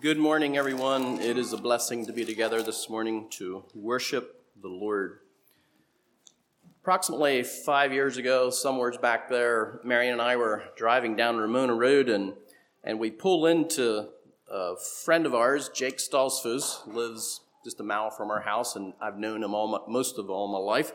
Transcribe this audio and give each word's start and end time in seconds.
Good 0.00 0.18
morning, 0.18 0.56
everyone. 0.56 1.18
It 1.18 1.36
is 1.36 1.52
a 1.52 1.56
blessing 1.56 2.06
to 2.06 2.12
be 2.12 2.24
together 2.24 2.62
this 2.62 2.88
morning 2.88 3.26
to 3.30 3.64
worship 3.74 4.44
the 4.62 4.68
Lord. 4.68 5.18
Approximately 6.82 7.42
five 7.42 7.92
years 7.92 8.16
ago, 8.16 8.50
somewhere 8.50 8.92
back 8.92 9.28
there, 9.28 9.80
Marion 9.82 10.12
and 10.12 10.22
I 10.22 10.36
were 10.36 10.62
driving 10.76 11.16
down 11.16 11.36
Ramona 11.36 11.74
Road, 11.74 12.08
and, 12.08 12.34
and 12.84 13.00
we 13.00 13.10
pull 13.10 13.46
into 13.46 14.10
a 14.48 14.76
friend 14.76 15.26
of 15.26 15.34
ours, 15.34 15.68
Jake 15.74 15.98
Stoltzfus, 15.98 16.86
lives 16.86 17.40
just 17.64 17.80
a 17.80 17.82
mile 17.82 18.10
from 18.10 18.30
our 18.30 18.42
house, 18.42 18.76
and 18.76 18.92
I've 19.00 19.18
known 19.18 19.42
him 19.42 19.52
all 19.52 19.66
my, 19.66 19.78
most 19.88 20.16
of 20.16 20.30
all 20.30 20.46
my 20.46 20.58
life. 20.58 20.92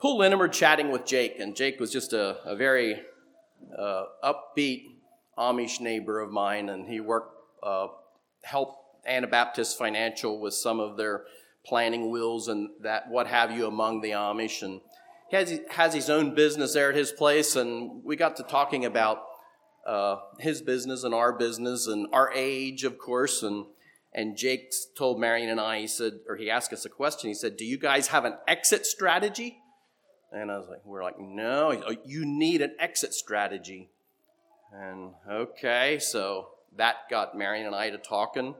Pull 0.00 0.22
in, 0.22 0.32
and 0.32 0.40
we're 0.40 0.48
chatting 0.48 0.90
with 0.90 1.06
Jake, 1.06 1.38
and 1.38 1.54
Jake 1.54 1.78
was 1.78 1.92
just 1.92 2.12
a, 2.12 2.42
a 2.44 2.56
very 2.56 3.02
uh, 3.78 4.04
upbeat 4.24 4.96
Amish 5.38 5.80
neighbor 5.80 6.18
of 6.18 6.32
mine, 6.32 6.70
and 6.70 6.88
he 6.88 6.98
worked 6.98 7.32
uh, 7.62 7.86
help 8.46 8.76
Anabaptist 9.06 9.76
Financial 9.76 10.40
with 10.40 10.54
some 10.54 10.80
of 10.80 10.96
their 10.96 11.24
planning 11.64 12.10
wills 12.10 12.48
and 12.48 12.70
that 12.82 13.08
what 13.08 13.26
have 13.26 13.50
you 13.50 13.66
among 13.66 14.00
the 14.00 14.10
Amish, 14.10 14.62
and 14.62 14.80
he 15.28 15.36
has, 15.36 15.60
has 15.70 15.94
his 15.94 16.08
own 16.08 16.34
business 16.34 16.74
there 16.74 16.90
at 16.90 16.96
his 16.96 17.10
place, 17.10 17.56
and 17.56 18.04
we 18.04 18.14
got 18.14 18.36
to 18.36 18.44
talking 18.44 18.84
about 18.84 19.24
uh, 19.84 20.16
his 20.38 20.62
business 20.62 21.02
and 21.02 21.12
our 21.12 21.32
business 21.32 21.86
and 21.88 22.06
our 22.12 22.32
age, 22.32 22.84
of 22.84 22.98
course, 22.98 23.42
and 23.42 23.66
and 24.14 24.34
Jake 24.36 24.72
told 24.96 25.20
Marion 25.20 25.50
and 25.50 25.60
I, 25.60 25.80
he 25.80 25.86
said, 25.86 26.20
or 26.26 26.36
he 26.36 26.48
asked 26.48 26.72
us 26.72 26.86
a 26.86 26.88
question. 26.88 27.28
He 27.28 27.34
said, 27.34 27.56
"Do 27.56 27.64
you 27.64 27.76
guys 27.76 28.08
have 28.08 28.24
an 28.24 28.34
exit 28.48 28.86
strategy?" 28.86 29.58
And 30.32 30.50
I 30.50 30.56
was 30.56 30.68
like, 30.68 30.84
"We're 30.84 31.02
like, 31.02 31.18
no. 31.18 31.72
You 32.04 32.24
need 32.24 32.62
an 32.62 32.74
exit 32.78 33.12
strategy." 33.12 33.90
And 34.72 35.12
okay, 35.30 35.98
so 35.98 36.48
that 36.76 37.08
got 37.10 37.36
Marion 37.36 37.66
and 37.66 37.74
I 37.74 37.90
to 37.90 37.98
talking 37.98 38.54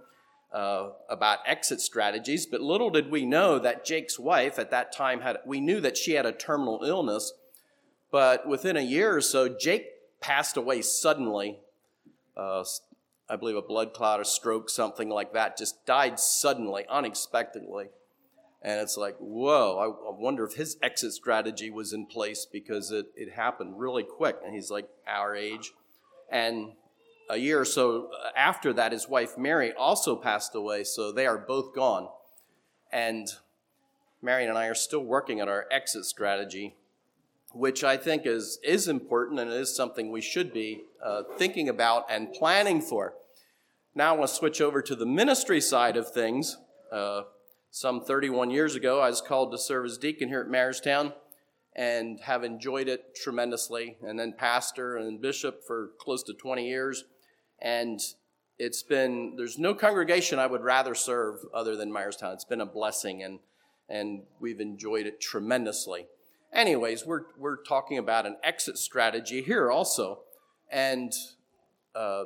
uh, 0.53 0.91
about 1.09 1.41
exit 1.47 1.81
strategies. 1.81 2.47
But 2.47 2.61
little 2.61 2.91
did 2.91 3.11
we 3.11 3.27
know 3.27 3.59
that 3.59 3.85
Jake's 3.85 4.19
wife 4.19 4.59
at 4.59 4.71
that 4.71 4.93
time 4.93 5.21
had, 5.21 5.39
we 5.45 5.61
knew 5.61 5.81
that 5.81 5.97
she 5.97 6.13
had 6.13 6.27
a 6.27 6.33
terminal 6.33 6.83
illness. 6.85 7.33
But 8.11 8.49
within 8.49 8.77
a 8.77 8.83
year 8.83 9.17
or 9.17 9.21
so, 9.21 9.49
Jake 9.49 9.87
passed 10.21 10.57
away 10.57 10.83
suddenly. 10.83 11.59
Uh, 12.37 12.65
I 13.29 13.37
believe 13.37 13.57
a 13.57 13.63
blood 13.63 13.93
clot, 13.93 14.21
a 14.21 14.25
stroke, 14.25 14.71
something 14.71 15.09
like 15.09 15.33
that, 15.33 15.59
just 15.59 15.85
died 15.85 16.21
suddenly, 16.21 16.85
unexpectedly. 16.89 17.89
And 18.63 18.81
it's 18.81 18.97
like, 18.97 19.17
whoa, 19.19 19.79
I, 19.79 19.87
I 19.87 20.19
wonder 20.19 20.45
if 20.45 20.55
his 20.55 20.77
exit 20.83 21.13
strategy 21.13 21.71
was 21.71 21.93
in 21.93 22.07
place 22.07 22.47
because 22.51 22.91
it, 22.91 23.07
it 23.15 23.33
happened 23.33 23.79
really 23.79 24.05
quick. 24.05 24.37
And 24.45 24.55
he's 24.55 24.71
like 24.71 24.89
our 25.07 25.37
age. 25.37 25.73
And 26.31 26.73
a 27.29 27.37
year 27.37 27.61
or 27.61 27.65
so 27.65 28.11
after 28.37 28.73
that, 28.75 28.93
his 28.93 29.09
wife 29.09 29.37
Mary 29.37 29.73
also 29.73 30.17
passed 30.17 30.55
away, 30.55 30.85
so 30.85 31.13
they 31.13 31.27
are 31.27 31.39
both 31.39 31.75
gone. 31.75 32.09
And 32.93 33.29
Marion 34.23 34.49
and 34.49 34.59
I 34.59 34.67
are 34.67 34.75
still 34.75 35.05
working 35.05 35.41
on 35.41 35.49
our 35.49 35.67
exit 35.71 36.05
strategy, 36.05 36.77
which 37.53 37.85
I 37.85 37.97
think 37.97 38.23
is, 38.27 38.59
is 38.63 38.89
important 38.89 39.41
and 39.41 39.51
is 39.51 39.75
something 39.75 40.11
we 40.11 40.21
should 40.21 40.53
be 40.53 40.83
uh, 41.05 41.23
thinking 41.37 41.69
about 41.69 42.07
and 42.11 42.33
planning 42.33 42.81
for. 42.81 43.15
Now 43.95 44.15
I 44.15 44.19
want 44.19 44.31
to 44.31 44.37
switch 44.37 44.61
over 44.61 44.83
to 44.83 44.95
the 44.95 45.07
ministry 45.07 45.61
side 45.61 45.97
of 45.97 46.13
things. 46.13 46.59
Uh, 46.93 47.23
some 47.71 48.05
31 48.05 48.51
years 48.51 48.75
ago, 48.75 49.01
I 49.01 49.09
was 49.09 49.21
called 49.21 49.53
to 49.53 49.59
serve 49.59 49.87
as 49.87 49.99
deacon 49.99 50.29
here 50.29 50.41
at 50.41 50.49
Myerstown 50.49 51.13
and 51.75 52.21
have 52.21 52.43
enjoyed 52.43 52.89
it 52.89 53.15
tremendously. 53.15 53.97
And 54.03 54.19
then 54.19 54.35
pastor 54.37 54.97
and 54.97 55.21
bishop 55.21 55.63
for 55.67 55.91
close 55.99 56.23
to 56.25 56.33
20 56.33 56.67
years. 56.67 57.05
And 57.61 58.01
it's 58.59 58.83
been, 58.83 59.35
there's 59.37 59.59
no 59.59 59.75
congregation 59.75 60.39
I 60.39 60.47
would 60.47 60.63
rather 60.63 60.95
serve 60.95 61.41
other 61.55 61.77
than 61.77 61.93
Myerstown. 61.93 62.35
It's 62.35 62.45
been 62.45 62.61
a 62.61 62.67
blessing 62.67 63.23
and, 63.23 63.39
and 63.89 64.23
we've 64.41 64.61
enjoyed 64.61 65.07
it 65.07 65.21
tremendously. 65.21 66.07
Anyways, 66.53 67.05
we're, 67.05 67.23
we're 67.39 67.63
talking 67.63 67.99
about 67.99 68.27
an 68.27 68.37
exit 68.43 68.79
strategy 68.79 69.43
here 69.43 69.71
also. 69.71 70.21
And 70.71 71.13
uh, 71.95 72.25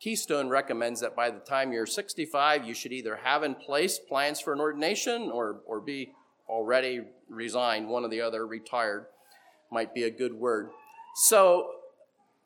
Keystone 0.00 0.48
recommends 0.48 1.00
that 1.00 1.14
by 1.14 1.30
the 1.30 1.38
time 1.38 1.72
you're 1.72 1.86
65, 1.86 2.66
you 2.66 2.74
should 2.74 2.92
either 2.92 3.20
have 3.22 3.44
in 3.44 3.54
place 3.54 3.98
plans 3.98 4.40
for 4.40 4.52
an 4.52 4.60
ordination 4.60 5.30
or, 5.30 5.60
or 5.66 5.80
be 5.80 6.12
already 6.48 7.02
resigned, 7.28 7.88
one 7.88 8.04
or 8.04 8.08
the 8.08 8.20
other, 8.20 8.46
retired, 8.46 9.06
might 9.70 9.94
be 9.94 10.02
a 10.02 10.10
good 10.10 10.34
word. 10.34 10.70
So 11.14 11.70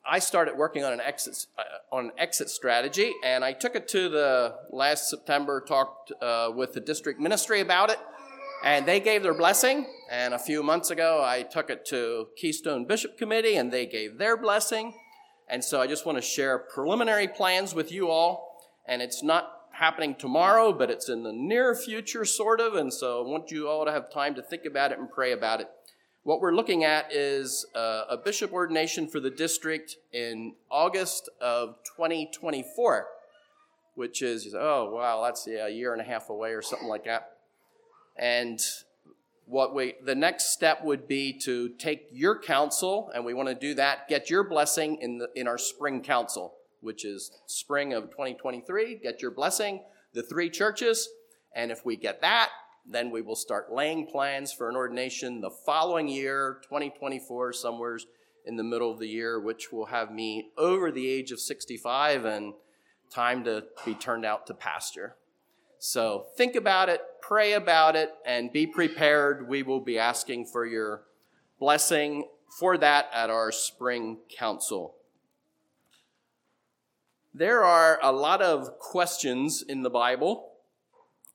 I 0.09 0.19
started 0.19 0.57
working 0.57 0.83
on 0.83 0.93
an 0.93 1.01
exit 1.01 1.47
uh, 1.57 1.95
on 1.95 2.05
an 2.05 2.11
exit 2.17 2.49
strategy, 2.49 3.13
and 3.23 3.43
I 3.43 3.51
took 3.53 3.75
it 3.75 3.87
to 3.89 4.07
the 4.09 4.55
last 4.71 5.09
September. 5.09 5.61
Talked 5.61 6.13
uh, 6.21 6.51
with 6.55 6.73
the 6.73 6.79
district 6.79 7.19
ministry 7.19 7.59
about 7.59 7.89
it, 7.89 7.99
and 8.63 8.85
they 8.85 8.99
gave 8.99 9.21
their 9.23 9.33
blessing. 9.33 9.85
And 10.09 10.33
a 10.33 10.39
few 10.39 10.63
months 10.63 10.91
ago, 10.91 11.21
I 11.25 11.43
took 11.43 11.69
it 11.69 11.85
to 11.87 12.27
Keystone 12.37 12.85
Bishop 12.85 13.17
Committee, 13.17 13.55
and 13.55 13.71
they 13.71 13.85
gave 13.85 14.17
their 14.17 14.37
blessing. 14.37 14.93
And 15.49 15.63
so 15.63 15.81
I 15.81 15.87
just 15.87 16.05
want 16.05 16.17
to 16.17 16.21
share 16.21 16.57
preliminary 16.57 17.27
plans 17.27 17.75
with 17.75 17.91
you 17.91 18.09
all. 18.09 18.69
And 18.87 19.01
it's 19.01 19.23
not 19.23 19.51
happening 19.71 20.15
tomorrow, 20.15 20.73
but 20.73 20.89
it's 20.89 21.09
in 21.09 21.23
the 21.23 21.33
near 21.33 21.75
future, 21.75 22.25
sort 22.25 22.59
of. 22.59 22.75
And 22.75 22.93
so 22.93 23.23
I 23.23 23.27
want 23.27 23.51
you 23.51 23.67
all 23.67 23.85
to 23.85 23.91
have 23.91 24.11
time 24.11 24.35
to 24.35 24.41
think 24.41 24.65
about 24.65 24.91
it 24.91 24.99
and 24.99 25.09
pray 25.09 25.31
about 25.31 25.61
it. 25.61 25.69
What 26.27 26.41
we're 26.41 26.53
looking 26.53 26.83
at 26.83 27.13
is 27.13 27.65
uh, 27.73 28.03
a 28.09 28.17
bishop 28.17 28.51
ordination 28.51 29.07
for 29.07 29.21
the 29.21 29.29
district 29.29 29.95
in 30.11 30.55
August 30.69 31.29
of 31.39 31.77
2024, 31.95 33.07
which 33.95 34.21
is, 34.21 34.53
oh, 34.53 34.91
wow, 34.93 35.23
that's 35.23 35.47
yeah, 35.47 35.67
a 35.67 35.69
year 35.69 35.93
and 35.93 36.01
a 36.01 36.03
half 36.03 36.29
away 36.29 36.49
or 36.49 36.61
something 36.61 36.89
like 36.89 37.05
that. 37.05 37.37
And 38.17 38.59
what 39.45 39.73
we, 39.73 39.93
the 40.03 40.15
next 40.15 40.51
step 40.51 40.83
would 40.83 41.07
be 41.07 41.31
to 41.45 41.69
take 41.69 42.09
your 42.11 42.37
council, 42.37 43.09
and 43.15 43.23
we 43.23 43.33
want 43.33 43.47
to 43.47 43.55
do 43.55 43.73
that, 43.75 44.09
get 44.09 44.29
your 44.29 44.43
blessing 44.43 44.97
in, 44.99 45.19
the, 45.19 45.29
in 45.33 45.47
our 45.47 45.57
spring 45.57 46.01
council, 46.01 46.55
which 46.81 47.05
is 47.05 47.31
spring 47.45 47.93
of 47.93 48.09
2023. 48.09 48.99
Get 49.01 49.21
your 49.21 49.31
blessing, 49.31 49.81
the 50.11 50.23
three 50.23 50.49
churches. 50.49 51.07
And 51.55 51.71
if 51.71 51.85
we 51.85 51.95
get 51.95 52.19
that, 52.19 52.49
then 52.89 53.11
we 53.11 53.21
will 53.21 53.35
start 53.35 53.71
laying 53.71 54.07
plans 54.07 54.53
for 54.53 54.69
an 54.69 54.75
ordination 54.75 55.41
the 55.41 55.49
following 55.49 56.07
year, 56.07 56.59
2024, 56.63 57.53
somewhere 57.53 57.99
in 58.45 58.55
the 58.55 58.63
middle 58.63 58.89
of 58.89 58.99
the 58.99 59.07
year, 59.07 59.39
which 59.39 59.71
will 59.73 59.87
have 59.87 60.11
me 60.11 60.51
over 60.57 60.89
the 60.89 61.09
age 61.09 61.31
of 61.31 61.39
65 61.39 62.23
and 62.23 62.53
time 63.09 63.43
to 63.43 63.65
be 63.85 63.93
turned 63.93 64.25
out 64.25 64.47
to 64.47 64.53
pasture. 64.53 65.15
So 65.79 66.27
think 66.37 66.55
about 66.55 66.89
it, 66.89 67.01
pray 67.21 67.53
about 67.53 67.95
it, 67.95 68.11
and 68.25 68.51
be 68.51 68.65
prepared. 68.65 69.47
We 69.47 69.63
will 69.63 69.81
be 69.81 69.99
asking 69.99 70.45
for 70.45 70.65
your 70.65 71.03
blessing 71.59 72.29
for 72.59 72.77
that 72.77 73.09
at 73.13 73.29
our 73.29 73.51
spring 73.51 74.19
council. 74.29 74.95
There 77.33 77.63
are 77.63 77.99
a 78.01 78.11
lot 78.11 78.41
of 78.41 78.79
questions 78.79 79.61
in 79.61 79.83
the 79.83 79.89
Bible, 79.89 80.53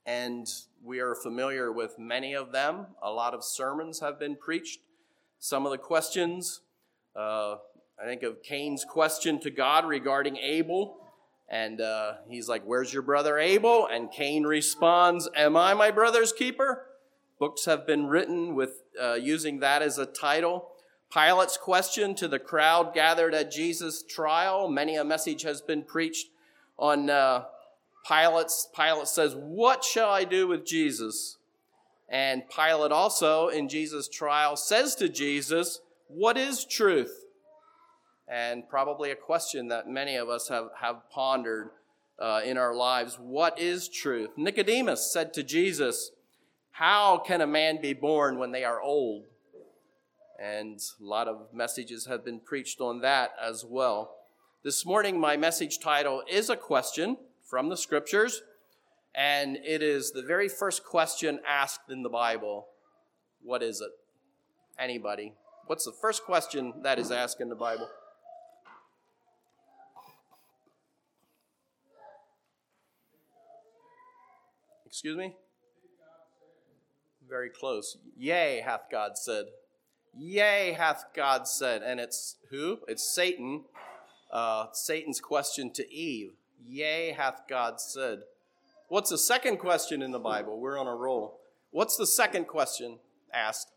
and 0.05 0.47
we 0.83 0.99
are 0.99 1.15
familiar 1.15 1.71
with 1.71 1.97
many 1.97 2.33
of 2.33 2.51
them. 2.51 2.87
A 3.01 3.09
lot 3.09 3.33
of 3.33 3.43
sermons 3.43 4.01
have 4.01 4.19
been 4.19 4.35
preached. 4.35 4.81
Some 5.39 5.65
of 5.65 5.71
the 5.71 5.77
questions, 5.77 6.61
uh, 7.15 7.55
I 8.01 8.05
think 8.05 8.21
of 8.23 8.43
Cain's 8.43 8.83
question 8.83 9.39
to 9.41 9.49
God 9.49 9.87
regarding 9.87 10.37
Abel. 10.37 10.97
And 11.49 11.79
uh, 11.79 12.15
he's 12.27 12.49
like, 12.49 12.63
Where's 12.63 12.91
your 12.91 13.01
brother 13.01 13.37
Abel? 13.37 13.87
And 13.89 14.11
Cain 14.11 14.43
responds, 14.43 15.29
Am 15.35 15.55
I 15.55 15.73
my 15.73 15.89
brother's 15.89 16.33
keeper? 16.33 16.85
Books 17.39 17.65
have 17.65 17.87
been 17.87 18.07
written 18.07 18.53
with 18.53 18.83
uh, 19.01 19.13
using 19.13 19.59
that 19.59 19.81
as 19.81 19.97
a 19.97 20.05
title. 20.05 20.69
Pilate's 21.13 21.57
question 21.57 22.15
to 22.15 22.27
the 22.27 22.39
crowd 22.39 22.93
gathered 22.93 23.33
at 23.33 23.51
Jesus' 23.51 24.03
trial. 24.03 24.67
Many 24.67 24.95
a 24.95 25.03
message 25.03 25.43
has 25.43 25.61
been 25.61 25.83
preached 25.83 26.27
on 26.77 27.09
uh, 27.09 27.45
Pilate's, 28.07 28.69
Pilate 28.75 29.07
says, 29.07 29.35
What 29.35 29.83
shall 29.83 30.09
I 30.09 30.23
do 30.23 30.47
with 30.47 30.65
Jesus? 30.65 31.37
And 32.09 32.43
Pilate 32.49 32.91
also, 32.91 33.47
in 33.47 33.69
Jesus' 33.69 34.07
trial, 34.07 34.55
says 34.55 34.95
to 34.95 35.09
Jesus, 35.09 35.79
What 36.07 36.37
is 36.37 36.65
truth? 36.65 37.25
And 38.27 38.67
probably 38.67 39.11
a 39.11 39.15
question 39.15 39.67
that 39.69 39.87
many 39.87 40.15
of 40.15 40.29
us 40.29 40.49
have, 40.49 40.69
have 40.79 41.09
pondered 41.09 41.69
uh, 42.19 42.41
in 42.43 42.57
our 42.57 42.75
lives. 42.75 43.17
What 43.19 43.59
is 43.59 43.87
truth? 43.87 44.31
Nicodemus 44.37 45.11
said 45.11 45.33
to 45.33 45.43
Jesus, 45.43 46.11
How 46.71 47.17
can 47.17 47.41
a 47.41 47.47
man 47.47 47.81
be 47.81 47.93
born 47.93 48.37
when 48.37 48.51
they 48.51 48.63
are 48.63 48.81
old? 48.81 49.25
And 50.41 50.79
a 50.99 51.03
lot 51.03 51.27
of 51.27 51.53
messages 51.53 52.05
have 52.05 52.25
been 52.25 52.39
preached 52.39 52.81
on 52.81 52.99
that 53.01 53.31
as 53.41 53.63
well. 53.63 54.15
This 54.63 54.85
morning, 54.85 55.19
my 55.19 55.37
message 55.37 55.79
title 55.79 56.23
is 56.29 56.49
a 56.49 56.57
question 56.57 57.17
from 57.53 57.69
the 57.69 57.77
scriptures, 57.77 58.41
and 59.13 59.57
it 59.57 59.83
is 59.83 60.11
the 60.11 60.23
very 60.23 60.49
first 60.49 60.83
question 60.83 61.39
asked 61.47 61.91
in 61.91 62.01
the 62.01 62.09
Bible 62.09 62.65
What 63.43 63.61
is 63.61 63.79
it? 63.79 63.91
Anybody? 64.79 65.35
What's 65.67 65.85
the 65.85 65.91
first 65.91 66.23
question 66.23 66.73
that 66.81 66.97
is 66.97 67.11
asked 67.11 67.41
in 67.41 67.49
the 67.49 67.55
Bible? 67.55 67.87
Excuse 74.87 75.15
me? 75.15 75.35
Very 77.29 77.51
close. 77.51 77.97
Yea, 78.17 78.63
hath 78.65 78.85
God 78.91 79.11
said. 79.15 79.45
Yea, 80.17 80.71
hath 80.75 81.05
God 81.15 81.47
said. 81.47 81.83
And 81.83 81.99
it's 81.99 82.37
who? 82.49 82.79
It's 82.87 83.13
Satan. 83.13 83.65
Uh, 84.31 84.71
Satan's 84.73 85.19
question 85.21 85.71
to 85.73 85.93
Eve. 85.93 86.31
Yea, 86.65 87.11
hath 87.11 87.41
God 87.47 87.79
said. 87.79 88.19
What's 88.87 89.09
the 89.09 89.17
second 89.17 89.57
question 89.57 90.01
in 90.01 90.11
the 90.11 90.19
Bible? 90.19 90.59
We're 90.59 90.79
on 90.79 90.87
a 90.87 90.95
roll. 90.95 91.39
What's 91.71 91.97
the 91.97 92.07
second 92.07 92.45
question 92.45 92.99
asked? 93.33 93.69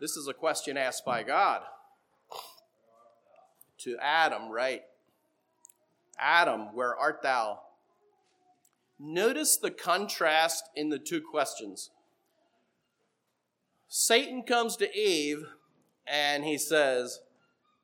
This 0.00 0.16
is 0.16 0.28
a 0.28 0.32
question 0.32 0.76
asked 0.76 1.04
by 1.04 1.24
God 1.24 1.62
to 3.78 3.98
Adam, 4.00 4.48
right? 4.48 4.82
Adam, 6.18 6.74
where 6.74 6.96
art 6.96 7.20
thou? 7.22 7.60
Notice 8.98 9.56
the 9.56 9.70
contrast 9.70 10.64
in 10.74 10.88
the 10.88 10.98
two 10.98 11.20
questions. 11.20 11.90
Satan 13.88 14.42
comes 14.42 14.76
to 14.76 14.96
Eve 14.96 15.46
and 16.06 16.44
he 16.44 16.58
says, 16.58 17.20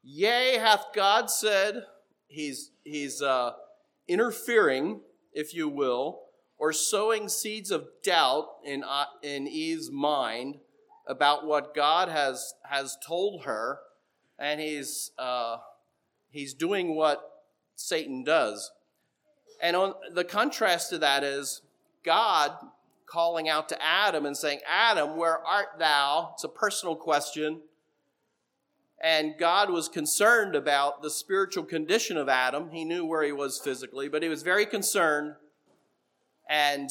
Yea, 0.03 0.59
hath 0.59 0.87
God 0.95 1.31
said, 1.31 1.85
he's, 2.27 2.73
he's 2.83 3.23
uh, 3.23 3.53
interfering, 4.09 5.01
if 5.33 5.55
you 5.55 5.69
will, 5.69 6.21
or 6.59 6.73
sowing 6.73 7.29
seeds 7.29 7.71
of 7.71 7.87
doubt 8.03 8.49
in, 8.65 8.85
uh, 8.85 9.07
in 9.23 9.47
Eve's 9.47 9.91
mind 9.91 10.59
about 11.07 11.47
what 11.47 11.75
God 11.75 12.09
has, 12.09 12.55
has 12.65 12.99
told 13.07 13.45
her, 13.45 13.79
and 14.39 14.61
he's, 14.61 15.11
uh, 15.19 15.59
he's 16.31 16.55
doing 16.55 16.97
what 16.97 17.43
Satan 17.77 18.25
does. 18.25 18.71
And 19.63 19.77
on, 19.77 19.95
the 20.13 20.25
contrast 20.25 20.91
to 20.91 20.99
that 20.99 21.25
is 21.25 21.63
God 22.05 22.53
calling 23.07 23.49
out 23.49 23.69
to 23.69 23.83
Adam 23.83 24.27
and 24.27 24.37
saying, 24.37 24.61
Adam, 24.69 25.17
where 25.17 25.39
art 25.39 25.79
thou? 25.79 26.31
It's 26.35 26.45
a 26.45 26.49
personal 26.49 26.97
question. 26.97 27.61
And 29.03 29.35
God 29.39 29.71
was 29.71 29.89
concerned 29.89 30.55
about 30.55 31.03
the 31.03 31.11
spiritual 31.11 31.65
condition 31.65 32.17
of 32.17 32.29
Adam. 32.29 32.71
He 32.71 32.85
knew 32.85 33.05
where 33.05 33.23
he 33.23 33.33
was 33.33 33.59
physically, 33.59 34.09
but 34.09 34.23
he 34.23 34.29
was 34.29 34.43
very 34.43 34.65
concerned. 34.65 35.35
And 36.49 36.91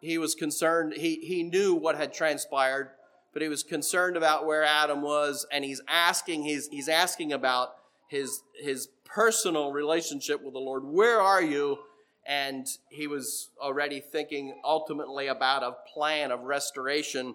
he 0.00 0.18
was 0.18 0.34
concerned, 0.34 0.94
he, 0.94 1.16
he 1.16 1.42
knew 1.42 1.74
what 1.74 1.96
had 1.96 2.12
transpired, 2.12 2.90
but 3.32 3.42
he 3.42 3.48
was 3.48 3.62
concerned 3.62 4.16
about 4.16 4.46
where 4.46 4.64
Adam 4.64 5.02
was, 5.02 5.46
and 5.50 5.64
he's 5.64 5.80
asking, 5.88 6.44
he's, 6.44 6.68
he's 6.68 6.88
asking 6.88 7.32
about 7.32 7.74
his, 8.08 8.42
his 8.60 8.88
personal 9.12 9.72
relationship 9.72 10.42
with 10.42 10.54
the 10.54 10.60
Lord. 10.60 10.84
Where 10.84 11.20
are 11.20 11.42
you? 11.42 11.78
And 12.26 12.66
he 12.90 13.06
was 13.06 13.50
already 13.60 14.00
thinking 14.00 14.60
ultimately 14.64 15.28
about 15.28 15.62
a 15.62 15.76
plan 15.92 16.30
of 16.30 16.42
restoration 16.42 17.34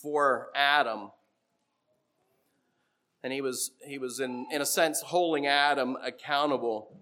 for 0.00 0.48
Adam. 0.54 1.10
And 3.22 3.32
he 3.32 3.40
was, 3.40 3.72
he 3.84 3.98
was 3.98 4.20
in, 4.20 4.46
in 4.52 4.62
a 4.62 4.66
sense, 4.66 5.00
holding 5.00 5.46
Adam 5.46 5.96
accountable. 6.04 7.00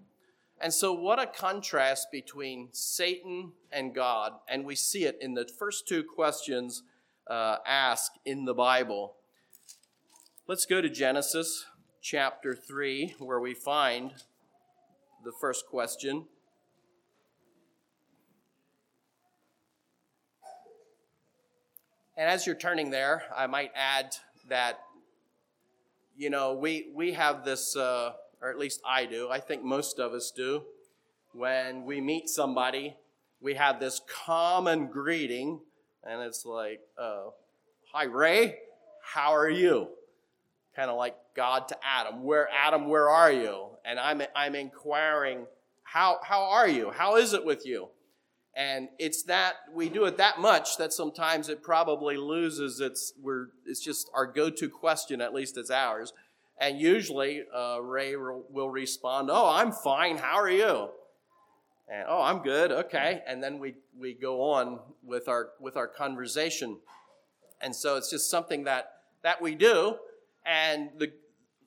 And 0.59 0.73
so, 0.73 0.93
what 0.93 1.19
a 1.19 1.27
contrast 1.27 2.07
between 2.11 2.69
Satan 2.71 3.51
and 3.71 3.93
God. 3.93 4.31
And 4.49 4.65
we 4.65 4.75
see 4.75 5.03
it 5.03 5.17
in 5.21 5.35
the 5.35 5.47
first 5.59 5.87
two 5.87 6.03
questions 6.03 6.81
uh, 7.29 7.57
asked 7.67 8.17
in 8.25 8.45
the 8.45 8.53
Bible. 8.53 9.15
Let's 10.47 10.65
go 10.65 10.81
to 10.81 10.89
Genesis 10.89 11.65
chapter 12.05 12.53
3, 12.53 13.15
where 13.17 13.39
we 13.39 13.55
find 13.55 14.11
the 15.23 15.31
first 15.31 15.65
question. 15.65 16.23
And 22.15 22.29
as 22.29 22.45
you're 22.45 22.55
turning 22.55 22.91
there, 22.91 23.23
I 23.35 23.47
might 23.47 23.71
add 23.73 24.15
that, 24.49 24.81
you 26.15 26.29
know, 26.29 26.53
we, 26.53 26.91
we 26.93 27.13
have 27.13 27.43
this, 27.43 27.75
uh, 27.75 28.11
or 28.39 28.51
at 28.51 28.59
least 28.59 28.81
I 28.85 29.07
do, 29.07 29.31
I 29.31 29.39
think 29.39 29.63
most 29.63 29.97
of 29.97 30.13
us 30.13 30.29
do, 30.29 30.61
when 31.33 31.85
we 31.85 32.01
meet 32.01 32.29
somebody, 32.29 32.97
we 33.41 33.55
have 33.55 33.79
this 33.79 33.99
common 34.07 34.91
greeting, 34.91 35.59
and 36.03 36.21
it's 36.21 36.45
like, 36.45 36.81
uh, 36.99 37.31
Hi, 37.93 38.03
Ray, 38.03 38.59
how 39.01 39.33
are 39.33 39.49
you? 39.49 39.87
Kind 40.75 40.89
of 40.89 40.97
like 40.97 41.15
God 41.35 41.67
to 41.69 41.77
Adam. 41.83 42.23
Where 42.23 42.49
Adam, 42.49 42.87
where 42.87 43.09
are 43.09 43.31
you? 43.31 43.67
And 43.85 43.99
I'm 43.99 44.21
I'm 44.35 44.55
inquiring, 44.55 45.45
how 45.83 46.19
how 46.23 46.43
are 46.43 46.67
you? 46.67 46.91
How 46.91 47.15
is 47.15 47.33
it 47.33 47.45
with 47.45 47.65
you? 47.65 47.89
And 48.55 48.89
it's 48.99 49.23
that 49.23 49.55
we 49.73 49.89
do 49.89 50.05
it 50.05 50.17
that 50.17 50.39
much 50.39 50.77
that 50.77 50.93
sometimes 50.93 51.49
it 51.49 51.61
probably 51.61 52.17
loses 52.17 52.79
its 52.79 53.13
we're 53.21 53.47
it's 53.65 53.81
just 53.81 54.09
our 54.13 54.25
go-to 54.25 54.69
question, 54.69 55.21
at 55.21 55.33
least 55.33 55.57
it's 55.57 55.71
ours. 55.71 56.13
And 56.57 56.79
usually 56.79 57.43
uh, 57.53 57.79
Ray 57.81 58.15
will 58.15 58.69
respond, 58.69 59.29
"Oh, 59.31 59.49
I'm 59.49 59.71
fine. 59.71 60.17
How 60.17 60.35
are 60.35 60.49
you?" 60.49 60.89
And 61.87 62.05
oh, 62.07 62.21
I'm 62.21 62.39
good. 62.39 62.71
Okay. 62.71 63.21
And 63.27 63.43
then 63.43 63.59
we 63.59 63.75
we 63.99 64.13
go 64.13 64.41
on 64.41 64.79
with 65.03 65.27
our 65.27 65.49
with 65.59 65.77
our 65.77 65.87
conversation. 65.87 66.79
And 67.61 67.75
so 67.75 67.97
it's 67.97 68.09
just 68.09 68.29
something 68.29 68.63
that 68.63 68.91
that 69.21 69.41
we 69.41 69.55
do 69.55 69.97
and 70.45 70.89
the, 70.97 71.11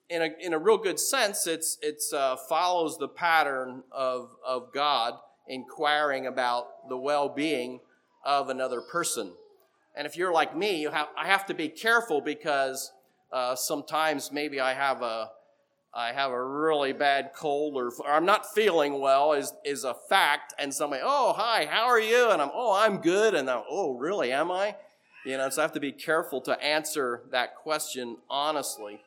in, 0.08 0.22
a, 0.22 0.30
in 0.40 0.52
a 0.54 0.58
real 0.58 0.78
good 0.78 0.98
sense, 0.98 1.46
it's, 1.46 1.78
it's 1.82 2.12
uh, 2.12 2.36
follows 2.48 2.98
the 2.98 3.08
pattern 3.08 3.82
of, 3.92 4.30
of 4.46 4.72
God 4.72 5.14
inquiring 5.48 6.26
about 6.26 6.88
the 6.88 6.96
well-being 6.96 7.80
of 8.24 8.48
another 8.48 8.80
person. 8.80 9.32
And 9.96 10.06
if 10.06 10.16
you're 10.16 10.32
like 10.32 10.56
me, 10.56 10.80
you 10.80 10.90
have, 10.90 11.08
I 11.16 11.26
have 11.26 11.46
to 11.46 11.54
be 11.54 11.68
careful 11.68 12.20
because 12.20 12.92
uh, 13.32 13.56
sometimes 13.56 14.30
maybe 14.32 14.60
I 14.60 14.74
have 14.74 15.02
a 15.02 15.30
I 15.94 16.12
have 16.12 16.30
a 16.30 16.44
really 16.44 16.92
bad 16.92 17.30
cold 17.34 17.74
or, 17.74 17.90
or, 18.04 18.10
I'm 18.10 18.26
not 18.26 18.52
feeling 18.54 19.00
well 19.00 19.32
is, 19.32 19.52
is 19.64 19.84
a 19.84 19.94
fact. 19.94 20.54
And 20.58 20.72
somebody, 20.72 21.02
oh, 21.04 21.32
hi, 21.34 21.66
how 21.66 21.86
are 21.86 21.98
you? 21.98 22.30
And 22.30 22.42
I'm, 22.42 22.50
oh, 22.52 22.76
I'm 22.78 22.98
good. 22.98 23.34
And 23.34 23.48
I'm, 23.50 23.62
oh, 23.68 23.94
really, 23.94 24.30
am 24.30 24.50
I? 24.50 24.76
You 25.28 25.36
know, 25.36 25.50
so 25.50 25.60
I 25.60 25.64
have 25.64 25.72
to 25.72 25.80
be 25.80 25.92
careful 25.92 26.40
to 26.40 26.58
answer 26.64 27.20
that 27.32 27.54
question 27.54 28.16
honestly. 28.30 29.02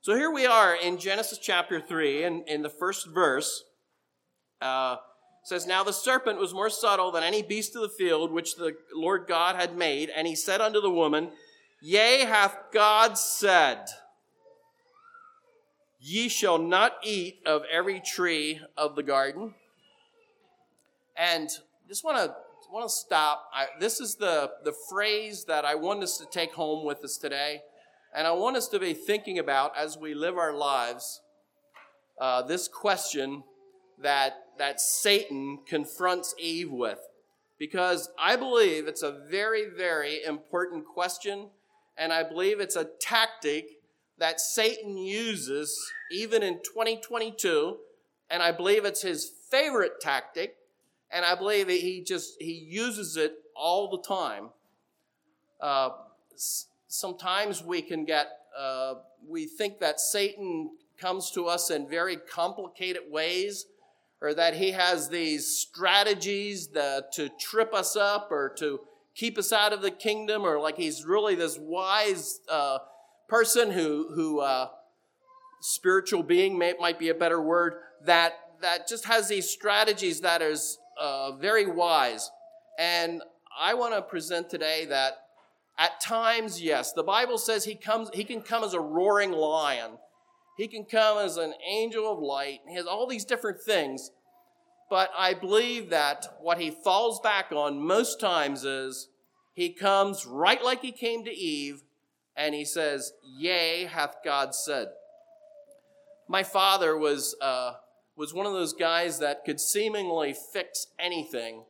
So 0.00 0.16
here 0.16 0.32
we 0.32 0.44
are 0.44 0.74
in 0.74 0.98
Genesis 0.98 1.38
chapter 1.38 1.80
3, 1.80 2.24
and 2.24 2.48
in 2.48 2.62
the 2.62 2.68
first 2.68 3.06
verse, 3.06 3.62
uh, 4.60 4.96
says, 5.44 5.68
Now 5.68 5.84
the 5.84 5.92
serpent 5.92 6.40
was 6.40 6.52
more 6.52 6.70
subtle 6.70 7.12
than 7.12 7.22
any 7.22 7.40
beast 7.40 7.76
of 7.76 7.82
the 7.82 7.88
field 7.88 8.32
which 8.32 8.56
the 8.56 8.72
Lord 8.92 9.26
God 9.28 9.54
had 9.54 9.76
made, 9.76 10.10
and 10.10 10.26
he 10.26 10.34
said 10.34 10.60
unto 10.60 10.80
the 10.80 10.90
woman, 10.90 11.30
Yea, 11.80 12.24
hath 12.24 12.56
God 12.72 13.16
said, 13.16 13.84
Ye 16.00 16.28
shall 16.28 16.58
not 16.58 16.94
eat 17.04 17.42
of 17.46 17.62
every 17.70 18.00
tree 18.00 18.60
of 18.76 18.96
the 18.96 19.04
garden. 19.04 19.54
And 21.16 21.48
just 21.86 22.02
want 22.02 22.16
to 22.16 22.34
want 22.72 22.88
to 22.88 22.94
stop. 22.94 23.48
I, 23.52 23.66
this 23.78 24.00
is 24.00 24.16
the, 24.16 24.50
the 24.64 24.74
phrase 24.88 25.44
that 25.46 25.64
I 25.64 25.74
want 25.74 26.02
us 26.02 26.18
to 26.18 26.26
take 26.26 26.52
home 26.52 26.84
with 26.84 27.02
us 27.04 27.16
today. 27.16 27.62
And 28.14 28.26
I 28.26 28.32
want 28.32 28.56
us 28.56 28.68
to 28.68 28.78
be 28.78 28.94
thinking 28.94 29.38
about 29.38 29.76
as 29.76 29.98
we 29.98 30.14
live 30.14 30.36
our 30.36 30.52
lives 30.52 31.20
uh, 32.20 32.42
this 32.42 32.68
question 32.68 33.42
that, 34.00 34.34
that 34.58 34.80
Satan 34.80 35.60
confronts 35.66 36.34
Eve 36.38 36.70
with. 36.70 36.98
Because 37.58 38.08
I 38.18 38.36
believe 38.36 38.86
it's 38.86 39.02
a 39.02 39.20
very, 39.30 39.64
very 39.76 40.22
important 40.24 40.84
question. 40.86 41.50
And 41.98 42.12
I 42.12 42.22
believe 42.22 42.60
it's 42.60 42.76
a 42.76 42.88
tactic 43.00 43.66
that 44.18 44.40
Satan 44.40 44.96
uses 44.96 45.76
even 46.12 46.42
in 46.42 46.54
2022. 46.58 47.78
And 48.30 48.42
I 48.42 48.52
believe 48.52 48.84
it's 48.84 49.02
his 49.02 49.30
favorite 49.50 50.00
tactic 50.00 50.54
and 51.12 51.24
I 51.24 51.34
believe 51.34 51.66
that 51.66 51.80
he 51.80 52.02
just 52.02 52.40
he 52.40 52.52
uses 52.52 53.16
it 53.16 53.34
all 53.54 53.90
the 53.90 54.02
time. 54.02 54.50
Uh, 55.60 55.90
sometimes 56.88 57.62
we 57.62 57.82
can 57.82 58.04
get 58.04 58.28
uh, 58.58 58.94
we 59.26 59.46
think 59.46 59.80
that 59.80 60.00
Satan 60.00 60.70
comes 60.98 61.30
to 61.32 61.46
us 61.46 61.70
in 61.70 61.88
very 61.88 62.16
complicated 62.16 63.02
ways, 63.10 63.66
or 64.20 64.34
that 64.34 64.54
he 64.54 64.72
has 64.72 65.08
these 65.08 65.46
strategies 65.46 66.68
that, 66.68 67.12
to 67.12 67.30
trip 67.40 67.72
us 67.72 67.96
up 67.96 68.30
or 68.30 68.52
to 68.58 68.80
keep 69.14 69.38
us 69.38 69.52
out 69.52 69.72
of 69.72 69.82
the 69.82 69.90
kingdom, 69.90 70.42
or 70.42 70.60
like 70.60 70.76
he's 70.76 71.04
really 71.04 71.34
this 71.34 71.58
wise 71.58 72.40
uh, 72.48 72.78
person 73.28 73.70
who 73.70 74.12
who 74.14 74.40
uh, 74.40 74.68
spiritual 75.60 76.22
being 76.22 76.58
may, 76.58 76.74
might 76.78 76.98
be 76.98 77.08
a 77.08 77.14
better 77.14 77.40
word 77.40 77.74
that 78.04 78.34
that 78.60 78.88
just 78.88 79.06
has 79.06 79.28
these 79.28 79.48
strategies 79.48 80.20
that 80.20 80.42
is 80.42 80.78
uh, 81.00 81.32
very 81.36 81.66
wise. 81.66 82.30
And 82.78 83.22
I 83.58 83.74
want 83.74 83.94
to 83.94 84.02
present 84.02 84.48
today 84.50 84.86
that 84.86 85.14
At 85.78 85.98
times, 85.98 86.60
yes. 86.60 86.92
The 86.92 87.02
Bible 87.02 87.38
says 87.38 87.64
he 87.64 87.74
comes 87.74 88.10
he 88.12 88.24
can 88.24 88.42
come 88.42 88.62
as 88.64 88.74
a 88.74 88.80
roaring 88.80 89.32
lion. 89.32 89.92
He 90.58 90.68
can 90.68 90.84
come 90.84 91.16
as 91.18 91.38
an 91.38 91.54
angel 91.66 92.12
of 92.12 92.18
light. 92.18 92.60
He 92.68 92.74
has 92.76 92.84
all 92.86 93.06
these 93.06 93.24
different 93.24 93.62
things. 93.62 94.10
But 94.90 95.10
I 95.16 95.32
believe 95.32 95.88
that 95.88 96.26
what 96.42 96.58
he 96.58 96.70
falls 96.70 97.18
back 97.20 97.50
on 97.50 97.80
most 97.80 98.20
times 98.20 98.64
is 98.64 99.08
he 99.54 99.72
comes 99.72 100.26
right 100.26 100.62
like 100.62 100.82
he 100.82 100.92
came 100.92 101.24
to 101.24 101.30
Eve 101.32 101.82
and 102.36 102.54
he 102.54 102.64
says, 102.64 103.12
Yea, 103.38 103.86
hath 103.86 104.16
God 104.22 104.54
said. 104.54 104.88
My 106.28 106.42
father 106.42 106.94
was, 106.96 107.34
uh, 107.40 107.72
was 108.16 108.34
one 108.34 108.46
of 108.46 108.52
those 108.52 108.72
guys 108.72 109.18
that 109.18 109.44
could 109.44 109.60
seemingly 109.60 110.34
fix 110.52 110.88
anything. 110.98 111.64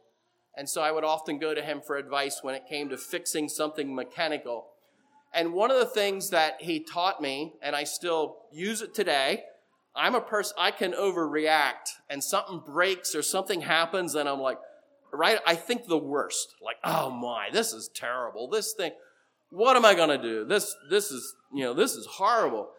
And 0.57 0.69
so 0.69 0.83
I 0.83 0.91
would 0.91 1.05
often 1.05 1.39
go 1.39 1.55
to 1.55 1.63
him 1.63 1.81
for 1.81 1.97
advice 1.97 2.41
when 2.43 2.55
it 2.55 2.67
came 2.69 2.89
to 2.89 2.97
fixing 2.97 3.49
something 3.49 3.95
mechanical. 3.95 4.67
And 5.33 5.53
one 5.53 5.71
of 5.71 5.79
the 5.79 5.87
things 5.87 6.31
that 6.31 6.57
he 6.61 6.81
taught 6.81 7.23
me, 7.23 7.55
and 7.63 7.77
I 7.77 7.85
still 7.85 8.39
use 8.53 8.83
it 8.83 8.95
today, 8.95 9.45
I'm 9.95 10.15
a 10.15 10.21
person, 10.21 10.57
I 10.59 10.71
can 10.71 10.93
overreact 10.93 11.99
and 12.09 12.23
something 12.23 12.63
breaks 12.65 13.15
or 13.15 13.23
something 13.23 13.63
happens 13.63 14.15
and 14.15 14.29
I'm 14.29 14.41
like, 14.41 14.59
right, 15.13 15.39
I 15.47 15.55
think 15.55 15.87
the 15.87 15.99
worst. 15.99 16.55
Like, 16.63 16.77
oh 16.85 17.11
my, 17.11 17.49
this 17.53 17.73
is 17.73 17.89
terrible. 17.95 18.49
This 18.49 18.73
thing, 18.73 18.93
what 19.51 19.77
am 19.77 19.85
I 19.85 19.95
to 19.95 20.19
do? 20.19 20.45
This, 20.45 20.77
this 20.89 21.11
is, 21.11 21.35
you 21.53 21.65
know, 21.65 21.75
this 21.75 21.95
is 21.95 22.07
horrible. 22.07 22.71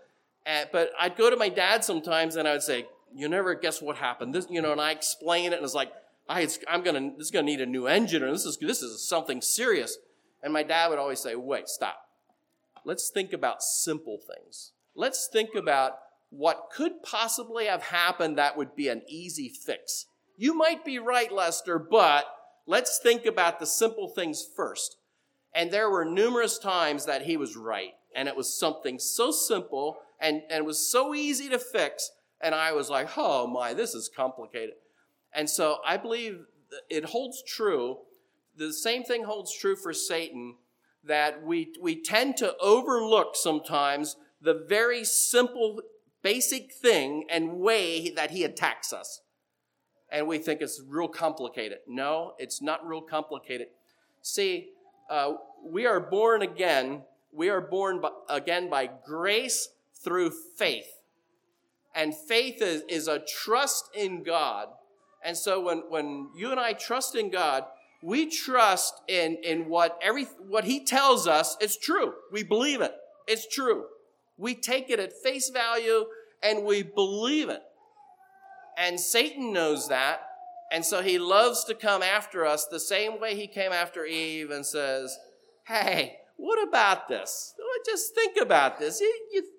And, 0.46 0.70
but 0.72 0.91
I'd 1.00 1.18
go 1.18 1.30
to 1.30 1.36
my 1.36 1.50
dad 1.50 1.84
sometimes 1.84 2.36
and 2.36 2.48
I 2.48 2.53
would 2.53 2.63
say, 2.63 2.86
you 3.13 3.27
never 3.27 3.56
guess 3.56 3.82
what 3.82 3.98
happened. 3.98 4.34
This, 4.34 4.48
you 4.50 4.62
know, 4.62 4.72
and 4.72 4.82
I 4.82 4.91
explain 4.91 5.53
it 5.53 5.58
and 5.58 5.63
it's 5.63 5.74
like, 5.74 5.91
I, 6.30 6.48
going 6.84 7.12
to, 7.12 7.18
this 7.18 7.27
is 7.27 7.32
to 7.32 7.44
need 7.44 7.62
a 7.62 7.65
new 7.65 7.88
engine 7.88 8.24
or 8.24 8.32
this 8.32 8.46
is, 8.46 8.58
this 8.58 8.82
is 8.82 9.08
something 9.08 9.41
serious. 9.41 9.98
And 10.44 10.53
my 10.53 10.63
dad 10.63 10.89
would 10.89 11.00
always 11.00 11.20
say, 11.20 11.36
wait, 11.36 11.68
stop. 11.68 12.06
Let's 12.86 13.10
think 13.10 13.34
about 13.34 13.62
simple 13.62 14.18
things. 14.18 14.72
Let's 14.96 15.27
think 15.32 15.56
about 15.56 16.00
what 16.30 16.70
could 16.74 17.03
possibly 17.03 17.65
have 17.65 17.84
happened 17.84 18.38
that 18.38 18.58
would 18.58 18.75
be 18.75 18.88
an 18.88 19.01
easy 19.08 19.50
fix. 19.50 20.06
You 20.38 20.53
might 20.56 20.84
be 20.84 20.98
right, 20.98 21.32
Lester, 21.32 21.77
but 21.77 22.25
let's 22.65 23.00
think 23.01 23.25
about 23.25 23.60
the 23.60 23.65
simple 23.65 24.08
things 24.08 24.44
first. 24.56 24.98
And 25.53 25.70
there 25.70 25.89
were 25.89 26.06
numerous 26.06 26.58
times 26.58 27.06
that 27.06 27.24
he 27.24 27.36
was 27.38 27.58
right. 27.58 27.94
And 28.15 28.27
it 28.27 28.36
was 28.36 28.58
something 28.58 29.00
so 29.00 29.32
simple 29.32 29.98
and, 30.20 30.41
and 30.50 30.65
was 30.65 30.89
so 30.89 31.13
easy 31.13 31.50
to 31.50 31.60
fix. 31.60 32.12
And 32.43 32.55
I 32.55 32.71
was 32.71 32.89
like, 32.89 33.10
oh 33.17 33.48
my, 33.48 33.74
this 33.74 33.93
is 33.93 34.10
complicated. 34.13 34.75
And 35.33 35.50
so 35.50 35.77
I 35.86 35.98
believe 35.98 36.45
it 36.89 37.05
holds 37.05 37.43
true. 37.43 38.00
The 38.57 38.74
same 38.74 39.03
thing 39.03 39.24
holds 39.24 39.53
true 39.53 39.75
for 39.75 39.93
Satan 39.93 40.55
that 41.03 41.43
we, 41.43 41.74
we 41.81 42.01
tend 42.01 42.38
to 42.38 42.55
overlook 42.57 43.36
sometimes 43.36 44.17
the 44.41 44.65
very 44.67 45.03
simple 45.03 45.81
basic 46.21 46.74
thing 46.74 47.25
and 47.29 47.53
way 47.53 48.12
that 48.12 48.31
he 48.31 48.43
attacks 48.43 48.93
us. 48.93 49.21
And 50.12 50.27
we 50.27 50.38
think 50.38 50.62
it's 50.62 50.81
real 50.88 51.07
complicated. 51.07 51.79
No, 51.88 52.33
it's 52.38 52.62
not 52.62 52.86
real 52.86 53.01
complicated. 53.01 53.67
See, 54.21 54.69
uh, 55.10 55.33
we 55.63 55.86
are 55.86 56.00
born 56.00 56.41
again. 56.41 57.03
We 57.31 57.50
are 57.50 57.62
born 57.62 58.01
by, 58.01 58.10
again 58.29 58.69
by 58.69 58.89
grace 59.05 59.69
through 60.03 60.31
faith. 60.57 61.00
And 61.93 62.15
faith 62.15 62.62
is, 62.62 62.83
is 62.89 63.07
a 63.07 63.19
trust 63.19 63.89
in 63.95 64.24
God. 64.24 64.67
And 65.24 65.38
so 65.38 65.62
when, 65.62 65.83
when 65.89 66.29
you 66.36 66.51
and 66.51 66.60
I 66.60 66.74
trust 66.74 67.15
in 67.15 67.29
God, 67.29 67.65
we 68.01 68.29
trust 68.29 68.95
in, 69.07 69.38
in 69.43 69.69
what 69.69 70.00
every 70.01 70.24
what 70.48 70.63
he 70.63 70.83
tells 70.83 71.27
us 71.27 71.55
is 71.62 71.77
true. 71.77 72.13
We 72.31 72.43
believe 72.43 72.81
it. 72.81 72.93
It's 73.27 73.48
true. 73.48 73.86
We 74.38 74.55
take 74.55 74.89
it 74.89 75.00
at 75.00 75.13
face 75.13 75.50
value 75.50 76.05
and 76.41 76.65
we 76.65 76.81
believe 76.81 77.50
it. 77.50 77.62
And 78.77 79.00
Satan 79.00 79.53
knows 79.53 79.89
that. 79.89 80.21
And 80.71 80.86
so 80.86 81.03
he 81.03 81.19
loves 81.19 81.63
to 81.65 81.75
come 81.75 82.01
after 82.01 82.45
us 82.45 82.65
the 82.65 82.79
same 82.79 83.19
way 83.19 83.36
he 83.36 83.45
came 83.45 83.71
after 83.71 84.05
Eve 84.05 84.50
and 84.50 84.65
says, 84.65 85.17
Hey, 85.67 86.17
what 86.41 86.67
about 86.67 87.07
this? 87.07 87.53
Just 87.86 88.15
think 88.15 88.36
about 88.36 88.79
this. 88.79 89.00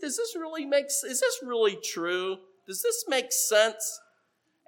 Does 0.00 0.16
this 0.16 0.34
really 0.36 0.66
make 0.66 0.86
is 0.86 1.20
this 1.20 1.38
really 1.40 1.76
true? 1.76 2.38
Does 2.66 2.82
this 2.82 3.04
make 3.06 3.30
sense? 3.30 4.00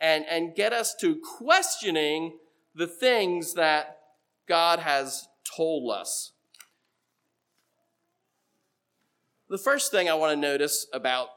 And, 0.01 0.25
and 0.31 0.55
get 0.55 0.73
us 0.73 0.95
to 1.01 1.17
questioning 1.17 2.39
the 2.73 2.87
things 2.87 3.55
that 3.55 3.99
God 4.47 4.79
has 4.79 5.27
told 5.57 5.93
us. 5.93 6.31
The 9.49 9.59
first 9.59 9.91
thing 9.91 10.09
I 10.09 10.15
want 10.15 10.35
to 10.35 10.41
notice 10.41 10.87
about 10.93 11.29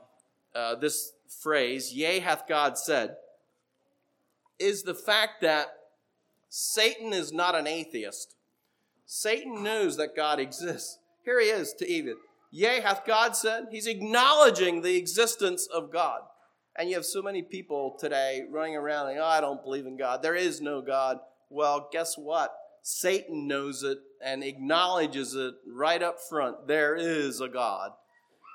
uh, 0.53 0.75
this 0.75 1.13
phrase, 1.41 1.91
yea, 1.91 2.19
hath 2.19 2.47
God 2.47 2.77
said, 2.77 3.15
is 4.59 4.83
the 4.83 4.95
fact 4.95 5.41
that 5.41 5.69
Satan 6.49 7.13
is 7.13 7.33
not 7.33 7.55
an 7.55 7.65
atheist. 7.65 8.36
Satan 9.07 9.63
knows 9.63 9.95
that 9.95 10.17
God 10.17 10.37
exists. 10.37 10.99
Here 11.23 11.39
he 11.39 11.47
is 11.47 11.73
to 11.79 11.89
Eve. 11.89 12.13
Yea, 12.51 12.81
hath 12.81 13.05
God 13.05 13.35
said? 13.35 13.67
He's 13.71 13.87
acknowledging 13.87 14.81
the 14.81 14.97
existence 14.97 15.65
of 15.73 15.91
God. 15.91 16.21
And 16.75 16.89
you 16.89 16.95
have 16.95 17.05
so 17.05 17.21
many 17.21 17.41
people 17.41 17.95
today 17.99 18.43
running 18.49 18.75
around 18.75 19.09
and, 19.09 19.19
oh, 19.19 19.25
I 19.25 19.41
don't 19.41 19.63
believe 19.63 19.85
in 19.85 19.97
God. 19.97 20.21
There 20.21 20.35
is 20.35 20.61
no 20.61 20.81
God. 20.81 21.19
Well, 21.49 21.89
guess 21.91 22.17
what? 22.17 22.53
Satan 22.83 23.47
knows 23.47 23.81
it 23.81 23.97
and 24.23 24.43
acknowledges 24.43 25.33
it 25.35 25.55
right 25.65 26.03
up 26.03 26.17
front. 26.19 26.67
There 26.67 26.95
is 26.95 27.41
a 27.41 27.47
God. 27.47 27.91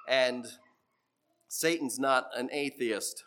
And 0.07 0.47
Satan's 1.49 1.99
not 1.99 2.29
an 2.37 2.51
atheist. 2.53 3.25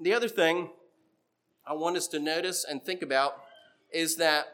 The 0.00 0.14
other 0.14 0.28
thing 0.28 0.70
I 1.66 1.74
want 1.74 1.96
us 1.96 2.08
to 2.08 2.18
notice 2.18 2.64
and 2.64 2.82
think 2.82 3.02
about 3.02 3.42
is 3.92 4.16
that 4.16 4.46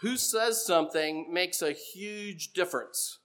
who 0.00 0.16
says 0.16 0.64
something 0.64 1.32
makes 1.32 1.62
a 1.62 1.72
huge 1.72 2.52
difference. 2.52 3.18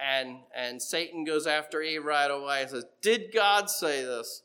And, 0.00 0.40
and 0.54 0.82
Satan 0.82 1.24
goes 1.24 1.46
after 1.46 1.80
Eve 1.80 2.04
right 2.04 2.30
away 2.30 2.62
and 2.62 2.70
says, 2.70 2.84
Did 3.00 3.32
God 3.32 3.70
say 3.70 4.04
this? 4.04 4.42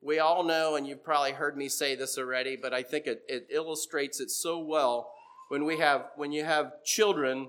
We 0.00 0.18
all 0.18 0.44
know, 0.44 0.76
and 0.76 0.86
you've 0.86 1.04
probably 1.04 1.32
heard 1.32 1.56
me 1.56 1.68
say 1.68 1.94
this 1.94 2.18
already, 2.18 2.56
but 2.60 2.74
I 2.74 2.82
think 2.82 3.06
it, 3.06 3.22
it 3.28 3.48
illustrates 3.50 4.20
it 4.20 4.30
so 4.30 4.58
well 4.58 5.10
when 5.48 5.64
we 5.64 5.78
have 5.78 6.06
when 6.16 6.32
you 6.32 6.44
have 6.44 6.82
children 6.84 7.48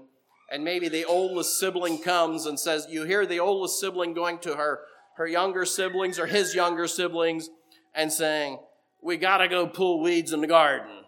and 0.51 0.63
maybe 0.63 0.87
the 0.87 1.05
oldest 1.05 1.59
sibling 1.59 1.97
comes 2.01 2.45
and 2.45 2.59
says, 2.59 2.87
you 2.89 3.03
hear 3.03 3.25
the 3.25 3.39
oldest 3.39 3.79
sibling 3.79 4.13
going 4.13 4.39
to 4.39 4.55
her, 4.55 4.81
her 5.17 5.27
younger 5.27 5.65
siblings 5.65 6.19
or 6.19 6.27
his 6.27 6.53
younger 6.53 6.87
siblings 6.87 7.49
and 7.95 8.11
saying, 8.11 8.59
we 9.01 9.17
gotta 9.17 9.47
go 9.47 9.65
pull 9.65 10.01
weeds 10.01 10.33
in 10.33 10.41
the 10.41 10.47
garden. 10.47 11.03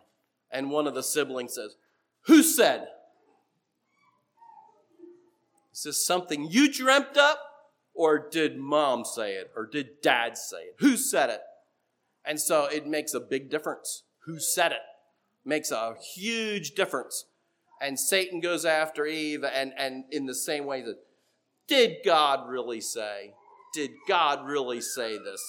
And 0.51 0.71
one 0.71 0.87
of 0.87 0.95
the 0.95 1.03
siblings 1.03 1.55
says, 1.55 1.75
who 2.27 2.43
said? 2.43 2.87
Is 5.73 5.83
this 5.83 6.05
something 6.05 6.47
you 6.49 6.71
dreamt 6.71 7.17
up? 7.17 7.39
Or 7.93 8.29
did 8.29 8.59
mom 8.59 9.05
say 9.05 9.33
it? 9.33 9.49
Or 9.55 9.65
did 9.65 10.01
dad 10.03 10.37
say 10.37 10.57
it? 10.57 10.75
Who 10.79 10.97
said 10.97 11.31
it? 11.31 11.41
And 12.23 12.39
so 12.39 12.65
it 12.65 12.85
makes 12.85 13.15
a 13.15 13.19
big 13.19 13.49
difference. 13.49 14.03
Who 14.25 14.39
said 14.39 14.71
it? 14.71 14.81
Makes 15.43 15.71
a 15.71 15.95
huge 16.15 16.71
difference 16.71 17.25
and 17.81 17.99
Satan 17.99 18.39
goes 18.39 18.65
after 18.65 19.05
Eve, 19.05 19.43
and, 19.43 19.73
and 19.77 20.05
in 20.11 20.25
the 20.25 20.35
same 20.35 20.65
way 20.65 20.81
that, 20.81 20.97
did 21.67 21.97
God 22.05 22.49
really 22.49 22.81
say? 22.81 23.33
Did 23.73 23.91
God 24.07 24.47
really 24.47 24.81
say 24.81 25.17
this? 25.17 25.43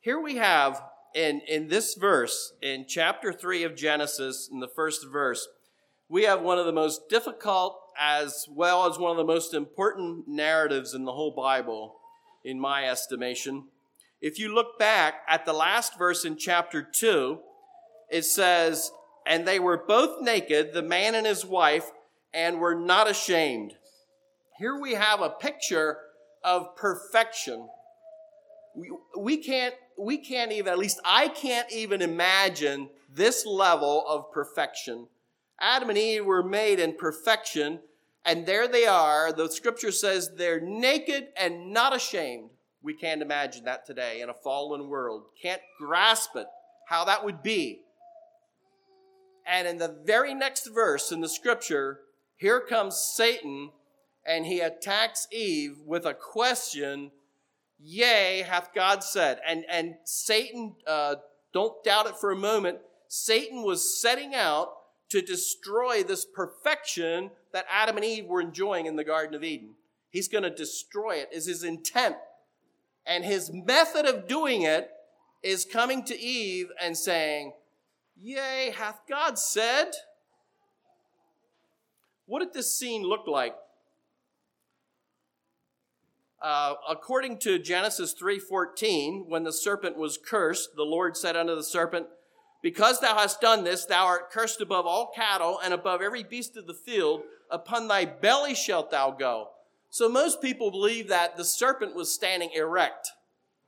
Here 0.00 0.20
we 0.20 0.36
have 0.36 0.82
in, 1.14 1.40
in 1.48 1.68
this 1.68 1.94
verse, 1.94 2.52
in 2.62 2.86
chapter 2.86 3.32
3 3.32 3.64
of 3.64 3.74
Genesis, 3.74 4.48
in 4.50 4.60
the 4.60 4.68
first 4.68 5.06
verse, 5.06 5.48
we 6.08 6.24
have 6.24 6.42
one 6.42 6.58
of 6.58 6.66
the 6.66 6.72
most 6.72 7.08
difficult 7.08 7.78
as 7.98 8.46
well 8.50 8.88
as 8.88 8.98
one 8.98 9.10
of 9.10 9.16
the 9.16 9.24
most 9.24 9.52
important 9.52 10.28
narratives 10.28 10.94
in 10.94 11.04
the 11.04 11.12
whole 11.12 11.32
Bible, 11.32 11.96
in 12.44 12.60
my 12.60 12.88
estimation. 12.88 13.64
If 14.20 14.38
you 14.38 14.54
look 14.54 14.78
back 14.78 15.22
at 15.28 15.44
the 15.44 15.52
last 15.52 15.98
verse 15.98 16.24
in 16.24 16.36
chapter 16.36 16.82
2, 16.82 17.38
it 18.10 18.24
says, 18.24 18.90
and 19.26 19.46
they 19.46 19.58
were 19.58 19.76
both 19.76 20.22
naked, 20.22 20.72
the 20.72 20.82
man 20.82 21.14
and 21.14 21.26
his 21.26 21.44
wife, 21.44 21.90
and 22.32 22.60
were 22.60 22.74
not 22.74 23.10
ashamed. 23.10 23.74
Here 24.58 24.78
we 24.78 24.94
have 24.94 25.20
a 25.20 25.30
picture 25.30 25.98
of 26.42 26.74
perfection. 26.76 27.68
We, 28.74 28.90
we 29.18 29.36
can't, 29.36 29.74
we 29.98 30.18
can't 30.18 30.52
even, 30.52 30.72
at 30.72 30.78
least 30.78 31.00
I 31.04 31.28
can't 31.28 31.70
even 31.72 32.02
imagine 32.02 32.90
this 33.12 33.44
level 33.44 34.04
of 34.06 34.30
perfection. 34.32 35.08
Adam 35.60 35.88
and 35.88 35.98
Eve 35.98 36.24
were 36.24 36.42
made 36.42 36.78
in 36.78 36.96
perfection, 36.96 37.80
and 38.24 38.46
there 38.46 38.68
they 38.68 38.86
are. 38.86 39.32
The 39.32 39.50
scripture 39.50 39.90
says 39.90 40.30
they're 40.36 40.60
naked 40.60 41.28
and 41.36 41.72
not 41.72 41.94
ashamed. 41.94 42.50
We 42.82 42.94
can't 42.94 43.22
imagine 43.22 43.64
that 43.64 43.86
today 43.86 44.20
in 44.20 44.28
a 44.28 44.34
fallen 44.34 44.88
world. 44.88 45.24
Can't 45.40 45.62
grasp 45.78 46.36
it, 46.36 46.46
how 46.86 47.04
that 47.06 47.24
would 47.24 47.42
be. 47.42 47.80
And 49.44 49.66
in 49.66 49.78
the 49.78 49.96
very 50.04 50.34
next 50.34 50.68
verse 50.68 51.10
in 51.10 51.20
the 51.20 51.28
scripture, 51.28 52.00
here 52.36 52.60
comes 52.60 52.96
Satan 52.98 53.70
and 54.24 54.46
he 54.46 54.60
attacks 54.60 55.26
Eve 55.32 55.78
with 55.86 56.04
a 56.04 56.14
question, 56.14 57.10
Yea, 57.78 58.44
hath 58.46 58.74
God 58.74 59.04
said. 59.04 59.40
And, 59.46 59.64
and 59.70 59.94
Satan, 60.04 60.74
uh, 60.86 61.16
don't 61.52 61.82
doubt 61.84 62.06
it 62.06 62.16
for 62.16 62.30
a 62.30 62.36
moment, 62.36 62.78
Satan 63.08 63.62
was 63.62 64.00
setting 64.00 64.34
out 64.34 64.72
to 65.10 65.22
destroy 65.22 66.02
this 66.02 66.24
perfection 66.24 67.30
that 67.52 67.66
Adam 67.70 67.96
and 67.96 68.04
Eve 68.04 68.26
were 68.26 68.40
enjoying 68.40 68.86
in 68.86 68.96
the 68.96 69.04
Garden 69.04 69.34
of 69.34 69.42
Eden. 69.42 69.70
He's 70.10 70.28
going 70.28 70.44
to 70.44 70.50
destroy 70.50 71.16
it, 71.16 71.28
is 71.32 71.46
his 71.46 71.64
intent. 71.64 72.16
And 73.06 73.24
his 73.24 73.50
method 73.52 74.04
of 74.04 74.28
doing 74.28 74.62
it 74.62 74.90
is 75.42 75.64
coming 75.64 76.04
to 76.04 76.18
Eve 76.18 76.70
and 76.82 76.96
saying, 76.96 77.52
Yea, 78.20 78.74
hath 78.76 79.00
God 79.08 79.38
said? 79.38 79.92
What 82.26 82.40
did 82.40 82.52
this 82.52 82.76
scene 82.76 83.02
look 83.02 83.26
like? 83.26 83.54
Uh, 86.40 86.74
according 86.88 87.38
to 87.38 87.58
Genesis 87.58 88.12
3:14, 88.12 89.28
when 89.28 89.42
the 89.42 89.52
serpent 89.52 89.96
was 89.96 90.18
cursed, 90.18 90.76
the 90.76 90.84
Lord 90.84 91.16
said 91.16 91.36
unto 91.36 91.54
the 91.54 91.64
serpent, 91.64 92.08
"Because 92.62 93.00
thou 93.00 93.16
hast 93.16 93.40
done 93.40 93.64
this, 93.64 93.84
thou 93.84 94.06
art 94.06 94.30
cursed 94.30 94.60
above 94.60 94.86
all 94.86 95.10
cattle 95.10 95.58
and 95.58 95.74
above 95.74 96.00
every 96.00 96.22
beast 96.22 96.56
of 96.56 96.66
the 96.66 96.74
field. 96.74 97.24
Upon 97.50 97.88
thy 97.88 98.04
belly 98.04 98.54
shalt 98.54 98.90
thou 98.90 99.10
go." 99.10 99.50
So 99.90 100.08
most 100.08 100.40
people 100.40 100.70
believe 100.70 101.08
that 101.08 101.36
the 101.36 101.44
serpent 101.44 101.94
was 101.94 102.14
standing 102.14 102.50
erect 102.52 103.10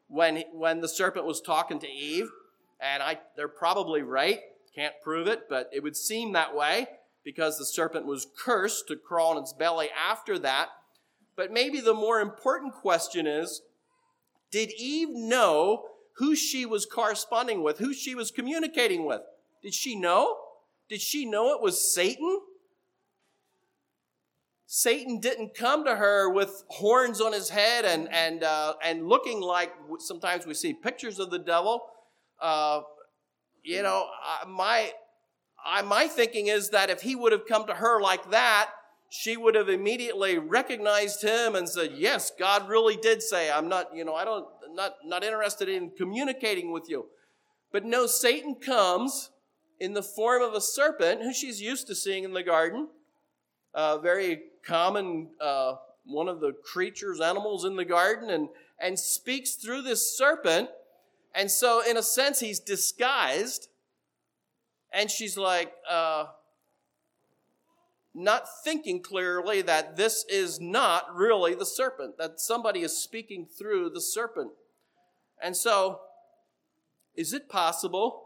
when 0.06 0.44
when 0.52 0.80
the 0.80 0.88
serpent 0.88 1.24
was 1.24 1.40
talking 1.40 1.78
to 1.80 1.88
Eve, 1.88 2.30
and 2.78 3.02
I 3.02 3.20
they're 3.36 3.48
probably 3.48 4.02
right. 4.02 4.42
Can't 4.74 4.94
prove 5.02 5.26
it, 5.26 5.48
but 5.48 5.68
it 5.72 5.82
would 5.82 5.96
seem 5.96 6.32
that 6.32 6.54
way 6.54 6.86
because 7.24 7.58
the 7.58 7.66
serpent 7.66 8.06
was 8.06 8.26
cursed 8.38 8.86
to 8.88 8.96
crawl 8.96 9.32
on 9.32 9.42
its 9.42 9.52
belly 9.52 9.90
after 9.90 10.38
that. 10.38 10.68
But 11.40 11.50
maybe 11.50 11.80
the 11.80 11.94
more 11.94 12.20
important 12.20 12.74
question 12.74 13.26
is 13.26 13.62
did 14.50 14.72
Eve 14.78 15.08
know 15.08 15.86
who 16.16 16.36
she 16.36 16.66
was 16.66 16.84
corresponding 16.84 17.62
with, 17.62 17.78
who 17.78 17.94
she 17.94 18.14
was 18.14 18.30
communicating 18.30 19.06
with? 19.06 19.22
Did 19.62 19.72
she 19.72 19.96
know? 19.96 20.36
Did 20.90 21.00
she 21.00 21.24
know 21.24 21.54
it 21.54 21.62
was 21.62 21.94
Satan? 21.94 22.40
Satan 24.66 25.18
didn't 25.18 25.54
come 25.54 25.86
to 25.86 25.96
her 25.96 26.28
with 26.28 26.62
horns 26.68 27.22
on 27.22 27.32
his 27.32 27.48
head 27.48 27.86
and 27.86 28.12
and 28.12 28.44
uh, 28.44 28.74
and 28.84 29.08
looking 29.08 29.40
like 29.40 29.72
sometimes 29.98 30.44
we 30.44 30.52
see 30.52 30.74
pictures 30.74 31.18
of 31.18 31.30
the 31.30 31.38
devil. 31.38 31.80
Uh, 32.38 32.82
you 33.62 33.82
know, 33.82 34.06
my 34.46 34.92
I, 35.64 35.80
my 35.80 36.06
thinking 36.06 36.48
is 36.48 36.68
that 36.68 36.90
if 36.90 37.00
he 37.00 37.16
would 37.16 37.32
have 37.32 37.46
come 37.46 37.66
to 37.66 37.72
her 37.72 37.98
like 37.98 38.30
that, 38.30 38.72
she 39.10 39.36
would 39.36 39.56
have 39.56 39.68
immediately 39.68 40.38
recognized 40.38 41.22
him 41.22 41.56
and 41.56 41.68
said, 41.68 41.92
"Yes, 41.96 42.30
God 42.30 42.68
really 42.68 42.96
did 42.96 43.22
say, 43.22 43.50
I'm 43.50 43.68
not, 43.68 43.94
you 43.94 44.04
know, 44.04 44.14
I 44.14 44.24
don't 44.24 44.46
not 44.70 44.94
not 45.04 45.24
interested 45.24 45.68
in 45.68 45.90
communicating 45.90 46.70
with 46.70 46.88
you." 46.88 47.06
But 47.72 47.84
no, 47.84 48.06
Satan 48.06 48.54
comes 48.54 49.30
in 49.80 49.94
the 49.94 50.02
form 50.02 50.42
of 50.42 50.54
a 50.54 50.60
serpent 50.60 51.22
who 51.22 51.34
she's 51.34 51.60
used 51.60 51.88
to 51.88 51.94
seeing 51.94 52.22
in 52.22 52.32
the 52.32 52.44
garden, 52.44 52.88
a 53.74 53.98
very 53.98 54.42
common 54.64 55.30
uh, 55.40 55.74
one 56.04 56.28
of 56.28 56.38
the 56.38 56.52
creatures, 56.52 57.20
animals 57.20 57.64
in 57.64 57.74
the 57.74 57.84
garden, 57.84 58.30
and 58.30 58.48
and 58.78 58.96
speaks 58.96 59.54
through 59.54 59.82
this 59.82 60.16
serpent. 60.16 60.70
And 61.34 61.50
so, 61.50 61.82
in 61.84 61.96
a 61.96 62.02
sense, 62.02 62.38
he's 62.38 62.60
disguised. 62.60 63.68
And 64.92 65.10
she's 65.10 65.36
like, 65.36 65.72
uh, 65.88 66.26
not 68.22 68.44
thinking 68.64 69.02
clearly 69.02 69.62
that 69.62 69.96
this 69.96 70.24
is 70.28 70.60
not 70.60 71.14
really 71.14 71.54
the 71.54 71.66
serpent, 71.66 72.18
that 72.18 72.40
somebody 72.40 72.80
is 72.80 73.02
speaking 73.02 73.46
through 73.46 73.90
the 73.90 74.00
serpent. 74.00 74.52
And 75.42 75.56
so, 75.56 76.00
is 77.14 77.32
it 77.32 77.48
possible 77.48 78.22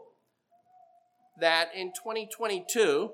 that 1.39 1.69
in 1.75 1.87
2022, 1.87 3.11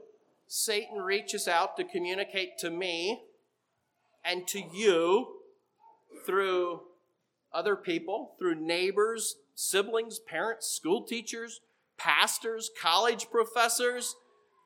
Satan 0.48 1.00
reaches 1.00 1.48
out 1.48 1.78
to 1.78 1.84
communicate 1.84 2.58
to 2.60 2.70
me 2.70 3.24
and 4.24 4.48
to 4.48 4.60
you 4.74 5.28
through 6.26 6.82
other 7.54 7.76
people, 7.76 8.34
through 8.38 8.56
neighbors, 8.56 9.36
siblings, 9.56 10.20
parents, 10.20 10.67
school 10.67 11.04
teachers, 11.04 11.62
pastors, 11.98 12.70
college 12.80 13.30
professors, 13.30 14.15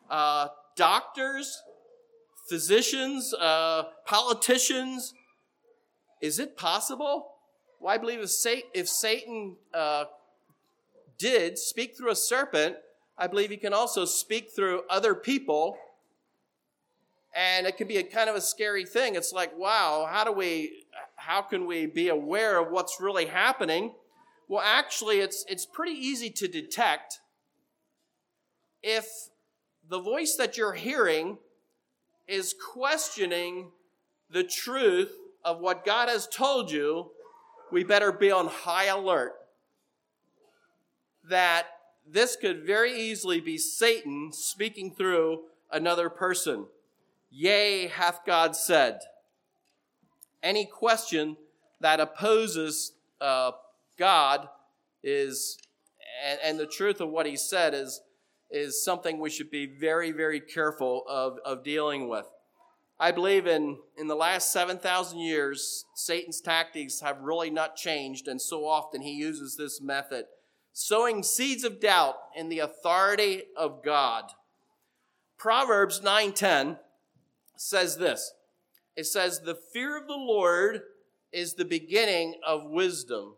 uh, 0.10 0.48
doctors, 0.76 1.62
physicians, 2.48 3.34
uh, 3.34 3.84
politicians. 4.06 5.14
Is 6.22 6.40
it 6.40 6.58
possible? 6.58 7.32
Well, 7.80 7.94
I 7.94 7.98
believe 7.98 8.20
if 8.20 8.30
Satan, 8.30 8.70
if 8.74 8.88
Satan 8.88 9.58
uh, 9.74 10.06
did 11.18 11.58
speak 11.58 11.98
through 11.98 12.12
a 12.12 12.16
serpent, 12.16 12.78
I 13.18 13.28
believe 13.28 13.50
he 13.50 13.58
can 13.58 13.74
also 13.74 14.06
speak 14.06 14.52
through 14.56 14.84
other 14.90 15.16
people. 15.16 15.78
And 17.36 17.68
it 17.68 17.78
can 17.78 17.88
be 17.88 17.98
a 17.98 18.04
kind 18.04 18.30
of 18.30 18.36
a 18.36 18.42
scary 18.42 18.86
thing. 18.86 19.16
It's 19.16 19.34
like, 19.34 19.58
wow, 19.58 20.08
how 20.10 20.24
do 20.24 20.32
we, 20.32 20.86
how 21.18 21.42
can 21.42 21.66
we 21.66 21.86
be 21.86 22.08
aware 22.08 22.60
of 22.60 22.72
what's 22.72 23.02
really 23.02 23.26
happening? 23.26 23.94
Well, 24.48 24.64
actually, 24.66 25.20
it's, 25.20 25.44
it's 25.50 25.66
pretty 25.66 25.94
easy 25.94 26.30
to 26.30 26.48
detect 26.48 27.20
if 28.82 29.08
the 29.90 30.00
voice 30.00 30.36
that 30.38 30.58
you're 30.58 30.74
hearing 30.74 31.38
is 32.28 32.54
questioning 32.74 33.72
the 34.30 34.44
truth 34.44 35.12
of 35.44 35.60
what 35.60 35.86
God 35.86 36.10
has 36.10 36.28
told 36.28 36.72
you, 36.72 37.12
we 37.72 37.84
better 37.84 38.12
be 38.12 38.32
on 38.32 38.48
high 38.48 38.86
alert 38.86 39.34
that 41.30 41.68
this 42.08 42.36
could 42.36 42.66
very 42.66 42.94
easily 42.94 43.40
be 43.40 43.58
Satan 43.58 44.32
speaking 44.32 44.94
through 44.94 45.44
another 45.72 46.10
person. 46.10 46.66
Yea, 47.32 47.88
hath 47.88 48.26
God 48.26 48.56
said. 48.56 49.00
Any 50.44 50.66
question 50.66 51.38
that 51.80 52.00
opposes 52.00 52.94
uh, 53.20 53.52
God 53.98 54.48
is, 55.04 55.58
and, 56.24 56.40
and 56.44 56.60
the 56.60 56.68
truth 56.68 57.02
of 57.02 57.10
what 57.10 57.26
he 57.26 57.36
said 57.36 57.74
is, 57.74 58.02
is 58.56 58.84
something 58.84 59.20
we 59.20 59.30
should 59.30 59.52
be 59.52 59.66
very, 59.66 60.12
very 60.12 60.40
careful 60.40 61.04
of, 61.10 61.38
of 61.44 61.64
dealing 61.64 62.08
with. 62.08 62.26
I 62.98 63.12
believe 63.12 63.46
in, 63.46 63.78
in 63.98 64.08
the 64.08 64.16
last 64.16 64.54
7,000 64.54 65.20
years, 65.20 65.84
Satan's 65.94 66.40
tactics 66.40 67.02
have 67.02 67.20
really 67.20 67.50
not 67.50 67.76
changed, 67.76 68.30
and 68.30 68.42
so 68.42 68.66
often 68.66 69.02
he 69.02 69.12
uses 69.12 69.58
this 69.58 69.82
method 69.82 70.26
sowing 70.78 71.24
seeds 71.24 71.64
of 71.64 71.80
doubt 71.80 72.16
in 72.36 72.50
the 72.50 72.60
authority 72.60 73.44
of 73.56 73.82
God. 73.82 74.26
Proverbs 75.38 76.02
9:10 76.02 76.80
says 77.56 77.98
this. 77.98 78.34
It 78.96 79.06
says 79.06 79.40
the 79.40 79.56
fear 79.56 79.98
of 79.98 80.08
the 80.08 80.18
Lord 80.18 80.84
is 81.32 81.54
the 81.54 81.66
beginning 81.66 82.36
of 82.46 82.70
wisdom. 82.70 83.36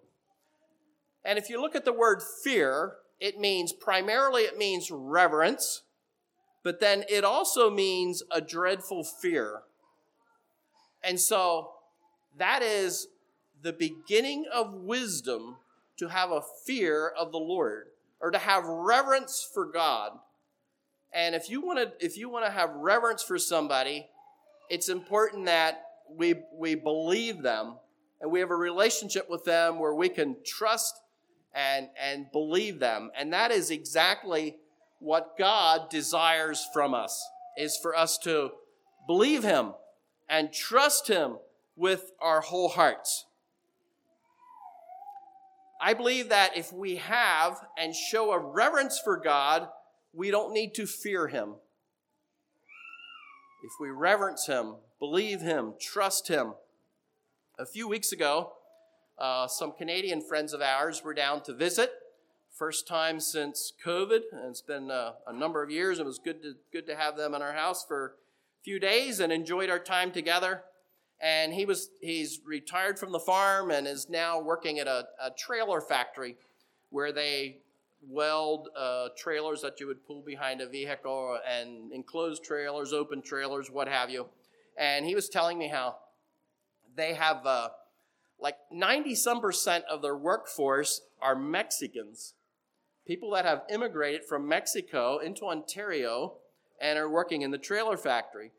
And 1.24 1.38
if 1.38 1.48
you 1.48 1.62
look 1.62 1.76
at 1.76 1.86
the 1.86 1.94
word 1.94 2.24
fear, 2.44 2.98
it 3.20 3.40
means 3.40 3.74
primarily 3.74 4.44
it 4.44 4.58
means 4.58 4.92
reverence, 4.92 5.84
but 6.64 6.80
then 6.80 7.04
it 7.10 7.24
also 7.24 7.70
means 7.70 8.24
a 8.32 8.42
dreadful 8.42 9.04
fear. 9.04 9.62
And 11.04 11.20
so 11.20 11.72
that 12.38 12.62
is 12.62 13.08
the 13.62 13.74
beginning 13.74 14.46
of 14.54 14.74
wisdom 14.74 15.58
to 15.98 16.10
have 16.10 16.32
a 16.32 16.42
fear 16.66 17.08
of 17.08 17.32
the 17.32 17.40
Lord 17.40 17.88
or 18.20 18.32
to 18.32 18.38
have 18.38 18.66
reverence 18.66 19.48
for 19.52 19.66
God. 19.66 20.12
And 21.14 21.34
if 21.34 21.50
you 21.50 21.62
want 21.62 21.80
to 21.80 22.06
if 22.06 22.18
you 22.18 22.30
want 22.30 22.46
to 22.46 22.52
have 22.52 22.70
reverence 22.76 23.24
for 23.24 23.40
somebody, 23.40 24.08
it's 24.70 24.90
important 24.90 25.46
that 25.46 25.84
we 26.10 26.36
we 26.54 26.76
believe 26.76 27.42
them 27.42 27.78
and 28.22 28.32
we 28.32 28.40
have 28.40 28.52
a 28.52 28.56
relationship 28.56 29.30
with 29.30 29.44
them 29.46 29.80
where 29.80 29.94
we 29.94 30.10
can 30.10 30.36
trust 30.46 31.00
and, 31.54 31.90
and 32.02 32.32
believe 32.32 32.80
them. 32.80 33.12
And 33.18 33.34
that 33.34 33.52
is 33.52 33.72
exactly 33.72 34.58
what 35.00 35.38
God 35.38 35.90
desires 35.90 36.68
from 36.74 36.94
us, 36.94 37.28
is 37.58 37.78
for 37.82 37.96
us 37.96 38.18
to 38.20 38.52
believe 39.06 39.44
Him 39.44 39.74
and 40.30 40.52
trust 40.52 41.08
Him 41.08 41.38
with 41.76 42.12
our 42.22 42.42
whole 42.42 42.70
hearts. 42.70 43.26
I 45.80 45.94
believe 45.94 46.30
that 46.30 46.58
if 46.58 46.74
we 46.74 46.96
have 46.96 47.60
and 47.78 47.94
show 47.94 48.32
a 48.32 48.40
reverence 48.40 49.00
for 49.00 49.18
God, 49.18 49.70
we 50.14 50.32
don't 50.32 50.54
need 50.54 50.74
to 50.76 50.88
fear 50.88 51.28
Him. 51.28 51.56
If 53.64 53.72
we 53.80 53.90
reverence 53.90 54.48
Him, 54.48 54.76
believe 55.00 55.42
Him, 55.42 55.74
trust 55.80 56.28
Him. 56.28 56.54
A 57.60 57.66
few 57.66 57.88
weeks 57.88 58.12
ago, 58.12 58.54
uh, 59.18 59.48
some 59.48 59.72
Canadian 59.72 60.22
friends 60.22 60.54
of 60.54 60.62
ours 60.62 61.04
were 61.04 61.14
down 61.14 61.42
to 61.44 61.54
visit 61.54 61.92
first 62.58 62.88
time 62.88 63.20
since 63.20 63.72
COVID, 63.86 64.22
and 64.32 64.50
it's 64.50 64.62
been 64.62 64.90
uh, 64.90 65.14
a 65.28 65.34
number 65.34 65.62
of 65.62 65.70
years. 65.70 66.00
It 66.00 66.06
was 66.06 66.18
good 66.18 66.42
to 66.42 66.56
good 66.72 66.88
to 66.88 66.96
have 66.96 67.16
them 67.16 67.36
in 67.36 67.42
our 67.42 67.54
house 67.54 67.86
for 67.86 68.06
a 68.06 68.64
few 68.64 68.80
days 68.80 69.20
and 69.20 69.32
enjoyed 69.32 69.70
our 69.70 69.80
time 69.80 70.12
together. 70.12 70.64
And 71.22 71.54
he 71.54 71.66
was 71.66 71.90
he's 72.02 72.40
retired 72.46 72.98
from 73.00 73.12
the 73.12 73.20
farm 73.20 73.72
and 73.72 73.88
is 73.88 74.10
now 74.10 74.40
working 74.40 74.80
at 74.80 74.88
a, 74.88 75.06
a 75.22 75.32
trailer 75.32 75.82
factory 75.82 76.36
where 76.90 77.12
they 77.12 77.58
weld 78.08 78.70
uh, 78.78 79.10
trailers 79.18 79.62
that 79.62 79.80
you 79.80 79.88
would 79.88 80.06
pull 80.06 80.22
behind 80.22 80.62
a 80.62 80.68
vehicle 80.68 81.40
and 81.48 81.92
enclosed 81.92 82.44
trailers, 82.44 82.94
open 82.94 83.22
trailers, 83.22 83.70
what 83.70 83.88
have 83.88 84.10
you. 84.10 84.28
And 84.78 85.06
he 85.06 85.16
was 85.16 85.30
telling 85.30 85.58
me 85.58 85.68
how 85.68 85.98
they 86.96 87.14
have 87.14 87.46
uh, 87.46 87.70
like 88.40 88.58
90 88.72 89.16
some 89.16 89.42
percent 89.42 89.86
of 89.90 90.02
their 90.02 90.16
workforce 90.16 91.02
are 91.22 91.36
Mexicans, 91.36 92.34
people 93.06 93.32
that 93.32 93.46
have 93.46 93.64
immigrated 93.70 94.26
from 94.26 94.48
Mexico 94.48 95.18
into 95.18 95.46
Ontario 95.46 96.36
and 96.80 97.00
are 97.00 97.10
working 97.10 97.42
in 97.42 97.52
the 97.52 97.58
trailer 97.58 97.98
factory. 97.98 98.52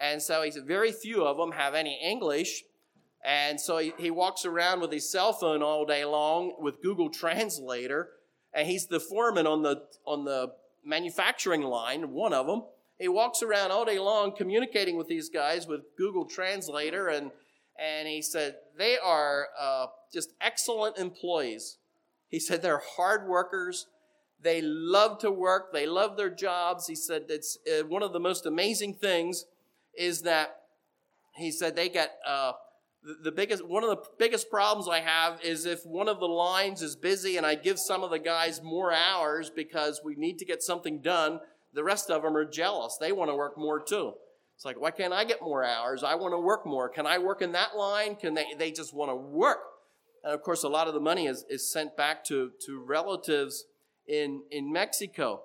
And 0.00 0.22
so 0.22 0.42
he 0.42 0.50
said 0.50 0.66
very 0.66 0.92
few 0.92 1.24
of 1.24 1.36
them 1.36 1.52
have 1.52 1.74
any 1.74 1.98
English. 2.02 2.64
And 3.24 3.60
so 3.60 3.78
he, 3.78 3.92
he 3.98 4.10
walks 4.10 4.44
around 4.44 4.80
with 4.80 4.92
his 4.92 5.10
cell 5.10 5.32
phone 5.32 5.62
all 5.62 5.86
day 5.86 6.04
long 6.04 6.54
with 6.58 6.82
Google 6.82 7.10
Translator 7.10 8.10
and 8.54 8.68
he's 8.68 8.86
the 8.86 9.00
foreman 9.00 9.46
on 9.46 9.62
the 9.62 9.82
on 10.06 10.24
the 10.24 10.52
manufacturing 10.84 11.62
line, 11.62 12.12
one 12.12 12.32
of 12.32 12.46
them. 12.46 12.62
He 12.98 13.08
walks 13.08 13.42
around 13.42 13.72
all 13.72 13.84
day 13.84 13.98
long 13.98 14.34
communicating 14.36 14.96
with 14.96 15.08
these 15.08 15.28
guys 15.28 15.66
with 15.66 15.80
Google 15.98 16.24
Translator, 16.24 17.08
and 17.08 17.32
and 17.78 18.08
he 18.08 18.22
said 18.22 18.56
they 18.76 18.96
are 18.98 19.48
uh, 19.58 19.86
just 20.12 20.32
excellent 20.40 20.98
employees. 20.98 21.78
He 22.28 22.40
said 22.40 22.62
they're 22.62 22.82
hard 22.96 23.28
workers. 23.28 23.86
They 24.40 24.60
love 24.62 25.18
to 25.20 25.30
work. 25.30 25.72
They 25.72 25.86
love 25.86 26.16
their 26.16 26.30
jobs. 26.30 26.86
He 26.86 26.94
said 26.94 27.24
it's 27.28 27.58
uh, 27.66 27.86
one 27.86 28.02
of 28.02 28.12
the 28.12 28.20
most 28.20 28.46
amazing 28.46 28.94
things 28.94 29.44
is 29.96 30.22
that 30.22 30.56
he 31.36 31.50
said 31.50 31.74
they 31.74 31.88
get 31.88 32.18
uh, 32.26 32.52
the 33.22 33.32
biggest 33.32 33.66
one 33.66 33.84
of 33.84 33.90
the 33.90 34.02
biggest 34.18 34.50
problems 34.50 34.88
I 34.88 35.00
have 35.00 35.40
is 35.42 35.66
if 35.66 35.84
one 35.84 36.08
of 36.08 36.20
the 36.20 36.26
lines 36.26 36.80
is 36.82 36.96
busy 36.96 37.36
and 37.36 37.44
I 37.44 37.54
give 37.54 37.78
some 37.78 38.02
of 38.02 38.10
the 38.10 38.18
guys 38.18 38.62
more 38.62 38.92
hours 38.92 39.50
because 39.50 40.00
we 40.04 40.14
need 40.14 40.38
to 40.38 40.44
get 40.44 40.62
something 40.62 41.00
done, 41.00 41.40
the 41.72 41.84
rest 41.84 42.10
of 42.10 42.22
them 42.22 42.36
are 42.36 42.44
jealous. 42.44 42.96
They 42.98 43.12
want 43.12 43.30
to 43.30 43.36
work 43.36 43.58
more 43.58 43.80
too. 43.80 44.14
It's 44.54 44.64
like, 44.64 44.80
why 44.80 44.90
can't 44.90 45.12
I 45.12 45.24
get 45.24 45.42
more 45.42 45.64
hours? 45.64 46.04
I 46.04 46.14
want 46.14 46.32
to 46.32 46.38
work 46.38 46.64
more. 46.64 46.88
Can 46.88 47.06
I 47.06 47.18
work 47.18 47.42
in 47.42 47.52
that 47.52 47.76
line? 47.76 48.16
Can 48.16 48.34
they 48.34 48.46
they 48.56 48.70
just 48.70 48.94
want 48.94 49.10
to 49.10 49.16
work? 49.16 49.58
And 50.22 50.32
of 50.32 50.42
course 50.42 50.62
a 50.62 50.68
lot 50.68 50.88
of 50.88 50.94
the 50.94 51.00
money 51.00 51.26
is, 51.26 51.44
is 51.48 51.70
sent 51.70 51.96
back 51.96 52.24
to, 52.26 52.52
to 52.66 52.80
relatives 52.80 53.64
in 54.06 54.42
in 54.50 54.72
Mexico. 54.72 55.42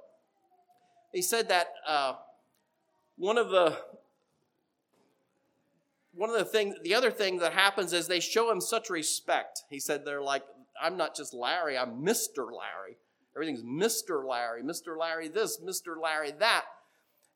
He 1.11 1.21
said 1.21 1.49
that 1.49 1.73
uh, 1.87 2.13
one 3.17 3.37
of 3.37 3.49
the 3.49 3.77
one 6.13 6.29
of 6.29 6.37
the 6.37 6.45
things, 6.45 6.75
the 6.83 6.93
other 6.95 7.11
thing 7.11 7.37
that 7.37 7.53
happens 7.53 7.93
is 7.93 8.07
they 8.07 8.19
show 8.19 8.51
him 8.51 8.59
such 8.59 8.89
respect. 8.89 9.63
He 9.69 9.79
said 9.79 10.03
they're 10.03 10.21
like, 10.21 10.43
I'm 10.81 10.97
not 10.97 11.15
just 11.15 11.33
Larry, 11.33 11.77
I'm 11.77 12.03
Mr. 12.03 12.45
Larry. 12.45 12.97
Everything's 13.35 13.63
Mr. 13.63 14.27
Larry, 14.27 14.61
Mr. 14.61 14.97
Larry 14.97 15.29
this, 15.29 15.59
Mr. 15.59 16.01
Larry 16.01 16.31
that. 16.39 16.65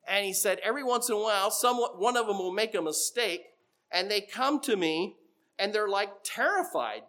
And 0.08 0.26
he 0.26 0.34
said 0.34 0.60
every 0.64 0.84
once 0.84 1.10
in 1.10 1.16
a 1.16 1.20
while, 1.20 1.52
one 1.98 2.18
of 2.18 2.28
them 2.28 2.38
will 2.38 2.52
make 2.54 2.76
a 2.76 2.82
mistake, 2.82 3.46
and 3.92 4.12
they 4.12 4.22
come 4.22 4.60
to 4.62 4.76
me, 4.76 5.16
and 5.58 5.74
they're 5.74 5.88
like 5.88 6.10
terrified, 6.24 7.04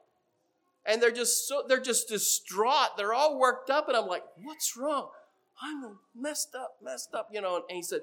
and 0.86 1.02
they're 1.02 1.10
just 1.10 1.48
so 1.48 1.64
they're 1.66 1.80
just 1.80 2.08
distraught. 2.08 2.96
They're 2.96 3.14
all 3.14 3.38
worked 3.38 3.70
up, 3.70 3.88
and 3.88 3.96
I'm 3.96 4.06
like, 4.06 4.22
what's 4.42 4.76
wrong? 4.76 5.08
I'm 5.60 5.98
messed 6.14 6.54
up, 6.54 6.76
messed 6.82 7.14
up, 7.14 7.30
you 7.32 7.40
know. 7.40 7.56
And 7.56 7.76
he 7.76 7.82
said, 7.82 8.02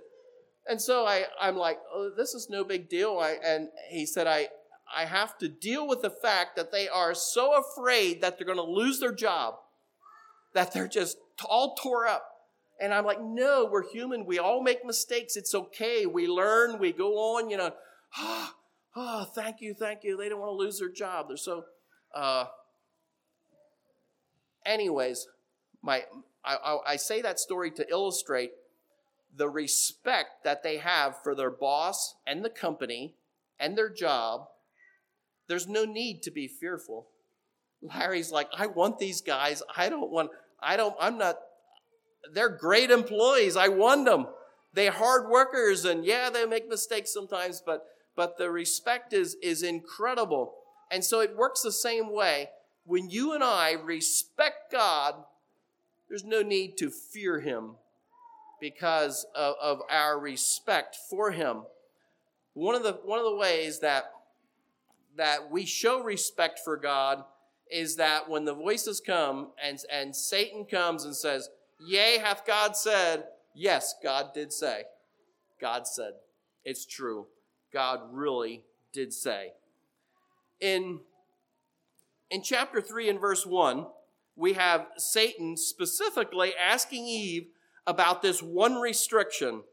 and 0.67 0.81
so 0.81 1.05
I, 1.05 1.25
I'm 1.39 1.57
like, 1.57 1.79
oh, 1.93 2.11
this 2.15 2.33
is 2.33 2.49
no 2.49 2.63
big 2.63 2.89
deal. 2.89 3.17
I, 3.19 3.37
and 3.43 3.69
he 3.89 4.05
said, 4.05 4.27
I, 4.27 4.49
I 4.95 5.05
have 5.05 5.37
to 5.39 5.47
deal 5.47 5.87
with 5.87 6.01
the 6.01 6.09
fact 6.09 6.55
that 6.55 6.71
they 6.71 6.87
are 6.87 7.13
so 7.13 7.53
afraid 7.57 8.21
that 8.21 8.37
they're 8.37 8.45
going 8.45 8.57
to 8.57 8.63
lose 8.63 8.99
their 8.99 9.13
job, 9.13 9.55
that 10.53 10.73
they're 10.73 10.87
just 10.87 11.17
all 11.45 11.75
tore 11.75 12.07
up. 12.07 12.25
And 12.81 12.93
I'm 12.93 13.05
like, 13.05 13.21
no, 13.21 13.69
we're 13.71 13.89
human. 13.91 14.25
We 14.25 14.39
all 14.39 14.63
make 14.63 14.83
mistakes. 14.83 15.35
It's 15.35 15.53
okay. 15.53 16.05
We 16.05 16.27
learn. 16.27 16.79
We 16.79 16.91
go 16.91 17.13
on. 17.35 17.49
You 17.49 17.57
know, 17.57 17.71
oh, 18.17 18.51
oh 18.95 19.23
thank 19.35 19.61
you, 19.61 19.73
thank 19.73 20.03
you. 20.03 20.17
They 20.17 20.29
don't 20.29 20.39
want 20.39 20.51
to 20.51 20.55
lose 20.55 20.79
their 20.79 20.89
job. 20.89 21.27
They're 21.27 21.37
so. 21.37 21.65
Uh, 22.13 22.45
anyways, 24.65 25.27
my 25.81 26.03
I, 26.43 26.55
I, 26.55 26.77
I 26.93 26.95
say 26.95 27.21
that 27.21 27.39
story 27.39 27.71
to 27.71 27.89
illustrate 27.89 28.51
the 29.35 29.49
respect 29.49 30.43
that 30.43 30.63
they 30.63 30.77
have 30.77 31.21
for 31.21 31.35
their 31.35 31.51
boss 31.51 32.15
and 32.27 32.43
the 32.43 32.49
company 32.49 33.15
and 33.59 33.77
their 33.77 33.89
job, 33.89 34.47
there's 35.47 35.67
no 35.67 35.85
need 35.85 36.21
to 36.23 36.31
be 36.31 36.47
fearful. 36.47 37.07
Larry's 37.81 38.31
like, 38.31 38.49
I 38.55 38.67
want 38.67 38.99
these 38.99 39.21
guys. 39.21 39.63
I 39.75 39.89
don't 39.89 40.11
want, 40.11 40.31
I 40.59 40.77
don't, 40.77 40.95
I'm 40.99 41.17
not, 41.17 41.37
they're 42.33 42.49
great 42.49 42.91
employees. 42.91 43.55
I 43.55 43.67
want 43.67 44.05
them. 44.05 44.27
They're 44.73 44.91
hard 44.91 45.29
workers 45.29 45.85
and 45.85 46.05
yeah, 46.05 46.29
they 46.29 46.45
make 46.45 46.69
mistakes 46.69 47.13
sometimes, 47.13 47.61
but, 47.65 47.85
but 48.15 48.37
the 48.37 48.49
respect 48.49 49.13
is, 49.13 49.35
is 49.41 49.63
incredible. 49.63 50.53
And 50.89 51.03
so 51.03 51.19
it 51.19 51.35
works 51.35 51.61
the 51.61 51.71
same 51.71 52.13
way. 52.13 52.49
When 52.85 53.09
you 53.09 53.33
and 53.33 53.43
I 53.43 53.73
respect 53.73 54.71
God, 54.71 55.15
there's 56.09 56.23
no 56.23 56.41
need 56.41 56.77
to 56.77 56.89
fear 56.89 57.39
him 57.39 57.75
because 58.59 59.25
of, 59.35 59.55
of 59.61 59.81
our 59.89 60.19
respect 60.19 60.97
for 61.09 61.31
him. 61.31 61.63
One 62.53 62.75
of 62.75 62.83
the, 62.83 62.93
one 63.03 63.19
of 63.19 63.25
the 63.25 63.35
ways 63.35 63.79
that, 63.79 64.11
that 65.17 65.49
we 65.49 65.65
show 65.65 66.01
respect 66.01 66.59
for 66.63 66.77
God 66.77 67.23
is 67.71 67.95
that 67.95 68.29
when 68.29 68.43
the 68.43 68.53
voices 68.53 69.01
come 69.05 69.51
and, 69.63 69.79
and 69.91 70.15
Satan 70.15 70.65
comes 70.65 71.05
and 71.05 71.15
says, 71.15 71.49
Yea, 71.83 72.19
hath 72.19 72.45
God 72.45 72.75
said, 72.75 73.23
yes, 73.55 73.95
God 74.03 74.33
did 74.33 74.53
say. 74.53 74.83
God 75.59 75.87
said. 75.87 76.13
It's 76.63 76.85
true. 76.85 77.27
God 77.73 78.01
really 78.11 78.63
did 78.93 79.13
say. 79.13 79.53
In, 80.59 80.99
in 82.29 82.43
chapter 82.43 82.81
3 82.81 83.09
and 83.09 83.19
verse 83.19 83.45
1, 83.45 83.87
we 84.35 84.53
have 84.53 84.87
Satan 84.97 85.57
specifically 85.57 86.53
asking 86.55 87.05
Eve 87.05 87.47
about 87.87 88.21
this 88.21 88.43
one 88.43 88.75
restriction. 88.75 89.63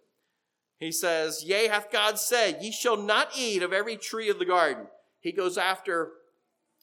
He 0.79 0.92
says, 0.92 1.44
Yea, 1.44 1.68
hath 1.68 1.90
God 1.90 2.18
said, 2.18 2.59
Ye 2.62 2.73
shall 2.73 2.97
not 2.97 3.37
eat 3.37 3.62
of 3.62 3.73
every 3.73 3.97
tree 3.97 4.31
of 4.31 4.38
the 4.38 4.44
garden. 4.44 4.87
He 5.21 5.33
goes 5.33 5.59
after 5.59 6.12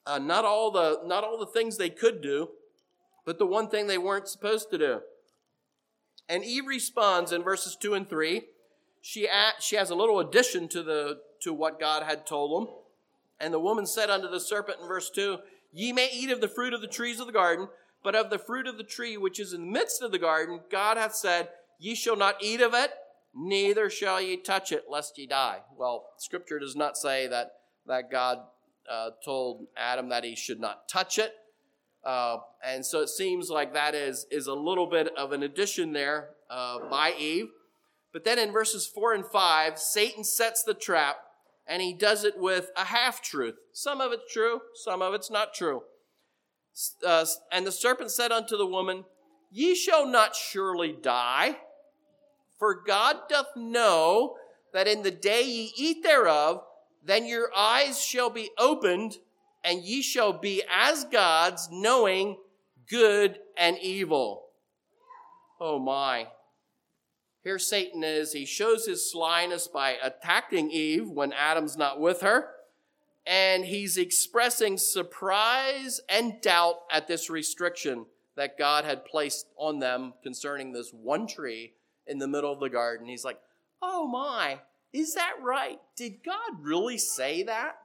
uh, 0.05 0.19
not 0.19 0.45
all 0.45 0.69
the 0.69 0.99
not 1.05 1.23
all 1.23 1.39
the 1.39 1.45
things 1.45 1.77
they 1.77 1.89
could 1.89 2.21
do, 2.21 2.49
but 3.25 3.39
the 3.39 3.45
one 3.45 3.69
thing 3.69 3.87
they 3.87 3.97
weren't 3.97 4.27
supposed 4.27 4.69
to 4.69 4.77
do. 4.77 4.99
And 6.27 6.43
Eve 6.43 6.67
responds 6.67 7.31
in 7.31 7.43
verses 7.43 7.75
two 7.75 7.93
and 7.93 8.09
three. 8.09 8.43
She 9.01 9.27
she 9.59 9.75
has 9.75 9.89
a 9.89 9.95
little 9.95 10.19
addition 10.19 10.67
to 10.69 10.83
the 10.83 11.19
to 11.41 11.53
what 11.53 11.79
God 11.79 12.03
had 12.03 12.25
told 12.25 12.67
them. 12.67 12.73
And 13.39 13.53
the 13.53 13.59
woman 13.59 13.85
said 13.85 14.09
unto 14.09 14.29
the 14.29 14.39
serpent 14.39 14.79
in 14.81 14.87
verse 14.87 15.09
two, 15.09 15.39
Ye 15.71 15.91
may 15.91 16.09
eat 16.11 16.31
of 16.31 16.41
the 16.41 16.47
fruit 16.47 16.73
of 16.73 16.81
the 16.81 16.87
trees 16.87 17.19
of 17.19 17.27
the 17.27 17.33
garden, 17.33 17.67
but 18.03 18.15
of 18.15 18.29
the 18.29 18.39
fruit 18.39 18.67
of 18.67 18.77
the 18.77 18.83
tree 18.83 19.17
which 19.17 19.39
is 19.39 19.53
in 19.53 19.61
the 19.61 19.71
midst 19.71 20.01
of 20.01 20.11
the 20.11 20.19
garden, 20.19 20.61
God 20.71 20.97
hath 20.97 21.15
said, 21.15 21.49
Ye 21.79 21.95
shall 21.95 22.15
not 22.15 22.41
eat 22.41 22.61
of 22.61 22.73
it, 22.73 22.91
neither 23.35 23.89
shall 23.89 24.21
ye 24.21 24.37
touch 24.37 24.71
it, 24.71 24.85
lest 24.89 25.17
ye 25.17 25.27
die. 25.27 25.59
Well, 25.77 26.07
Scripture 26.17 26.59
does 26.59 26.75
not 26.75 26.97
say 26.97 27.27
that, 27.27 27.51
that 27.87 28.09
God 28.09 28.39
uh, 28.89 29.09
told 29.23 29.67
Adam 29.75 30.09
that 30.09 30.23
he 30.23 30.35
should 30.35 30.59
not 30.59 30.87
touch 30.87 31.19
it. 31.19 31.33
Uh, 32.05 32.37
and 32.63 32.85
so 32.85 33.01
it 33.01 33.09
seems 33.09 33.49
like 33.49 33.73
that 33.73 33.95
is, 33.95 34.27
is 34.29 34.47
a 34.47 34.53
little 34.53 34.87
bit 34.87 35.09
of 35.17 35.31
an 35.31 35.43
addition 35.43 35.93
there 35.93 36.29
uh, 36.49 36.77
by 36.89 37.13
Eve. 37.17 37.47
But 38.13 38.23
then 38.23 38.39
in 38.39 38.51
verses 38.51 38.85
4 38.87 39.13
and 39.13 39.25
5, 39.25 39.79
Satan 39.79 40.23
sets 40.23 40.63
the 40.63 40.73
trap 40.73 41.17
and 41.67 41.81
he 41.81 41.93
does 41.93 42.23
it 42.23 42.37
with 42.37 42.69
a 42.77 42.85
half 42.85 43.21
truth. 43.21 43.55
Some 43.73 44.01
of 44.01 44.11
it's 44.11 44.31
true, 44.31 44.61
some 44.75 45.01
of 45.01 45.13
it's 45.13 45.31
not 45.31 45.53
true. 45.53 45.81
Uh, 47.05 47.25
and 47.51 47.65
the 47.65 47.71
serpent 47.71 48.11
said 48.11 48.31
unto 48.31 48.57
the 48.57 48.65
woman, 48.65 49.05
Ye 49.51 49.75
shall 49.75 50.05
not 50.05 50.35
surely 50.35 50.95
die, 51.01 51.57
for 52.59 52.83
God 52.85 53.17
doth 53.29 53.55
know 53.55 54.35
that 54.73 54.87
in 54.87 55.03
the 55.03 55.11
day 55.11 55.43
ye 55.43 55.71
eat 55.77 56.03
thereof, 56.03 56.61
then 57.03 57.25
your 57.25 57.49
eyes 57.55 58.01
shall 58.01 58.29
be 58.29 58.49
opened, 58.57 59.17
and 59.65 59.83
ye 59.83 60.01
shall 60.01 60.33
be 60.33 60.63
as 60.71 61.05
gods, 61.05 61.69
knowing 61.71 62.37
good 62.89 63.39
and 63.57 63.77
evil. 63.81 64.43
Oh 65.59 65.79
my. 65.79 66.27
Here 67.43 67.59
Satan 67.59 68.03
is. 68.03 68.33
He 68.33 68.45
shows 68.45 68.85
his 68.85 69.09
slyness 69.11 69.67
by 69.67 69.97
attacking 70.01 70.71
Eve 70.71 71.09
when 71.09 71.33
Adam's 71.33 71.77
not 71.77 71.99
with 71.99 72.21
her 72.21 72.49
and 73.25 73.65
he's 73.65 73.97
expressing 73.97 74.77
surprise 74.77 75.99
and 76.07 76.41
doubt 76.41 76.81
at 76.91 77.07
this 77.07 77.29
restriction 77.29 78.05
that 78.35 78.57
God 78.57 78.85
had 78.85 79.05
placed 79.05 79.47
on 79.57 79.79
them 79.79 80.13
concerning 80.21 80.71
this 80.71 80.91
one 80.91 81.25
tree 81.25 81.73
in 82.05 82.19
the 82.19 82.27
middle 82.27 82.51
of 82.51 82.59
the 82.59 82.69
garden. 82.69 83.07
He's 83.07 83.25
like, 83.25 83.39
Oh 83.81 84.07
my, 84.07 84.59
is 84.93 85.15
that 85.15 85.33
right? 85.41 85.79
Did 85.95 86.23
God 86.23 86.61
really 86.61 86.97
say 86.97 87.43
that? 87.43 87.77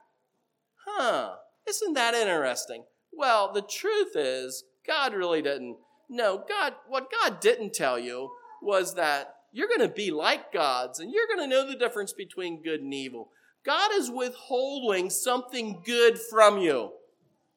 Huh, 0.85 1.35
isn't 1.67 1.93
that 1.93 2.13
interesting? 2.13 2.83
Well, 3.13 3.51
the 3.53 3.61
truth 3.61 4.15
is, 4.15 4.63
God 4.85 5.13
really 5.13 5.41
didn't. 5.41 5.77
No, 6.09 6.43
God, 6.47 6.73
what 6.87 7.09
God 7.11 7.39
didn't 7.39 7.73
tell 7.73 7.97
you 7.97 8.31
was 8.61 8.95
that 8.95 9.35
you're 9.53 9.67
going 9.67 9.87
to 9.87 9.93
be 9.93 10.11
like 10.11 10.53
gods 10.53 10.99
and 10.99 11.11
you're 11.11 11.27
going 11.27 11.49
to 11.49 11.55
know 11.55 11.67
the 11.67 11.77
difference 11.77 12.13
between 12.13 12.63
good 12.63 12.81
and 12.81 12.93
evil. 12.93 13.29
God 13.65 13.91
is 13.93 14.09
withholding 14.09 15.09
something 15.09 15.81
good 15.85 16.17
from 16.29 16.59
you. 16.59 16.91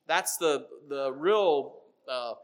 That's 0.07 0.37
the, 0.37 0.67
the 0.89 1.13
real, 1.13 1.77
uh, 2.11 2.35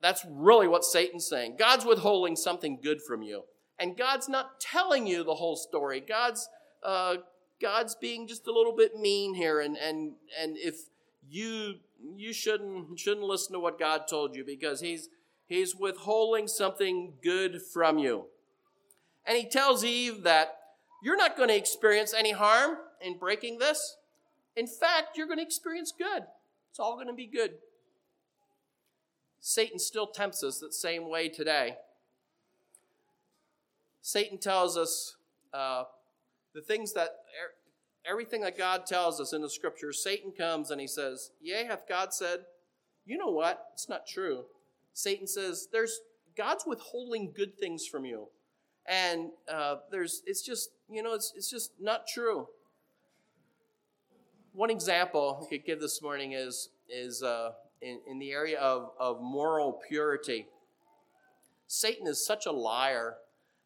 that's 0.00 0.24
really 0.30 0.68
what 0.68 0.84
Satan's 0.84 1.28
saying. 1.28 1.56
God's 1.58 1.84
withholding 1.84 2.36
something 2.36 2.78
good 2.82 3.02
from 3.02 3.22
you. 3.22 3.42
And 3.78 3.96
God's 3.96 4.28
not 4.28 4.60
telling 4.60 5.06
you 5.06 5.24
the 5.24 5.34
whole 5.34 5.56
story. 5.56 6.00
God's, 6.00 6.48
uh, 6.82 7.16
God's 7.64 7.94
being 7.94 8.28
just 8.28 8.46
a 8.46 8.52
little 8.52 8.76
bit 8.76 8.94
mean 8.94 9.32
here. 9.32 9.58
And, 9.58 9.78
and, 9.78 10.12
and 10.38 10.58
if 10.58 10.90
you, 11.30 11.76
you 12.14 12.34
shouldn't, 12.34 12.98
shouldn't 12.98 13.24
listen 13.24 13.54
to 13.54 13.58
what 13.58 13.78
God 13.78 14.02
told 14.06 14.36
you 14.36 14.44
because 14.44 14.82
he's, 14.82 15.08
he's 15.46 15.74
withholding 15.74 16.46
something 16.46 17.14
good 17.22 17.62
from 17.62 17.96
you. 17.96 18.26
And 19.24 19.38
he 19.38 19.48
tells 19.48 19.82
Eve 19.82 20.24
that 20.24 20.58
you're 21.02 21.16
not 21.16 21.38
going 21.38 21.48
to 21.48 21.56
experience 21.56 22.12
any 22.12 22.32
harm 22.32 22.76
in 23.00 23.16
breaking 23.16 23.60
this. 23.60 23.96
In 24.54 24.66
fact, 24.66 25.16
you're 25.16 25.26
going 25.26 25.38
to 25.38 25.42
experience 25.42 25.90
good. 25.90 26.24
It's 26.68 26.78
all 26.78 26.96
going 26.96 27.06
to 27.06 27.14
be 27.14 27.26
good. 27.26 27.52
Satan 29.40 29.78
still 29.78 30.06
tempts 30.06 30.44
us 30.44 30.58
that 30.58 30.74
same 30.74 31.08
way 31.08 31.30
today. 31.30 31.78
Satan 34.02 34.36
tells 34.36 34.76
us 34.76 35.16
uh, 35.54 35.84
the 36.54 36.62
things 36.62 36.92
that 36.92 37.10
everything 38.08 38.42
that 38.42 38.56
God 38.56 38.86
tells 38.86 39.20
us 39.20 39.32
in 39.32 39.42
the 39.42 39.50
scriptures. 39.50 40.02
Satan 40.02 40.32
comes 40.32 40.70
and 40.70 40.80
he 40.80 40.86
says, 40.86 41.30
"Yea, 41.40 41.64
hath 41.64 41.88
God 41.88 42.14
said?" 42.14 42.46
You 43.04 43.18
know 43.18 43.30
what? 43.30 43.70
It's 43.72 43.88
not 43.88 44.06
true. 44.06 44.46
Satan 44.92 45.26
says, 45.26 45.68
"There's 45.70 46.00
God's 46.36 46.64
withholding 46.66 47.32
good 47.32 47.58
things 47.58 47.86
from 47.86 48.04
you, 48.04 48.28
and 48.86 49.30
uh, 49.48 49.76
there's 49.90 50.22
it's 50.26 50.42
just 50.42 50.70
you 50.88 51.02
know 51.02 51.14
it's 51.14 51.32
it's 51.36 51.50
just 51.50 51.72
not 51.80 52.06
true." 52.06 52.48
One 54.52 54.70
example 54.70 55.42
I 55.44 55.48
could 55.48 55.64
give 55.64 55.80
this 55.80 56.00
morning 56.00 56.32
is 56.32 56.70
is 56.88 57.22
uh, 57.22 57.52
in, 57.80 58.00
in 58.06 58.18
the 58.18 58.30
area 58.30 58.58
of, 58.58 58.92
of 58.98 59.20
moral 59.20 59.80
purity. 59.88 60.46
Satan 61.66 62.06
is 62.06 62.24
such 62.24 62.46
a 62.46 62.52
liar 62.52 63.16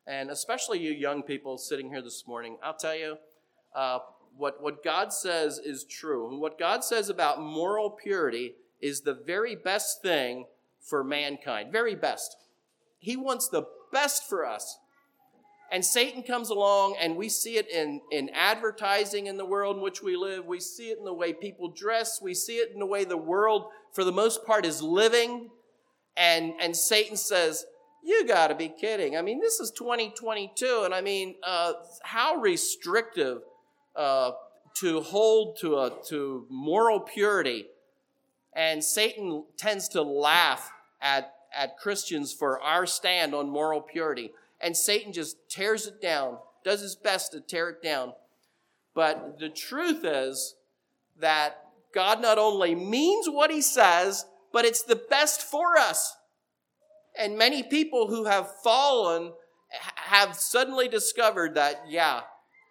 and 0.08 0.30
especially 0.30 0.80
you 0.80 0.90
young 0.90 1.22
people 1.22 1.58
sitting 1.58 1.90
here 1.90 2.00
this 2.00 2.24
morning, 2.26 2.56
I'll 2.62 2.74
tell 2.74 2.96
you, 2.96 3.18
uh, 3.74 3.98
what, 4.36 4.62
what 4.62 4.82
God 4.82 5.12
says 5.12 5.58
is 5.58 5.84
true. 5.84 6.30
And 6.30 6.40
what 6.40 6.58
God 6.58 6.82
says 6.82 7.10
about 7.10 7.42
moral 7.42 7.90
purity 7.90 8.54
is 8.80 9.02
the 9.02 9.12
very 9.14 9.54
best 9.54 10.00
thing 10.00 10.46
for 10.80 11.04
mankind. 11.04 11.70
Very 11.70 11.94
best. 11.94 12.36
He 12.98 13.16
wants 13.16 13.48
the 13.48 13.64
best 13.92 14.28
for 14.28 14.46
us. 14.46 14.78
And 15.70 15.84
Satan 15.84 16.22
comes 16.22 16.48
along, 16.48 16.96
and 16.98 17.14
we 17.14 17.28
see 17.28 17.58
it 17.58 17.68
in, 17.68 18.00
in 18.10 18.30
advertising 18.30 19.26
in 19.26 19.36
the 19.36 19.44
world 19.44 19.76
in 19.76 19.82
which 19.82 20.02
we 20.02 20.16
live. 20.16 20.46
We 20.46 20.60
see 20.60 20.88
it 20.88 20.98
in 20.98 21.04
the 21.04 21.12
way 21.12 21.34
people 21.34 21.68
dress. 21.68 22.22
We 22.22 22.32
see 22.32 22.56
it 22.56 22.70
in 22.72 22.78
the 22.78 22.86
way 22.86 23.04
the 23.04 23.18
world, 23.18 23.66
for 23.92 24.02
the 24.02 24.12
most 24.12 24.46
part, 24.46 24.64
is 24.64 24.80
living. 24.80 25.50
And, 26.16 26.54
and 26.58 26.74
Satan 26.74 27.18
says, 27.18 27.66
you 28.02 28.26
got 28.26 28.48
to 28.48 28.54
be 28.54 28.68
kidding. 28.68 29.16
I 29.16 29.22
mean, 29.22 29.40
this 29.40 29.60
is 29.60 29.70
2022, 29.72 30.82
and 30.84 30.94
I 30.94 31.00
mean, 31.00 31.36
uh, 31.42 31.72
how 32.02 32.36
restrictive 32.36 33.42
uh, 33.96 34.32
to 34.76 35.00
hold 35.00 35.58
to 35.60 35.76
a 35.78 35.92
to 36.08 36.46
moral 36.48 37.00
purity. 37.00 37.66
And 38.54 38.82
Satan 38.82 39.44
tends 39.56 39.88
to 39.90 40.02
laugh 40.02 40.70
at 41.00 41.32
at 41.56 41.78
Christians 41.78 42.32
for 42.32 42.60
our 42.60 42.86
stand 42.86 43.34
on 43.34 43.48
moral 43.48 43.80
purity, 43.80 44.32
and 44.60 44.76
Satan 44.76 45.12
just 45.12 45.36
tears 45.48 45.86
it 45.86 46.00
down, 46.00 46.38
does 46.64 46.80
his 46.80 46.94
best 46.94 47.32
to 47.32 47.40
tear 47.40 47.70
it 47.70 47.82
down. 47.82 48.12
But 48.94 49.38
the 49.38 49.48
truth 49.48 50.04
is 50.04 50.56
that 51.18 51.62
God 51.94 52.20
not 52.20 52.38
only 52.38 52.74
means 52.74 53.28
what 53.28 53.50
he 53.50 53.60
says, 53.60 54.26
but 54.52 54.64
it's 54.64 54.82
the 54.82 54.96
best 54.96 55.42
for 55.42 55.76
us. 55.76 56.16
And 57.18 57.36
many 57.36 57.64
people 57.64 58.06
who 58.06 58.26
have 58.26 58.48
fallen 58.62 59.32
have 59.96 60.36
suddenly 60.36 60.88
discovered 60.88 61.54
that, 61.56 61.82
yeah, 61.88 62.20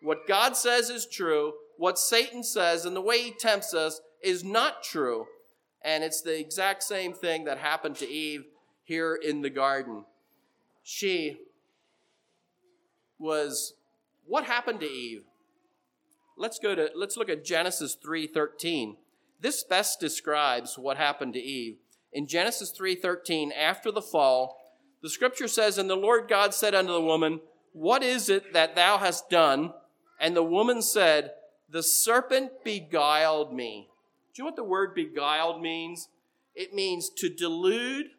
what 0.01 0.27
God 0.27 0.55
says 0.55 0.89
is 0.89 1.05
true, 1.05 1.53
what 1.77 1.99
Satan 1.99 2.43
says 2.43 2.85
and 2.85 2.95
the 2.95 3.01
way 3.01 3.21
he 3.21 3.31
tempts 3.31 3.73
us 3.73 3.99
is 4.23 4.43
not 4.43 4.83
true. 4.83 5.25
And 5.83 6.03
it's 6.03 6.21
the 6.21 6.39
exact 6.39 6.83
same 6.83 7.13
thing 7.13 7.43
that 7.43 7.57
happened 7.57 7.97
to 7.97 8.07
Eve 8.07 8.45
here 8.83 9.15
in 9.15 9.41
the 9.41 9.49
garden. 9.49 10.05
She 10.83 11.37
was 13.19 13.73
what 14.25 14.45
happened 14.45 14.79
to 14.79 14.89
Eve? 14.89 15.23
Let's 16.37 16.59
go 16.59 16.75
to 16.75 16.89
let's 16.95 17.17
look 17.17 17.29
at 17.29 17.43
Genesis 17.43 17.95
3:13. 17.95 18.97
This 19.39 19.63
best 19.63 19.99
describes 19.99 20.77
what 20.77 20.97
happened 20.97 21.33
to 21.33 21.39
Eve 21.39 21.77
in 22.11 22.27
Genesis 22.27 22.71
3:13 22.71 23.51
after 23.51 23.91
the 23.91 24.01
fall, 24.01 24.59
the 25.01 25.09
scripture 25.09 25.47
says, 25.47 25.77
"And 25.77 25.89
the 25.89 25.95
Lord 25.95 26.27
God 26.27 26.53
said 26.53 26.73
unto 26.73 26.91
the 26.91 27.01
woman, 27.01 27.41
What 27.73 28.01
is 28.01 28.27
it 28.27 28.53
that 28.53 28.75
thou 28.75 28.97
hast 28.97 29.29
done?" 29.29 29.73
And 30.19 30.35
the 30.35 30.43
woman 30.43 30.81
said, 30.81 31.35
"The 31.69 31.83
serpent 31.83 32.63
beguiled 32.63 33.53
me." 33.53 33.89
Do 34.33 34.41
you 34.41 34.43
know 34.43 34.47
what 34.47 34.55
the 34.55 34.63
word 34.63 34.95
beguiled 34.95 35.61
means? 35.61 36.09
It 36.55 36.73
means 36.73 37.09
to 37.17 37.29
delude, 37.29 38.11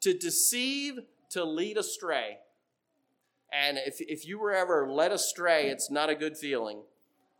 to 0.00 0.12
deceive, 0.12 1.00
to 1.30 1.44
lead 1.44 1.78
astray. 1.78 2.38
And 3.52 3.78
if, 3.78 4.00
if 4.00 4.26
you 4.26 4.38
were 4.38 4.52
ever 4.52 4.90
led 4.90 5.12
astray, 5.12 5.70
it's 5.70 5.90
not 5.90 6.10
a 6.10 6.14
good 6.14 6.36
feeling. 6.36 6.82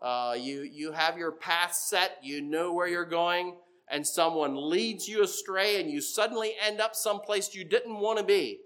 Uh, 0.01 0.35
you, 0.39 0.63
you 0.63 0.93
have 0.93 1.19
your 1.19 1.33
path 1.33 1.75
set, 1.75 2.19
you 2.23 2.41
know 2.41 2.73
where 2.73 2.87
you're 2.87 3.05
going, 3.05 3.57
and 3.89 4.07
someone 4.07 4.71
leads 4.71 5.09
you 5.09 5.23
astray 5.23 5.81
and 5.81 5.91
you 5.91 6.01
suddenly 6.01 6.55
end 6.61 6.81
up 6.81 6.95
someplace 6.95 7.55
you 7.55 7.65
didn't 7.65 7.99
want 7.99 8.19
to 8.19 8.25
be. 8.25 8.61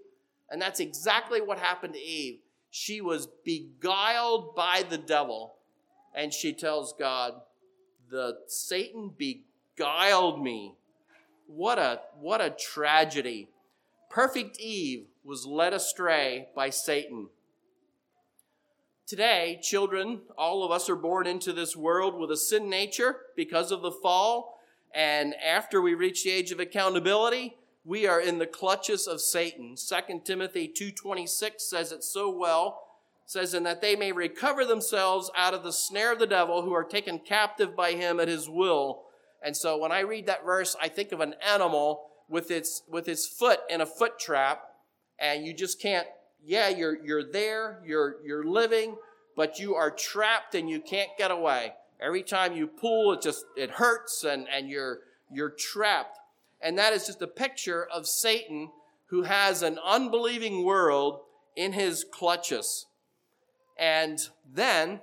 And 0.49 0.61
that's 0.61 0.79
exactly 0.79 1.41
what 1.41 1.59
happened 1.59 1.93
to 1.93 1.99
Eve. 1.99 2.39
She 2.69 3.01
was 3.01 3.27
beguiled 3.45 4.55
by 4.55 4.83
the 4.89 4.97
devil, 4.97 5.55
and 6.13 6.33
she 6.33 6.53
tells 6.53 6.93
God, 6.93 7.41
"The 8.09 8.39
Satan 8.47 9.09
beguiled 9.09 10.41
me." 10.41 10.75
What 11.47 11.79
a 11.79 12.01
what 12.15 12.41
a 12.41 12.49
tragedy. 12.49 13.49
Perfect 14.09 14.59
Eve 14.59 15.07
was 15.23 15.45
led 15.45 15.73
astray 15.73 16.49
by 16.55 16.69
Satan. 16.69 17.29
Today, 19.05 19.59
children, 19.61 20.21
all 20.37 20.63
of 20.63 20.71
us 20.71 20.89
are 20.89 20.95
born 20.95 21.27
into 21.27 21.51
this 21.51 21.75
world 21.75 22.15
with 22.15 22.31
a 22.31 22.37
sin 22.37 22.69
nature 22.69 23.25
because 23.35 23.71
of 23.71 23.81
the 23.81 23.91
fall 23.91 24.60
and 24.93 25.35
after 25.35 25.81
we 25.81 25.93
reach 25.93 26.23
the 26.23 26.31
age 26.31 26.51
of 26.51 26.59
accountability, 26.59 27.55
we 27.83 28.05
are 28.05 28.21
in 28.21 28.37
the 28.37 28.47
clutches 28.47 29.07
of 29.07 29.21
Satan. 29.21 29.75
2 29.75 30.21
Timothy 30.23 30.67
2:26 30.67 31.61
says 31.61 31.91
it 31.91 32.03
so 32.03 32.29
well. 32.29 32.87
Says 33.25 33.53
in 33.53 33.63
that 33.63 33.81
they 33.81 33.95
may 33.95 34.11
recover 34.11 34.65
themselves 34.65 35.31
out 35.35 35.53
of 35.53 35.63
the 35.63 35.71
snare 35.71 36.11
of 36.11 36.19
the 36.19 36.27
devil 36.27 36.63
who 36.63 36.73
are 36.73 36.83
taken 36.83 37.19
captive 37.19 37.75
by 37.75 37.93
him 37.93 38.19
at 38.19 38.27
his 38.27 38.49
will. 38.49 39.05
And 39.41 39.55
so 39.55 39.77
when 39.77 39.91
I 39.91 40.01
read 40.01 40.25
that 40.27 40.45
verse, 40.45 40.75
I 40.81 40.89
think 40.89 41.11
of 41.11 41.21
an 41.21 41.35
animal 41.41 42.09
with 42.27 42.51
its 42.51 42.83
with 42.89 43.07
its 43.07 43.25
foot 43.25 43.61
in 43.69 43.81
a 43.81 43.85
foot 43.85 44.19
trap 44.19 44.63
and 45.17 45.45
you 45.45 45.53
just 45.53 45.81
can't 45.81 46.07
yeah, 46.43 46.69
you're 46.69 47.03
you're 47.03 47.31
there, 47.31 47.81
you're 47.85 48.15
you're 48.23 48.43
living, 48.43 48.97
but 49.35 49.59
you 49.59 49.75
are 49.75 49.91
trapped 49.91 50.55
and 50.55 50.69
you 50.69 50.81
can't 50.81 51.11
get 51.17 51.31
away. 51.31 51.73
Every 52.01 52.23
time 52.23 52.55
you 52.55 52.67
pull, 52.67 53.13
it 53.13 53.21
just 53.21 53.45
it 53.55 53.71
hurts 53.71 54.23
and, 54.23 54.47
and 54.49 54.69
you're 54.69 54.99
you're 55.31 55.51
trapped. 55.51 56.19
And 56.61 56.77
that 56.77 56.93
is 56.93 57.07
just 57.07 57.21
a 57.21 57.27
picture 57.27 57.85
of 57.85 58.07
Satan 58.07 58.69
who 59.07 59.23
has 59.23 59.61
an 59.61 59.77
unbelieving 59.83 60.63
world 60.63 61.21
in 61.55 61.73
his 61.73 62.05
clutches. 62.09 62.85
And 63.77 64.19
then, 64.51 65.01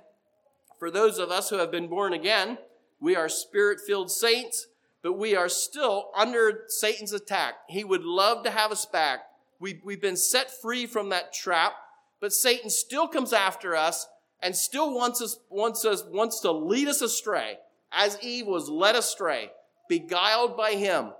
for 0.77 0.89
those 0.89 1.19
of 1.19 1.31
us 1.31 1.49
who 1.49 1.57
have 1.57 1.71
been 1.71 1.87
born 1.87 2.13
again, 2.13 2.57
we 2.99 3.15
are 3.15 3.29
spirit 3.29 3.79
filled 3.85 4.11
saints, 4.11 4.67
but 5.01 5.13
we 5.13 5.35
are 5.35 5.49
still 5.49 6.11
under 6.15 6.63
Satan's 6.67 7.13
attack. 7.13 7.55
He 7.67 7.83
would 7.83 8.03
love 8.03 8.43
to 8.43 8.51
have 8.51 8.71
us 8.71 8.85
back. 8.85 9.19
We, 9.59 9.81
we've 9.83 10.01
been 10.01 10.17
set 10.17 10.49
free 10.49 10.85
from 10.85 11.09
that 11.09 11.33
trap, 11.33 11.73
but 12.19 12.33
Satan 12.33 12.69
still 12.69 13.07
comes 13.07 13.33
after 13.33 13.75
us 13.75 14.07
and 14.41 14.55
still 14.55 14.93
wants 14.93 15.21
us, 15.21 15.39
wants 15.49 15.85
us, 15.85 16.03
wants 16.09 16.39
to 16.41 16.51
lead 16.51 16.87
us 16.87 17.01
astray, 17.01 17.57
as 17.91 18.17
Eve 18.21 18.47
was 18.47 18.69
led 18.69 18.95
astray, 18.95 19.51
beguiled 19.87 20.55
by 20.55 20.71
him. 20.71 21.11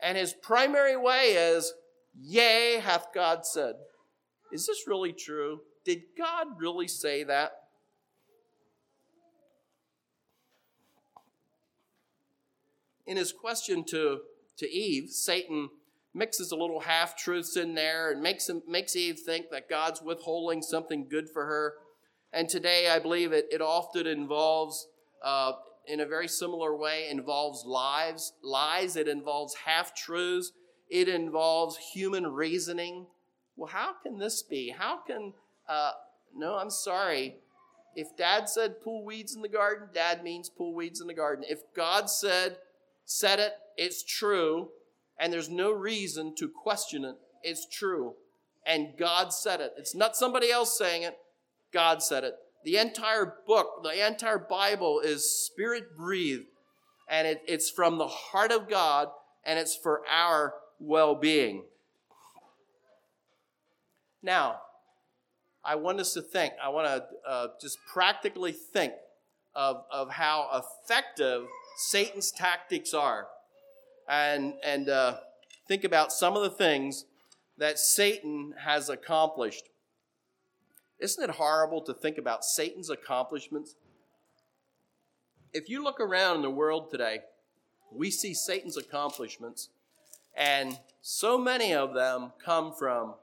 And 0.00 0.16
his 0.16 0.32
primary 0.32 0.96
way 0.96 1.34
is, 1.34 1.72
Yea, 2.20 2.80
hath 2.80 3.08
God 3.14 3.44
said. 3.46 3.74
Is 4.52 4.66
this 4.66 4.84
really 4.86 5.12
true? 5.12 5.60
Did 5.84 6.02
God 6.16 6.58
really 6.58 6.88
say 6.88 7.24
that? 7.24 7.52
In 13.06 13.16
his 13.16 13.32
question 13.32 13.84
to, 13.84 14.20
to 14.58 14.70
Eve, 14.70 15.10
Satan 15.10 15.70
mixes 16.14 16.52
a 16.52 16.56
little 16.56 16.80
half 16.80 17.16
truths 17.16 17.56
in 17.56 17.74
there 17.74 18.10
and 18.10 18.20
makes, 18.20 18.48
him, 18.48 18.62
makes 18.68 18.96
Eve 18.96 19.18
think 19.18 19.50
that 19.50 19.68
God's 19.68 20.02
withholding 20.02 20.60
something 20.62 21.06
good 21.08 21.30
for 21.30 21.46
her. 21.46 21.74
And 22.32 22.48
today, 22.48 22.88
I 22.90 22.98
believe 22.98 23.32
it, 23.32 23.46
it 23.50 23.60
often 23.60 24.06
involves, 24.06 24.88
uh, 25.24 25.52
in 25.86 26.00
a 26.00 26.06
very 26.06 26.28
similar 26.28 26.76
way, 26.76 27.08
involves 27.10 27.64
lies. 27.64 28.32
Lies. 28.42 28.96
It 28.96 29.08
involves 29.08 29.54
half 29.64 29.94
truths. 29.94 30.52
It 30.90 31.08
involves 31.08 31.76
human 31.76 32.26
reasoning. 32.26 33.06
Well, 33.56 33.70
how 33.70 33.94
can 34.02 34.18
this 34.18 34.42
be? 34.42 34.70
How 34.70 34.98
can? 35.06 35.32
Uh, 35.68 35.92
no, 36.36 36.56
I'm 36.56 36.70
sorry. 36.70 37.36
If 37.96 38.16
Dad 38.16 38.48
said 38.48 38.80
pull 38.80 39.04
weeds 39.04 39.34
in 39.34 39.42
the 39.42 39.48
garden, 39.48 39.88
Dad 39.92 40.22
means 40.22 40.48
pull 40.48 40.74
weeds 40.74 41.00
in 41.00 41.08
the 41.08 41.14
garden. 41.14 41.44
If 41.48 41.60
God 41.74 42.08
said 42.08 42.58
said 43.04 43.38
it, 43.38 43.54
it's 43.76 44.04
true, 44.04 44.68
and 45.18 45.32
there's 45.32 45.48
no 45.48 45.72
reason 45.72 46.34
to 46.36 46.48
question 46.48 47.04
it. 47.04 47.16
It's 47.42 47.66
true, 47.66 48.14
and 48.64 48.96
God 48.98 49.32
said 49.32 49.60
it. 49.60 49.72
It's 49.76 49.94
not 49.94 50.14
somebody 50.14 50.50
else 50.50 50.78
saying 50.78 51.02
it. 51.02 51.18
God 51.72 52.02
said 52.02 52.24
it. 52.24 52.34
The 52.64 52.76
entire 52.76 53.34
book, 53.46 53.82
the 53.82 54.06
entire 54.06 54.38
Bible 54.38 55.00
is 55.00 55.30
spirit 55.46 55.96
breathed, 55.96 56.46
and 57.08 57.26
it, 57.26 57.42
it's 57.46 57.70
from 57.70 57.98
the 57.98 58.08
heart 58.08 58.52
of 58.52 58.68
God, 58.68 59.08
and 59.44 59.58
it's 59.58 59.76
for 59.76 60.02
our 60.10 60.54
well 60.78 61.14
being. 61.14 61.64
Now, 64.22 64.60
I 65.64 65.76
want 65.76 66.00
us 66.00 66.14
to 66.14 66.22
think, 66.22 66.54
I 66.62 66.68
want 66.70 66.86
to 66.86 67.30
uh, 67.30 67.48
just 67.60 67.78
practically 67.92 68.52
think 68.52 68.92
of, 69.54 69.84
of 69.92 70.10
how 70.10 70.64
effective 70.84 71.44
Satan's 71.90 72.30
tactics 72.30 72.94
are. 72.94 73.26
And, 74.08 74.54
and 74.64 74.88
uh, 74.88 75.16
think 75.66 75.84
about 75.84 76.12
some 76.12 76.36
of 76.36 76.42
the 76.42 76.50
things 76.50 77.04
that 77.58 77.78
Satan 77.78 78.54
has 78.64 78.88
accomplished. 78.88 79.64
Isn't 80.98 81.22
it 81.22 81.36
horrible 81.36 81.80
to 81.82 81.94
think 81.94 82.18
about 82.18 82.44
Satan's 82.44 82.90
accomplishments? 82.90 83.76
If 85.52 85.68
you 85.68 85.82
look 85.82 86.00
around 86.00 86.36
in 86.36 86.42
the 86.42 86.50
world 86.50 86.90
today, 86.90 87.20
we 87.92 88.10
see 88.10 88.34
Satan's 88.34 88.76
accomplishments, 88.76 89.70
and 90.36 90.78
so 91.00 91.38
many 91.38 91.72
of 91.72 91.94
them 91.94 92.32
come 92.44 92.72
from, 92.72 93.14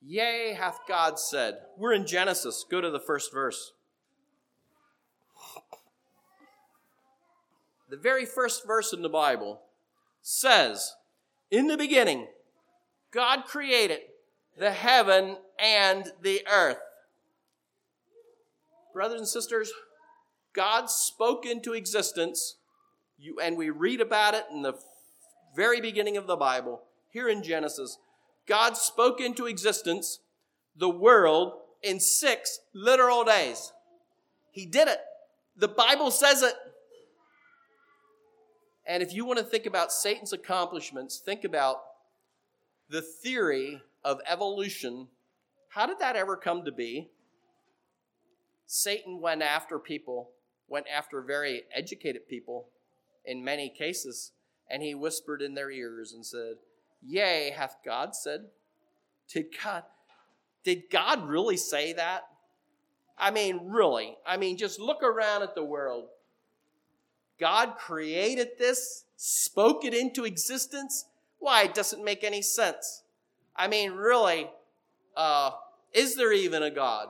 Yea, 0.00 0.54
hath 0.58 0.80
God 0.88 1.18
said. 1.18 1.58
We're 1.76 1.92
in 1.92 2.06
Genesis. 2.06 2.64
Go 2.68 2.80
to 2.80 2.90
the 2.90 3.00
first 3.00 3.32
verse. 3.32 3.72
The 7.90 7.96
very 7.96 8.26
first 8.26 8.66
verse 8.66 8.92
in 8.92 9.02
the 9.02 9.08
Bible 9.08 9.62
says, 10.20 10.94
In 11.50 11.68
the 11.68 11.76
beginning, 11.76 12.26
God 13.10 13.44
created 13.46 14.00
the 14.58 14.72
heaven 14.72 15.38
and 15.58 16.12
the 16.22 16.46
earth. 16.50 16.78
Brothers 18.92 19.20
and 19.20 19.28
sisters, 19.28 19.72
God 20.52 20.90
spoke 20.90 21.46
into 21.46 21.72
existence, 21.72 22.56
you, 23.18 23.38
and 23.40 23.56
we 23.56 23.70
read 23.70 24.00
about 24.00 24.34
it 24.34 24.44
in 24.52 24.62
the 24.62 24.74
very 25.54 25.80
beginning 25.80 26.16
of 26.16 26.26
the 26.26 26.36
Bible, 26.36 26.82
here 27.10 27.28
in 27.28 27.42
Genesis. 27.42 27.98
God 28.46 28.76
spoke 28.76 29.20
into 29.20 29.46
existence 29.46 30.20
the 30.76 30.88
world 30.88 31.54
in 31.82 32.00
six 32.00 32.60
literal 32.72 33.24
days. 33.24 33.72
He 34.50 34.66
did 34.66 34.88
it. 34.88 35.00
The 35.56 35.68
Bible 35.68 36.10
says 36.10 36.42
it. 36.42 36.54
And 38.86 39.02
if 39.02 39.12
you 39.12 39.24
want 39.24 39.38
to 39.38 39.44
think 39.44 39.66
about 39.66 39.92
Satan's 39.92 40.32
accomplishments, 40.32 41.18
think 41.18 41.44
about 41.44 41.76
the 42.88 43.02
theory 43.02 43.82
of 44.02 44.20
evolution, 44.26 45.08
how 45.68 45.86
did 45.86 45.98
that 46.00 46.16
ever 46.16 46.36
come 46.36 46.64
to 46.64 46.72
be? 46.72 47.10
Satan 48.66 49.20
went 49.20 49.42
after 49.42 49.78
people, 49.78 50.30
went 50.68 50.86
after 50.94 51.22
very 51.22 51.62
educated 51.74 52.28
people 52.28 52.68
in 53.24 53.44
many 53.44 53.68
cases, 53.68 54.32
and 54.70 54.82
he 54.82 54.94
whispered 54.94 55.42
in 55.42 55.54
their 55.54 55.70
ears 55.70 56.12
and 56.12 56.24
said, 56.24 56.56
Yea, 57.02 57.50
hath 57.56 57.76
God 57.84 58.14
said? 58.14 58.46
Did 59.32 59.46
God, 59.62 59.84
did 60.64 60.84
God 60.90 61.28
really 61.28 61.56
say 61.56 61.92
that? 61.94 62.24
I 63.16 63.30
mean, 63.30 63.60
really. 63.64 64.16
I 64.26 64.36
mean, 64.36 64.56
just 64.56 64.78
look 64.78 65.02
around 65.02 65.42
at 65.42 65.54
the 65.54 65.64
world. 65.64 66.08
God 67.38 67.74
created 67.78 68.50
this, 68.58 69.04
spoke 69.16 69.84
it 69.84 69.94
into 69.94 70.24
existence. 70.24 71.06
Why? 71.38 71.64
It 71.64 71.74
doesn't 71.74 72.04
make 72.04 72.24
any 72.24 72.42
sense. 72.42 73.02
I 73.56 73.68
mean, 73.68 73.92
really, 73.92 74.48
uh, 75.18 75.50
is 75.92 76.14
there 76.14 76.32
even 76.32 76.62
a 76.62 76.70
God? 76.70 77.08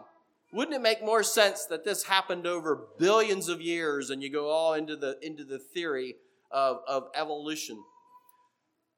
Wouldn't 0.53 0.75
it 0.75 0.81
make 0.81 1.05
more 1.05 1.23
sense 1.23 1.67
that 1.67 1.85
this 1.85 2.05
happened 2.05 2.47
over 2.47 2.87
billions 2.99 3.51
of 3.51 3.61
years 3.61 4.09
and 4.09 4.23
you 4.23 4.33
go 4.33 4.49
all 4.49 4.73
into 4.73 4.97
the, 4.97 5.19
into 5.23 5.45
the 5.45 5.59
theory 5.59 6.17
of, 6.51 6.79
of 6.89 7.09
evolution? 7.15 7.85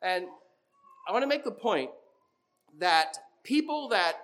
And 0.00 0.26
I 1.08 1.12
want 1.12 1.24
to 1.24 1.28
make 1.28 1.42
the 1.44 1.50
point 1.50 1.90
that 2.78 3.16
people 3.42 3.88
that, 3.88 4.14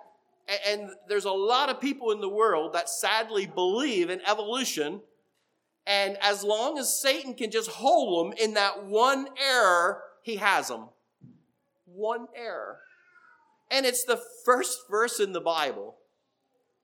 and 0.68 0.90
there's 1.08 1.24
a 1.24 1.32
lot 1.32 1.68
of 1.68 1.80
people 1.80 2.12
in 2.12 2.20
the 2.20 2.28
world 2.28 2.72
that 2.74 2.88
sadly 2.88 3.44
believe 3.44 4.08
in 4.08 4.20
evolution, 4.24 5.00
and 5.84 6.16
as 6.20 6.44
long 6.44 6.78
as 6.78 7.00
Satan 7.00 7.34
can 7.34 7.50
just 7.50 7.70
hold 7.70 8.32
them 8.32 8.38
in 8.38 8.54
that 8.54 8.84
one 8.84 9.26
error, 9.36 10.02
he 10.22 10.36
has 10.36 10.68
them. 10.68 10.90
One 11.86 12.28
error. 12.36 12.78
And 13.70 13.84
it's 13.84 14.04
the 14.04 14.20
first 14.44 14.80
verse 14.90 15.18
in 15.20 15.32
the 15.32 15.40
Bible 15.40 15.96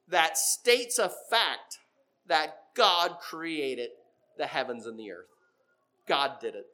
that 0.08 0.36
states 0.36 0.98
a 0.98 1.10
fact 1.30 1.78
that 2.26 2.56
God 2.76 3.18
created 3.20 3.90
the 4.38 4.46
heavens 4.46 4.86
and 4.86 4.98
the 4.98 5.10
earth. 5.12 5.26
God 6.08 6.40
did 6.40 6.54
it. 6.54 6.66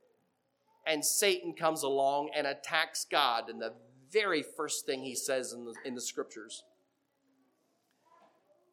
And 0.87 1.05
Satan 1.05 1.53
comes 1.53 1.83
along 1.83 2.31
and 2.35 2.47
attacks 2.47 3.07
God 3.11 3.51
in 3.51 3.59
the 3.59 3.75
very 4.11 4.42
first 4.42 4.87
thing 4.87 5.03
he 5.03 5.14
says 5.14 5.53
in 5.53 5.64
the, 5.64 5.75
in 5.85 5.94
the 5.94 6.01
scriptures. 6.01 6.62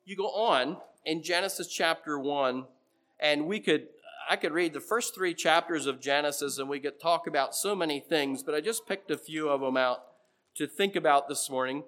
You 0.06 0.16
go 0.16 0.28
on 0.28 0.78
in 1.04 1.24
Genesis 1.24 1.68
chapter 1.68 2.18
1, 2.18 2.66
and 3.20 3.48
we 3.48 3.60
could 3.60 3.88
I 4.28 4.38
could 4.38 4.54
read 4.54 4.74
the 4.74 4.80
first 4.80 5.14
three 5.14 5.36
chapters 5.36 5.86
of 5.86 6.02
Genesis 6.02 6.58
and 6.58 6.68
we 6.68 6.80
could 6.80 7.00
talk 7.00 7.28
about 7.28 7.54
so 7.54 7.76
many 7.76 8.00
things, 8.00 8.42
but 8.42 8.56
I 8.56 8.62
just 8.62 8.88
picked 8.88 9.12
a 9.12 9.18
few 9.18 9.50
of 9.50 9.62
them 9.62 9.78
out 9.78 10.00
to 10.56 10.68
think 10.68 10.96
about 10.96 11.28
this 11.28 11.50
morning. 11.50 11.84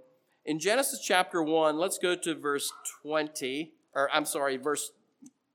In 0.46 0.60
Genesis 0.60 1.00
chapter 1.02 1.42
1, 1.42 1.78
let's 1.78 1.98
go 1.98 2.16
to 2.16 2.36
verse 2.36 2.72
20, 3.02 3.72
or 3.96 4.10
I'm 4.14 4.26
sorry, 4.26 4.58
verse, 4.58 4.92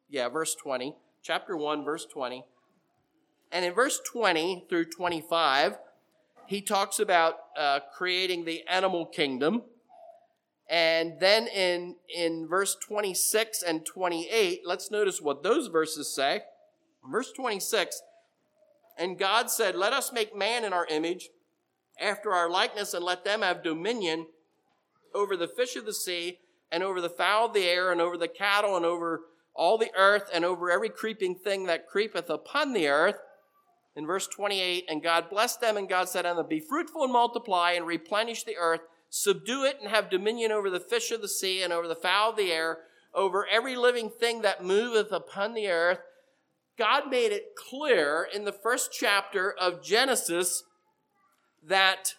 yeah, 0.09 0.29
verse 0.29 0.55
20. 0.55 0.97
Chapter 1.23 1.57
1, 1.57 1.85
verse 1.85 2.07
20. 2.07 2.45
And 3.51 3.65
in 3.65 3.75
verse 3.75 4.01
20 4.11 4.65
through 4.69 4.87
25, 4.87 5.77
he 6.47 6.63
talks 6.63 6.99
about 6.99 7.35
uh, 7.57 7.81
creating 7.95 8.45
the 8.45 8.63
animal 8.67 9.05
kingdom. 9.05 9.63
And 10.71 11.21
then 11.21 11.49
in, 11.49 11.97
in 12.15 12.49
verse 12.49 12.77
26 12.77 13.63
and 13.63 13.85
28, 13.85 14.63
let's 14.65 14.91
notice 14.91 15.21
what 15.21 15.43
those 15.43 15.69
verses 15.69 16.13
say. 16.15 16.43
Verse 17.11 17.31
26, 17.33 18.01
and 18.97 19.19
God 19.19 19.51
said, 19.51 19.75
Let 19.75 19.93
us 19.93 20.13
make 20.13 20.37
man 20.37 20.65
in 20.65 20.73
our 20.73 20.87
image 20.87 21.31
after 22.01 22.33
our 22.33 22.51
likeness, 22.51 22.95
and 22.95 23.05
let 23.05 23.25
them 23.25 23.43
have 23.43 23.63
dominion 23.63 24.27
over 25.15 25.37
the 25.37 25.49
fish 25.49 25.77
of 25.77 25.85
the 25.85 25.93
sea, 25.93 26.39
and 26.71 26.83
over 26.83 27.01
the 27.01 27.11
fowl 27.11 27.47
of 27.47 27.55
the 27.55 27.65
air, 27.65 27.93
and 27.93 28.01
over 28.01 28.17
the 28.17 28.29
cattle, 28.29 28.77
and 28.77 28.87
over 28.87 29.21
all 29.55 29.77
the 29.77 29.91
earth, 29.97 30.31
and 30.33 30.45
over 30.45 30.71
every 30.71 30.89
creeping 30.89 31.35
thing 31.35 31.67
that 31.67 31.87
creepeth 31.87 32.31
upon 32.31 32.73
the 32.73 32.89
earth. 32.89 33.17
In 33.95 34.07
verse 34.07 34.27
28, 34.27 34.87
and 34.89 35.03
God 35.03 35.29
blessed 35.29 35.61
them, 35.61 35.77
and 35.77 35.89
God 35.89 36.09
said 36.09 36.25
unto 36.25 36.39
them, 36.39 36.49
Be 36.49 36.61
fruitful 36.61 37.05
and 37.05 37.13
multiply, 37.13 37.73
and 37.73 37.87
replenish 37.87 38.45
the 38.45 38.57
earth, 38.57 38.81
subdue 39.11 39.65
it, 39.65 39.77
and 39.81 39.91
have 39.91 40.09
dominion 40.09 40.51
over 40.51 40.71
the 40.71 40.81
fish 40.81 41.11
of 41.11 41.21
the 41.21 41.29
sea, 41.29 41.63
and 41.63 41.73
over 41.73 41.87
the 41.87 41.95
fowl 41.95 42.31
of 42.31 42.37
the 42.37 42.51
air, 42.51 42.79
over 43.15 43.47
every 43.47 43.77
living 43.77 44.09
thing 44.09 44.41
that 44.43 44.65
moveth 44.65 45.13
upon 45.13 45.53
the 45.53 45.69
earth. 45.69 45.99
God 46.79 47.11
made 47.11 47.33
it 47.33 47.55
clear 47.55 48.27
in 48.35 48.47
the 48.47 48.53
first 48.53 48.91
chapter 48.93 49.53
of 49.53 49.83
Genesis 49.83 50.65
that 51.67 52.15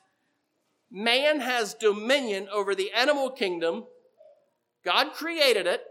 man 0.91 1.39
has 1.39 1.73
dominion 1.73 2.47
over 2.51 2.75
the 2.75 2.91
animal 2.91 3.29
kingdom. 3.29 3.85
God 4.85 5.13
created 5.13 5.67
it, 5.67 5.81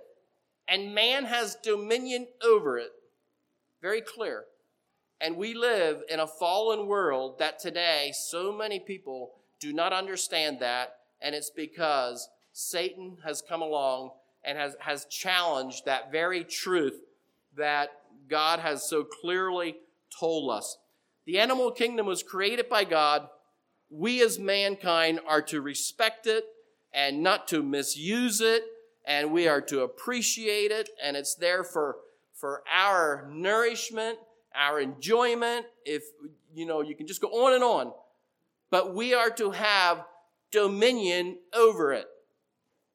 and 0.69 0.95
man 0.95 1.25
has 1.25 1.57
dominion 1.63 2.29
over 2.45 2.79
it. 2.79 2.93
Very 3.81 4.01
clear. 4.01 4.45
And 5.21 5.37
we 5.37 5.55
live 5.55 6.03
in 6.09 6.21
a 6.21 6.27
fallen 6.27 6.87
world 6.87 7.39
that 7.39 7.59
today 7.59 8.13
so 8.15 8.53
many 8.53 8.81
people 8.81 9.33
do 9.61 9.73
not 9.73 9.93
understand 9.93 10.59
that, 10.61 10.97
and 11.21 11.35
it's 11.35 11.51
because 11.51 12.29
Satan 12.53 13.19
has 13.25 13.43
come 13.47 13.63
along 13.63 14.11
and 14.45 14.59
has, 14.59 14.77
has 14.81 15.05
challenged 15.07 15.85
that 15.85 16.11
very 16.11 16.43
truth 16.45 17.01
that 17.57 17.91
God 18.29 18.59
has 18.59 18.89
so 18.89 19.05
clearly 19.05 19.77
told 20.19 20.51
us. 20.51 20.79
The 21.25 21.39
animal 21.39 21.71
kingdom 21.71 22.07
was 22.07 22.23
created 22.23 22.69
by 22.69 22.85
God. 22.85 23.29
We 23.95 24.23
as 24.23 24.39
mankind 24.39 25.21
are 25.29 25.43
to 25.43 25.61
respect 25.61 26.27
it 26.27 26.47
and 26.95 27.23
not 27.23 27.47
to 27.49 27.63
misuse 27.63 28.41
it, 28.41 28.65
and 29.05 29.33
we 29.33 29.47
are 29.49 29.61
to 29.61 29.83
appreciate 29.83 30.71
it, 30.71 30.89
and 31.03 31.15
it's 31.15 31.35
there 31.35 31.63
for, 31.63 31.97
for 32.33 32.63
our 32.73 33.29
nourishment, 33.31 34.17
our 34.55 34.81
enjoyment. 34.81 35.67
If, 35.85 36.05
you 36.55 36.65
know, 36.65 36.81
you 36.81 36.95
can 36.95 37.07
just 37.07 37.21
go 37.21 37.29
on 37.29 37.53
and 37.53 37.63
on. 37.63 37.93
But 38.71 38.95
we 38.95 39.13
are 39.13 39.31
to 39.31 39.51
have 39.51 40.07
dominion 40.51 41.37
over 41.53 41.93
it. 41.93 42.07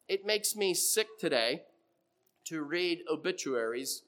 It 0.07 0.25
makes 0.25 0.55
me 0.55 0.73
sick 0.73 1.19
today 1.19 1.63
to 2.45 2.63
read 2.63 3.01
obituaries, 3.11 4.01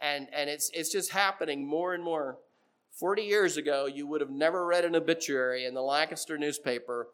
and, 0.00 0.26
and 0.32 0.50
it's, 0.50 0.70
it's 0.74 0.90
just 0.90 1.12
happening 1.12 1.64
more 1.64 1.94
and 1.94 2.02
more. 2.02 2.38
40 2.96 3.22
years 3.22 3.56
ago, 3.56 3.86
you 3.86 4.06
would 4.06 4.20
have 4.20 4.30
never 4.30 4.66
read 4.66 4.84
an 4.84 4.96
obituary 4.96 5.66
in 5.66 5.74
the 5.74 5.82
Lancaster 5.82 6.38
newspaper 6.38 7.08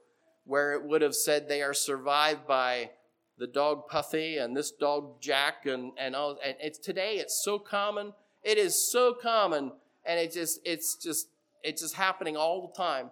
where 0.44 0.74
it 0.74 0.84
would 0.84 1.02
have 1.02 1.14
said 1.14 1.48
they 1.48 1.62
are 1.62 1.74
survived 1.74 2.46
by 2.46 2.90
the 3.38 3.46
dog 3.46 3.88
Puffy 3.88 4.36
and 4.38 4.56
this 4.56 4.70
dog 4.70 5.20
Jack 5.20 5.66
and, 5.66 5.92
and 5.98 6.14
all 6.14 6.38
and 6.44 6.54
it's 6.60 6.78
today 6.78 7.16
it's 7.16 7.42
so 7.44 7.58
common. 7.58 8.12
It 8.44 8.58
is 8.58 8.90
so 8.90 9.14
common 9.14 9.72
and 10.04 10.20
it 10.20 10.32
just 10.32 10.60
it's 10.64 10.96
just 10.96 11.28
it's 11.64 11.82
just 11.82 11.94
happening 11.94 12.36
all 12.36 12.68
the 12.68 12.80
time. 12.80 13.10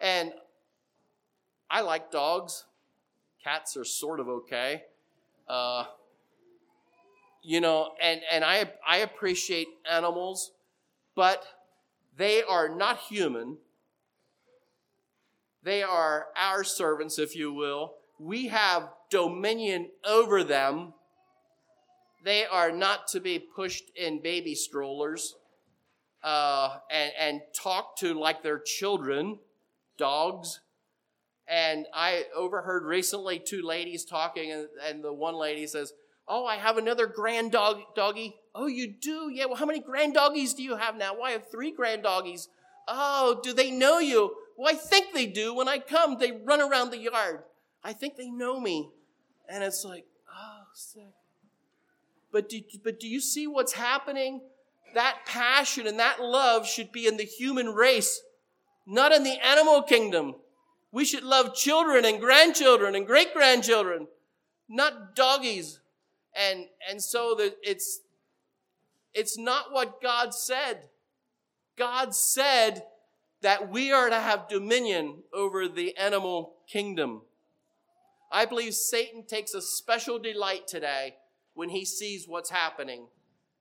And 0.00 0.32
I 1.68 1.80
like 1.80 2.12
dogs. 2.12 2.64
Cats 3.42 3.76
are 3.76 3.84
sort 3.84 4.20
of 4.20 4.28
okay. 4.28 4.84
Uh, 5.48 5.84
you 7.42 7.60
know, 7.60 7.92
and, 8.02 8.20
and 8.30 8.44
I, 8.44 8.72
I 8.86 8.98
appreciate 8.98 9.68
animals, 9.88 10.50
but 11.14 11.46
they 12.16 12.42
are 12.42 12.68
not 12.68 12.98
human. 12.98 13.58
They 15.62 15.82
are 15.82 16.26
our 16.36 16.64
servants, 16.64 17.18
if 17.18 17.36
you 17.36 17.52
will. 17.52 17.94
We 18.18 18.48
have 18.48 18.88
dominion 19.10 19.90
over 20.04 20.42
them. 20.42 20.94
They 22.24 22.46
are 22.46 22.72
not 22.72 23.08
to 23.08 23.20
be 23.20 23.38
pushed 23.38 23.84
in 23.94 24.22
baby 24.22 24.54
strollers 24.54 25.34
uh, 26.22 26.78
and, 26.90 27.12
and 27.18 27.40
talked 27.54 28.00
to 28.00 28.14
like 28.14 28.42
they're 28.42 28.58
children, 28.58 29.38
dogs. 29.98 30.60
And 31.46 31.86
I 31.94 32.24
overheard 32.34 32.84
recently 32.84 33.38
two 33.38 33.62
ladies 33.62 34.04
talking, 34.04 34.50
and, 34.50 34.68
and 34.88 35.04
the 35.04 35.12
one 35.12 35.34
lady 35.34 35.66
says, 35.66 35.92
Oh, 36.28 36.44
I 36.44 36.56
have 36.56 36.76
another 36.76 37.06
grand 37.06 37.52
dog, 37.52 37.80
doggy. 37.94 38.36
Oh, 38.54 38.66
you 38.66 38.92
do? 38.92 39.30
Yeah. 39.32 39.46
Well, 39.46 39.56
how 39.56 39.66
many 39.66 39.80
grand 39.80 40.14
doggies 40.14 40.54
do 40.54 40.62
you 40.62 40.76
have 40.76 40.96
now? 40.96 41.14
Well, 41.14 41.24
I 41.24 41.30
have 41.32 41.50
three 41.50 41.70
grand 41.70 42.02
doggies. 42.02 42.48
Oh, 42.88 43.40
do 43.42 43.52
they 43.52 43.70
know 43.70 43.98
you? 43.98 44.34
Well, 44.56 44.72
I 44.72 44.76
think 44.76 45.12
they 45.12 45.26
do. 45.26 45.54
When 45.54 45.68
I 45.68 45.78
come, 45.78 46.18
they 46.18 46.32
run 46.32 46.60
around 46.60 46.90
the 46.90 46.98
yard. 46.98 47.40
I 47.84 47.92
think 47.92 48.16
they 48.16 48.30
know 48.30 48.58
me. 48.58 48.90
And 49.48 49.62
it's 49.62 49.84
like, 49.84 50.06
oh, 50.34 50.64
sick. 50.74 51.14
But 52.32 52.48
do, 52.48 52.60
but 52.82 52.98
do 52.98 53.08
you 53.08 53.20
see 53.20 53.46
what's 53.46 53.72
happening? 53.74 54.40
That 54.94 55.18
passion 55.26 55.86
and 55.86 55.98
that 55.98 56.20
love 56.20 56.66
should 56.66 56.90
be 56.90 57.06
in 57.06 57.16
the 57.16 57.24
human 57.24 57.68
race, 57.68 58.20
not 58.86 59.12
in 59.12 59.22
the 59.22 59.38
animal 59.44 59.82
kingdom. 59.82 60.34
We 60.90 61.04
should 61.04 61.22
love 61.22 61.54
children 61.54 62.04
and 62.04 62.20
grandchildren 62.20 62.94
and 62.94 63.06
great 63.06 63.32
grandchildren, 63.34 64.08
not 64.68 65.14
doggies. 65.14 65.80
And, 66.36 66.66
and 66.88 67.02
so 67.02 67.36
it's, 67.62 68.00
it's 69.14 69.38
not 69.38 69.72
what 69.72 70.02
God 70.02 70.34
said. 70.34 70.88
God 71.76 72.14
said 72.14 72.84
that 73.42 73.70
we 73.70 73.92
are 73.92 74.08
to 74.08 74.20
have 74.20 74.48
dominion 74.48 75.22
over 75.32 75.68
the 75.68 75.96
animal 75.96 76.54
kingdom. 76.66 77.22
I 78.30 78.44
believe 78.44 78.74
Satan 78.74 79.24
takes 79.26 79.54
a 79.54 79.62
special 79.62 80.18
delight 80.18 80.66
today 80.66 81.16
when 81.54 81.68
he 81.68 81.84
sees 81.84 82.26
what's 82.26 82.50
happening. 82.50 83.06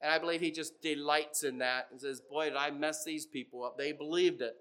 And 0.02 0.12
I 0.12 0.20
believe 0.20 0.42
he 0.42 0.52
just 0.52 0.82
delights 0.82 1.44
in 1.44 1.60
that 1.60 1.88
and 1.92 2.00
says, 2.00 2.22
Boy, 2.22 2.46
did 2.46 2.58
I 2.58 2.72
mess 2.72 3.04
these 3.06 3.26
people 3.26 3.64
up. 3.64 3.78
They 3.78 3.92
believed 3.92 4.42
it. 4.42 4.56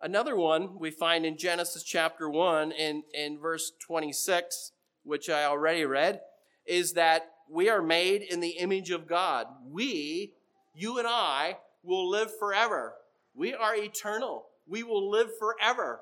Another 0.00 0.36
one 0.36 0.78
we 0.78 0.92
find 0.92 1.26
in 1.26 1.36
Genesis 1.36 1.82
chapter 1.82 2.30
1 2.30 2.70
in, 2.70 3.02
in 3.12 3.38
verse 3.38 3.72
26, 3.80 4.70
which 5.02 5.28
I 5.28 5.44
already 5.44 5.84
read, 5.84 6.20
is 6.66 6.92
that 6.92 7.32
we 7.50 7.68
are 7.68 7.82
made 7.82 8.22
in 8.22 8.38
the 8.38 8.58
image 8.58 8.90
of 8.90 9.08
God. 9.08 9.46
We, 9.68 10.34
you 10.72 10.98
and 10.98 11.08
I, 11.08 11.58
will 11.82 12.08
live 12.08 12.30
forever. 12.38 12.94
We 13.34 13.54
are 13.54 13.74
eternal. 13.74 14.46
We 14.68 14.84
will 14.84 15.10
live 15.10 15.30
forever. 15.36 16.00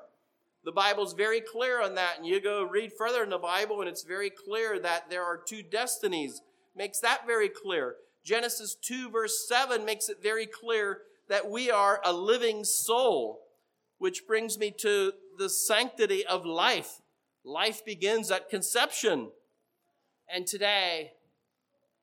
The 0.63 0.71
Bible's 0.71 1.13
very 1.13 1.41
clear 1.41 1.81
on 1.81 1.95
that, 1.95 2.17
and 2.17 2.27
you 2.27 2.39
go 2.39 2.63
read 2.63 2.91
further 2.93 3.23
in 3.23 3.29
the 3.29 3.37
Bible, 3.39 3.79
and 3.79 3.89
it's 3.89 4.03
very 4.03 4.29
clear 4.29 4.77
that 4.79 5.09
there 5.09 5.23
are 5.23 5.37
two 5.37 5.63
destinies. 5.63 6.41
Makes 6.75 6.99
that 6.99 7.25
very 7.25 7.49
clear. 7.49 7.95
Genesis 8.23 8.75
2, 8.75 9.09
verse 9.09 9.47
7 9.47 9.85
makes 9.85 10.07
it 10.07 10.21
very 10.21 10.45
clear 10.45 10.99
that 11.29 11.49
we 11.49 11.71
are 11.71 11.99
a 12.03 12.13
living 12.13 12.63
soul. 12.63 13.46
Which 13.97 14.27
brings 14.27 14.57
me 14.57 14.71
to 14.79 15.13
the 15.37 15.49
sanctity 15.49 16.25
of 16.25 16.45
life. 16.45 17.01
Life 17.43 17.85
begins 17.85 18.29
at 18.31 18.49
conception. 18.49 19.31
And 20.29 20.45
today, 20.45 21.13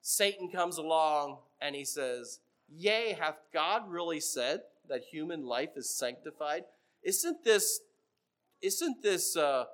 Satan 0.00 0.50
comes 0.50 0.78
along 0.78 1.38
and 1.60 1.74
he 1.74 1.84
says, 1.84 2.40
Yea, 2.68 3.16
hath 3.18 3.38
God 3.52 3.88
really 3.88 4.20
said 4.20 4.62
that 4.88 5.02
human 5.02 5.44
life 5.44 5.76
is 5.76 5.88
sanctified? 5.90 6.64
Isn't 7.02 7.44
this, 7.44 7.80
isn't 8.62 9.02
this, 9.02 9.36
uh, 9.36 9.64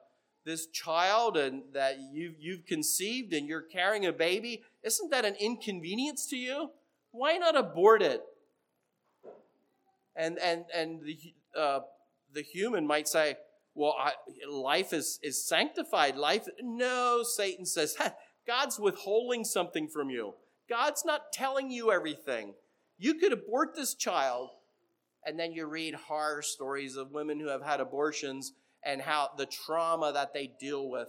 this 0.44 0.66
child 0.66 1.36
and 1.36 1.62
that 1.72 1.98
you've, 2.12 2.34
you've 2.38 2.66
conceived 2.66 3.32
and 3.32 3.46
you're 3.46 3.60
carrying 3.60 4.06
a 4.06 4.12
baby, 4.12 4.62
isn't 4.82 5.10
that 5.10 5.24
an 5.24 5.36
inconvenience 5.36 6.26
to 6.26 6.36
you? 6.36 6.70
Why 7.12 7.36
not 7.36 7.56
abort 7.56 8.02
it? 8.02 8.22
And, 10.16 10.38
and, 10.38 10.64
and 10.74 11.02
the, 11.02 11.18
uh, 11.56 11.80
the 12.34 12.42
human 12.42 12.86
might 12.86 13.08
say, 13.08 13.36
well, 13.74 13.94
I, 13.98 14.12
life 14.48 14.92
is, 14.92 15.18
is 15.22 15.46
sanctified. 15.46 16.16
Life, 16.16 16.46
no, 16.62 17.22
Satan 17.22 17.64
says, 17.64 17.96
God's 18.46 18.78
withholding 18.78 19.44
something 19.44 19.88
from 19.88 20.10
you. 20.10 20.34
God's 20.68 21.04
not 21.04 21.32
telling 21.32 21.70
you 21.70 21.90
everything. 21.90 22.54
You 22.98 23.14
could 23.14 23.32
abort 23.32 23.74
this 23.74 23.94
child, 23.94 24.50
and 25.24 25.38
then 25.38 25.52
you 25.52 25.66
read 25.66 25.94
horror 25.94 26.42
stories 26.42 26.96
of 26.96 27.12
women 27.12 27.40
who 27.40 27.48
have 27.48 27.62
had 27.62 27.80
abortions 27.80 28.52
and 28.82 29.00
how 29.00 29.30
the 29.36 29.46
trauma 29.46 30.12
that 30.12 30.32
they 30.32 30.52
deal 30.60 30.88
with. 30.88 31.08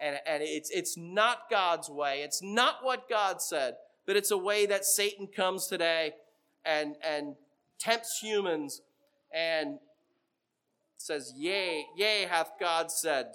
And, 0.00 0.18
and 0.26 0.42
it's, 0.42 0.70
it's 0.70 0.96
not 0.96 1.50
God's 1.50 1.88
way. 1.88 2.20
It's 2.22 2.42
not 2.42 2.76
what 2.82 3.08
God 3.08 3.40
said, 3.40 3.74
but 4.06 4.16
it's 4.16 4.30
a 4.30 4.36
way 4.36 4.66
that 4.66 4.84
Satan 4.84 5.26
comes 5.26 5.66
today 5.66 6.12
and, 6.64 6.96
and 7.02 7.36
tempts 7.78 8.18
humans 8.18 8.82
and 9.34 9.78
says, 10.96 11.32
Yea, 11.36 11.86
yea, 11.96 12.26
hath 12.28 12.52
God 12.58 12.90
said. 12.90 13.26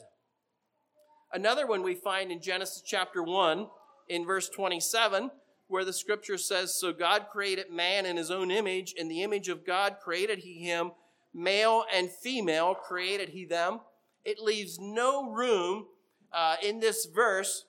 Another 1.34 1.66
one 1.66 1.84
we 1.84 1.96
find 1.96 2.32
in 2.32 2.42
Genesis 2.42 2.84
chapter 2.86 3.24
1, 3.24 3.68
in 4.10 4.26
verse 4.26 4.50
27, 4.50 5.32
where 5.68 5.86
the 5.86 5.94
scripture 5.94 6.38
says, 6.38 6.76
So 6.78 6.92
God 6.92 7.28
created 7.32 7.72
man 7.72 8.06
in 8.06 8.18
his 8.18 8.30
own 8.30 8.52
image. 8.52 8.94
In 8.98 9.08
the 9.08 9.24
image 9.24 9.48
of 9.48 9.66
God 9.66 9.98
created 10.04 10.40
he 10.40 10.60
him. 10.60 10.92
Male 11.34 11.86
and 11.94 12.10
female 12.12 12.76
created 12.76 13.30
he 13.30 13.46
them. 13.46 13.80
It 14.26 14.40
leaves 14.40 14.78
no 14.80 15.32
room 15.32 15.86
uh, 16.34 16.58
in 16.62 16.82
this 16.82 17.06
verse 17.06 17.66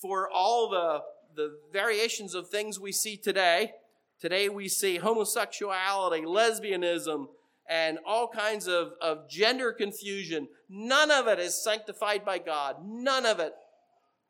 for 0.00 0.28
all 0.30 0.68
the, 0.68 1.00
the 1.34 1.58
variations 1.72 2.34
of 2.34 2.48
things 2.48 2.78
we 2.78 2.92
see 2.92 3.16
today. 3.16 3.72
Today 4.20 4.48
we 4.48 4.68
see 4.68 4.96
homosexuality, 4.96 6.22
lesbianism, 6.22 7.28
and 7.68 7.98
all 8.06 8.28
kinds 8.28 8.66
of, 8.66 8.92
of 9.00 9.28
gender 9.28 9.72
confusion. 9.72 10.48
None 10.68 11.10
of 11.10 11.28
it 11.28 11.38
is 11.38 11.62
sanctified 11.62 12.24
by 12.24 12.38
God. 12.38 12.76
None 12.84 13.26
of 13.26 13.40
it. 13.40 13.52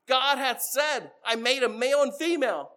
God 0.09 0.39
hath 0.39 0.63
said, 0.63 1.11
I 1.25 1.37
made 1.37 1.63
a 1.63 1.69
male 1.69 2.03
and 2.03 2.15
female. 2.15 2.71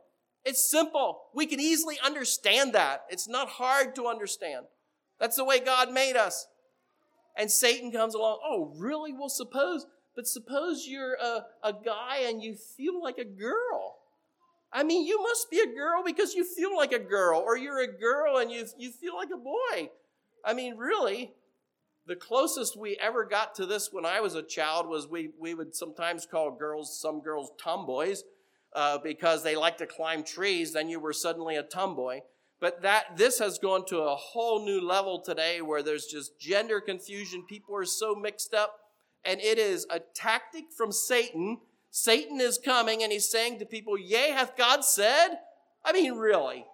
It's 0.43 0.69
simple. 0.69 1.21
We 1.33 1.45
can 1.45 1.59
easily 1.59 1.97
understand 2.03 2.73
that. 2.73 3.05
It's 3.09 3.27
not 3.27 3.47
hard 3.47 3.95
to 3.95 4.07
understand. 4.07 4.65
That's 5.19 5.37
the 5.37 5.45
way 5.45 5.59
God 5.59 5.91
made 5.91 6.15
us. 6.15 6.47
And 7.37 7.49
Satan 7.49 7.91
comes 7.91 8.13
along. 8.13 8.39
Oh, 8.43 8.73
really? 8.75 9.13
Well, 9.13 9.29
suppose, 9.29 9.85
but 10.15 10.27
suppose 10.27 10.87
you're 10.87 11.13
a, 11.13 11.45
a 11.63 11.73
guy 11.73 12.23
and 12.25 12.43
you 12.43 12.55
feel 12.55 13.01
like 13.01 13.17
a 13.17 13.25
girl. 13.25 13.97
I 14.73 14.83
mean, 14.83 15.05
you 15.05 15.21
must 15.21 15.49
be 15.49 15.59
a 15.59 15.73
girl 15.73 16.03
because 16.03 16.33
you 16.33 16.43
feel 16.43 16.75
like 16.75 16.91
a 16.91 16.99
girl, 16.99 17.41
or 17.45 17.57
you're 17.57 17.81
a 17.81 17.87
girl 17.87 18.37
and 18.37 18.51
you, 18.51 18.65
you 18.77 18.91
feel 18.91 19.15
like 19.15 19.29
a 19.33 19.37
boy. 19.37 19.89
I 20.45 20.53
mean, 20.53 20.77
really, 20.77 21.33
the 22.07 22.15
closest 22.15 22.77
we 22.77 22.97
ever 22.97 23.25
got 23.25 23.55
to 23.55 23.65
this 23.65 23.89
when 23.91 24.05
I 24.05 24.21
was 24.21 24.35
a 24.35 24.43
child 24.43 24.87
was 24.87 25.07
we, 25.07 25.31
we 25.39 25.53
would 25.53 25.75
sometimes 25.75 26.25
call 26.25 26.51
girls, 26.51 26.99
some 26.99 27.21
girls, 27.21 27.51
tomboys 27.61 28.23
uh, 28.73 28.97
because 28.97 29.43
they 29.43 29.55
like 29.55 29.77
to 29.77 29.87
climb 29.87 30.23
trees, 30.23 30.73
then 30.73 30.89
you 30.89 30.99
were 30.99 31.13
suddenly 31.13 31.55
a 31.55 31.63
tomboy. 31.63 32.21
But 32.59 32.83
that 32.83 33.17
this 33.17 33.39
has 33.39 33.57
gone 33.57 33.85
to 33.87 33.99
a 33.99 34.15
whole 34.15 34.63
new 34.63 34.79
level 34.79 35.19
today 35.19 35.61
where 35.61 35.81
there's 35.81 36.05
just 36.05 36.39
gender 36.39 36.79
confusion. 36.79 37.43
People 37.47 37.75
are 37.75 37.85
so 37.85 38.13
mixed 38.13 38.53
up, 38.53 38.75
and 39.25 39.41
it 39.41 39.57
is 39.57 39.87
a 39.89 39.99
tactic 39.99 40.65
from 40.75 40.91
Satan 40.91 41.57
Satan 41.91 42.39
is 42.39 42.57
coming 42.57 43.03
and 43.03 43.11
he's 43.11 43.29
saying 43.29 43.59
to 43.59 43.65
people, 43.65 43.97
Yea, 43.97 44.31
hath 44.31 44.55
God 44.55 44.83
said? 44.83 45.39
I 45.83 45.91
mean, 45.91 46.15
really. 46.15 46.65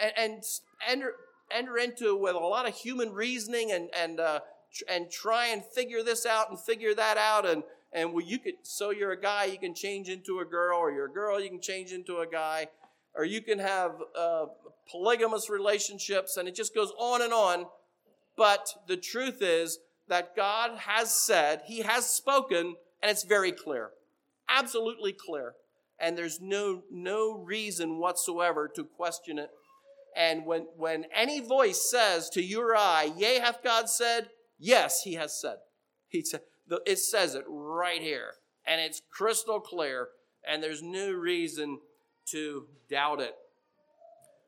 And, 0.00 0.12
and 0.16 0.42
enter, 0.88 1.14
enter 1.50 1.78
into 1.78 2.16
with 2.16 2.34
a 2.34 2.38
lot 2.38 2.68
of 2.68 2.74
human 2.74 3.12
reasoning 3.12 3.72
and, 3.72 3.88
and, 3.96 4.20
uh, 4.20 4.40
tr- 4.72 4.84
and 4.88 5.10
try 5.10 5.46
and 5.46 5.64
figure 5.64 6.02
this 6.02 6.26
out 6.26 6.50
and 6.50 6.58
figure 6.58 6.94
that 6.94 7.16
out. 7.16 7.46
And, 7.46 7.62
and 7.92 8.12
well, 8.12 8.24
you 8.24 8.38
could, 8.38 8.54
so 8.62 8.90
you're 8.90 9.12
a 9.12 9.20
guy, 9.20 9.44
you 9.44 9.58
can 9.58 9.74
change 9.74 10.08
into 10.08 10.40
a 10.40 10.44
girl, 10.44 10.78
or 10.78 10.90
you're 10.90 11.06
a 11.06 11.12
girl, 11.12 11.40
you 11.40 11.48
can 11.48 11.60
change 11.60 11.92
into 11.92 12.18
a 12.18 12.26
guy, 12.26 12.68
or 13.14 13.24
you 13.24 13.40
can 13.40 13.58
have 13.58 13.92
uh, 14.18 14.46
polygamous 14.90 15.48
relationships, 15.48 16.36
and 16.36 16.48
it 16.48 16.54
just 16.54 16.74
goes 16.74 16.92
on 16.98 17.22
and 17.22 17.32
on. 17.32 17.66
But 18.36 18.68
the 18.86 18.96
truth 18.96 19.38
is 19.40 19.78
that 20.08 20.36
God 20.36 20.78
has 20.78 21.14
said, 21.14 21.62
He 21.66 21.80
has 21.80 22.08
spoken, 22.08 22.76
and 23.02 23.10
it's 23.10 23.24
very 23.24 23.52
clear 23.52 23.90
absolutely 24.48 25.12
clear. 25.12 25.54
And 25.98 26.16
there's 26.16 26.40
no, 26.40 26.82
no 26.90 27.38
reason 27.38 27.98
whatsoever 27.98 28.70
to 28.74 28.84
question 28.84 29.38
it. 29.38 29.50
And 30.16 30.46
when, 30.46 30.66
when 30.76 31.04
any 31.14 31.40
voice 31.40 31.90
says 31.90 32.30
to 32.30 32.40
I, 32.76 33.12
Yea, 33.16 33.38
hath 33.38 33.62
God 33.62 33.90
said? 33.90 34.30
Yes, 34.58 35.02
he 35.02 35.14
has 35.14 35.38
said. 35.38 35.56
He 36.08 36.22
said, 36.22 36.40
it 36.86 36.98
says 36.98 37.34
it 37.34 37.44
right 37.46 38.00
here. 38.00 38.32
And 38.66 38.80
it's 38.80 39.02
crystal 39.10 39.60
clear. 39.60 40.08
And 40.48 40.62
there's 40.62 40.82
no 40.82 41.10
reason 41.10 41.80
to 42.30 42.64
doubt 42.88 43.20
it. 43.20 43.34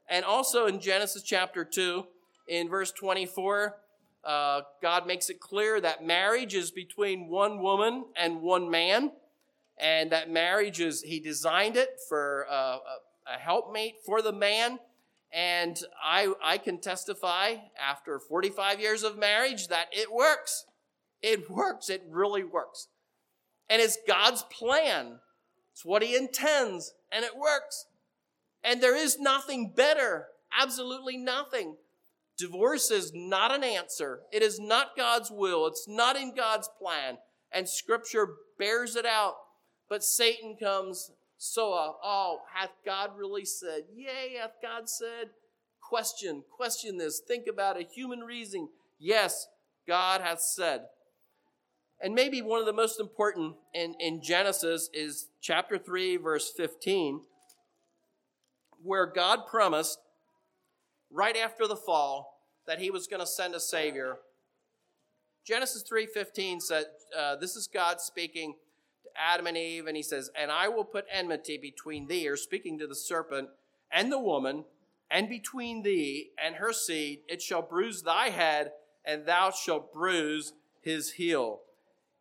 And 0.08 0.24
also 0.24 0.66
in 0.66 0.80
Genesis 0.80 1.22
chapter 1.22 1.64
2, 1.64 2.04
in 2.48 2.70
verse 2.70 2.90
24, 2.92 3.76
uh, 4.24 4.62
God 4.80 5.06
makes 5.06 5.28
it 5.28 5.38
clear 5.38 5.80
that 5.82 6.04
marriage 6.04 6.54
is 6.54 6.70
between 6.70 7.28
one 7.28 7.60
woman 7.60 8.06
and 8.16 8.40
one 8.40 8.70
man 8.70 9.12
and 9.78 10.10
that 10.12 10.30
marriage 10.30 10.80
is 10.80 11.02
he 11.02 11.20
designed 11.20 11.76
it 11.76 12.00
for 12.08 12.46
a, 12.50 12.54
a, 12.54 12.80
a 13.34 13.38
helpmate 13.38 13.96
for 14.04 14.22
the 14.22 14.32
man 14.32 14.78
and 15.32 15.78
I, 16.02 16.32
I 16.42 16.58
can 16.58 16.80
testify 16.80 17.56
after 17.80 18.18
45 18.18 18.80
years 18.80 19.02
of 19.02 19.18
marriage 19.18 19.68
that 19.68 19.88
it 19.92 20.12
works. 20.12 20.64
It 21.22 21.50
works. 21.50 21.90
It 21.90 22.02
really 22.08 22.44
works. 22.44 22.88
And 23.68 23.82
it's 23.82 23.98
god's 24.06 24.42
plan. 24.44 25.18
It's 25.72 25.84
what 25.84 26.02
he 26.02 26.16
intends 26.16 26.94
and 27.12 27.24
it 27.24 27.36
works. 27.36 27.86
And 28.64 28.82
there 28.82 28.96
is 28.96 29.18
nothing 29.18 29.72
better 29.76 30.28
absolutely 30.56 31.16
nothing. 31.16 31.76
Divorce 32.36 32.90
is 32.90 33.12
not 33.14 33.54
an 33.54 33.64
answer. 33.64 34.20
It 34.32 34.42
is 34.42 34.60
not 34.60 34.96
god's 34.96 35.30
will. 35.30 35.66
It's 35.66 35.86
not 35.88 36.16
in 36.16 36.34
god's 36.34 36.68
plan. 36.80 37.18
And 37.52 37.68
scripture 37.68 38.28
bears 38.58 38.96
it 38.96 39.06
out. 39.06 39.34
But 39.88 40.04
Satan 40.04 40.56
comes, 40.60 41.10
so, 41.38 41.72
uh, 41.72 41.92
oh, 42.02 42.40
hath 42.52 42.72
God 42.84 43.12
really 43.16 43.44
said? 43.44 43.84
Yea, 43.94 44.38
hath 44.40 44.56
God 44.60 44.88
said? 44.88 45.30
Question, 45.80 46.42
question 46.50 46.98
this. 46.98 47.20
Think 47.20 47.46
about 47.46 47.80
it. 47.80 47.92
Human 47.94 48.20
reasoning. 48.20 48.68
Yes, 48.98 49.46
God 49.86 50.20
hath 50.20 50.40
said. 50.40 50.86
And 52.00 52.14
maybe 52.14 52.42
one 52.42 52.58
of 52.58 52.66
the 52.66 52.72
most 52.72 52.98
important 52.98 53.54
in, 53.72 53.94
in 54.00 54.20
Genesis 54.20 54.90
is 54.92 55.28
chapter 55.40 55.78
3, 55.78 56.16
verse 56.16 56.52
15, 56.56 57.20
where 58.82 59.06
God 59.06 59.46
promised 59.46 59.98
right 61.10 61.36
after 61.36 61.68
the 61.68 61.76
fall 61.76 62.42
that 62.66 62.80
he 62.80 62.90
was 62.90 63.06
going 63.06 63.20
to 63.20 63.26
send 63.26 63.54
a 63.54 63.60
Savior. 63.60 64.18
Genesis 65.46 65.84
3.15 65.90 66.60
said, 66.62 66.84
uh, 67.16 67.36
this 67.36 67.56
is 67.56 67.68
God 67.72 68.00
speaking, 68.00 68.54
Adam 69.18 69.46
and 69.46 69.56
Eve, 69.56 69.86
and 69.86 69.96
he 69.96 70.02
says, 70.02 70.30
And 70.34 70.50
I 70.50 70.68
will 70.68 70.84
put 70.84 71.06
enmity 71.12 71.58
between 71.58 72.06
thee, 72.06 72.28
or 72.28 72.36
speaking 72.36 72.78
to 72.78 72.86
the 72.86 72.94
serpent, 72.94 73.48
and 73.90 74.12
the 74.12 74.18
woman, 74.18 74.64
and 75.10 75.28
between 75.28 75.82
thee 75.82 76.30
and 76.42 76.56
her 76.56 76.72
seed. 76.72 77.20
It 77.28 77.42
shall 77.42 77.62
bruise 77.62 78.02
thy 78.02 78.28
head, 78.28 78.72
and 79.04 79.26
thou 79.26 79.50
shalt 79.50 79.92
bruise 79.92 80.52
his 80.82 81.12
heel. 81.12 81.60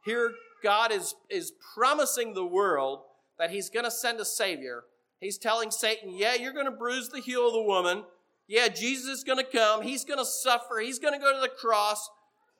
Here, 0.03 0.31
God 0.63 0.91
is, 0.91 1.15
is 1.29 1.51
promising 1.73 2.33
the 2.33 2.45
world 2.45 3.01
that 3.37 3.51
he's 3.51 3.69
going 3.69 3.85
to 3.85 3.91
send 3.91 4.19
a 4.19 4.25
Savior. 4.25 4.83
He's 5.19 5.37
telling 5.37 5.71
Satan, 5.71 6.11
Yeah, 6.15 6.35
you're 6.35 6.53
going 6.53 6.65
to 6.65 6.71
bruise 6.71 7.09
the 7.09 7.19
heel 7.19 7.47
of 7.47 7.53
the 7.53 7.61
woman. 7.61 8.03
Yeah, 8.47 8.69
Jesus 8.69 9.19
is 9.19 9.23
going 9.23 9.43
to 9.43 9.51
come. 9.51 9.81
He's 9.81 10.05
going 10.05 10.19
to 10.19 10.25
suffer. 10.25 10.79
He's 10.79 10.99
going 10.99 11.13
to 11.13 11.19
go 11.19 11.33
to 11.33 11.41
the 11.41 11.49
cross. 11.49 12.09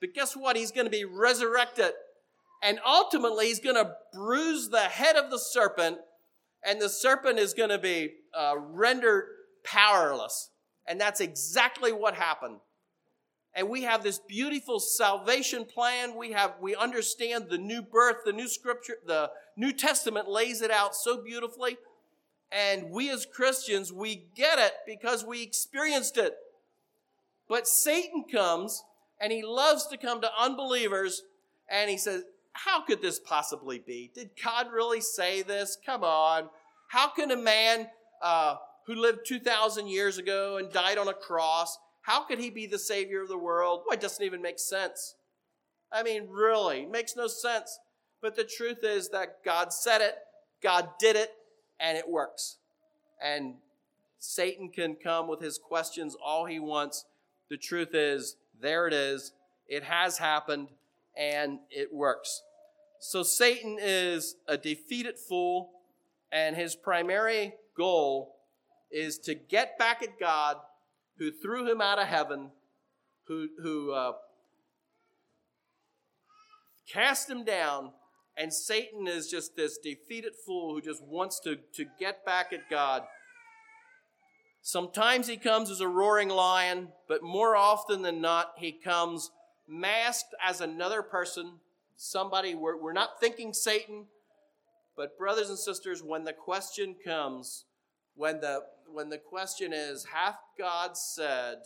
But 0.02 0.14
guess 0.14 0.36
what? 0.36 0.58
He's 0.58 0.72
going 0.72 0.86
to 0.86 0.92
be 0.92 1.06
resurrected 1.06 1.94
and 2.62 2.80
ultimately 2.86 3.48
he's 3.48 3.60
going 3.60 3.76
to 3.76 3.94
bruise 4.14 4.70
the 4.70 4.82
head 4.82 5.16
of 5.16 5.30
the 5.30 5.40
serpent, 5.40 5.98
and 6.66 6.82
the 6.82 6.90
serpent 6.90 7.40
is 7.40 7.54
going 7.54 7.70
to 7.70 7.78
be 7.78 8.14
uh, 8.34 8.56
rendered 8.58 9.26
powerless. 9.64 10.50
And 10.88 11.00
that's 11.00 11.20
exactly 11.20 11.92
what 11.92 12.16
happened. 12.16 12.60
And 13.54 13.70
we 13.70 13.84
have 13.84 14.04
this 14.04 14.20
beautiful 14.20 14.80
salvation 14.80 15.66
plan. 15.66 16.16
We 16.16 16.32
have 16.32 16.54
we 16.62 16.76
understand 16.76 17.48
the 17.50 17.58
new 17.58 17.82
birth, 17.82 18.18
the 18.24 18.34
new 18.34 18.48
scripture, 18.48 18.98
the 19.06 19.32
New 19.56 19.74
Testament 19.74 20.30
lays 20.30 20.62
it 20.62 20.70
out 20.70 20.96
so 20.96 21.24
beautifully. 21.24 21.78
And 22.52 22.92
we 22.92 23.10
as 23.10 23.26
Christians, 23.26 23.92
we 23.92 24.28
get 24.36 24.60
it 24.60 24.74
because 24.86 25.26
we 25.26 25.42
experienced 25.42 26.18
it. 26.18 26.36
But 27.50 27.68
Satan 27.68 28.26
comes 28.32 28.84
and 29.20 29.32
he 29.32 29.44
loves 29.44 29.88
to 29.88 29.98
come 29.98 30.22
to 30.22 30.30
unbelievers 30.40 31.24
and 31.70 31.90
he 31.90 31.98
says, 31.98 32.24
how 32.58 32.82
could 32.82 33.02
this 33.02 33.20
possibly 33.20 33.80
be? 33.80 34.12
Did 34.14 34.32
God 34.44 34.68
really 34.74 35.02
say 35.02 35.44
this? 35.44 35.78
Come 35.86 36.04
on. 36.04 36.50
How 36.90 37.10
can 37.10 37.32
a 37.32 37.38
man 37.38 37.88
uh, 38.22 38.56
who 38.88 38.96
lived 38.96 39.20
2,000 39.26 39.88
years 39.88 40.18
ago 40.18 40.58
and 40.58 40.72
died 40.72 40.98
on 40.98 41.08
a 41.08 41.14
cross, 41.14 41.78
how 42.02 42.24
could 42.24 42.40
he 42.40 42.50
be 42.50 42.66
the 42.66 42.80
Savior 42.80 43.22
of 43.22 43.28
the 43.28 43.38
world? 43.38 43.82
Well, 43.86 43.94
it 43.94 44.02
doesn't 44.02 44.26
even 44.26 44.42
make 44.42 44.60
sense. 44.60 45.16
I 45.92 46.04
mean, 46.04 46.28
really, 46.30 46.84
it 46.84 46.92
makes 46.92 47.16
no 47.16 47.28
sense. 47.28 47.80
But 48.22 48.36
the 48.36 48.46
truth 48.46 48.80
is 48.84 49.10
that 49.10 49.44
God 49.44 49.74
said 49.74 50.02
it, 50.02 50.16
God 50.64 50.90
did 51.00 51.16
it, 51.16 51.32
and 51.80 51.98
it 51.98 52.10
works. 52.10 52.58
And 53.22 53.56
Satan 54.20 54.70
can 54.70 54.96
come 54.96 55.28
with 55.28 55.42
his 55.42 55.58
questions 55.58 56.16
all 56.24 56.46
he 56.46 56.60
wants. 56.60 57.06
The 57.50 57.58
truth 57.58 57.94
is, 57.94 58.38
there 58.60 58.88
it 58.88 58.94
is. 58.94 59.34
It 59.68 59.84
has 59.84 60.18
happened, 60.18 60.70
and 61.16 61.60
it 61.70 61.94
works. 61.94 62.42
So 63.00 63.24
Satan 63.24 63.78
is 63.80 64.36
a 64.48 64.58
defeated 64.58 65.20
fool, 65.20 65.72
and 66.32 66.56
his 66.56 66.76
primary 66.76 67.54
goal 67.76 68.36
is 68.92 69.18
to 69.20 69.36
get 69.36 69.78
back 69.78 70.02
at 70.02 70.20
God 70.20 70.58
who 71.18 71.32
threw 71.32 71.70
him 71.70 71.82
out 71.82 72.00
of 72.00 72.08
heaven, 72.08 72.52
who, 73.28 73.50
who 73.62 73.92
uh, 73.92 74.14
cast 76.92 77.30
him 77.30 77.44
down, 77.44 77.92
and 78.36 78.54
Satan 78.54 79.08
is 79.08 79.30
just 79.30 79.56
this 79.56 79.78
defeated 79.78 80.34
fool 80.46 80.74
who 80.74 80.82
just 80.82 81.04
wants 81.04 81.40
to, 81.42 81.58
to 81.74 81.86
get 82.00 82.26
back 82.26 82.54
at 82.54 82.70
God. 82.70 83.04
Sometimes 84.62 85.28
he 85.28 85.38
comes 85.38 85.72
as 85.72 85.82
a 85.82 85.88
roaring 85.88 86.30
lion, 86.30 86.90
but 87.08 87.24
more 87.24 87.56
often 87.56 88.02
than 88.02 88.22
not, 88.22 88.54
he 88.58 88.72
comes 88.72 89.32
masked 89.68 90.36
as 90.46 90.62
another 90.62 91.02
person 91.02 91.60
somebody, 91.98 92.56
we're, 92.56 92.78
we're 92.78 92.94
not 92.94 93.20
thinking 93.20 93.54
Satan, 93.54 94.06
but 94.96 95.18
brothers 95.18 95.50
and 95.50 95.60
sisters, 95.60 96.02
when 96.02 96.24
the 96.24 96.34
question 96.34 96.96
comes, 97.04 97.66
when 98.16 98.40
the, 98.40 98.62
when 98.92 99.10
the 99.10 99.18
question 99.18 99.74
is, 99.74 100.06
hath 100.06 100.40
God 100.58 100.96
said, 100.96 101.58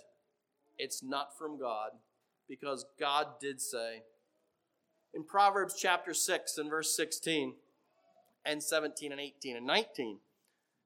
it's 0.78 1.04
not 1.04 1.38
from 1.38 1.60
God, 1.60 1.92
because 2.50 2.86
God 3.00 3.28
did 3.40 3.62
say. 3.62 4.02
In 5.14 5.24
Proverbs 5.24 5.76
chapter 5.78 6.14
6 6.14 6.58
and 6.58 6.70
verse 6.70 6.96
16 6.96 7.54
and 8.46 8.64
17 8.64 9.12
and 9.12 9.22
18 9.22 9.58
and 9.58 9.68
19, 9.68 10.18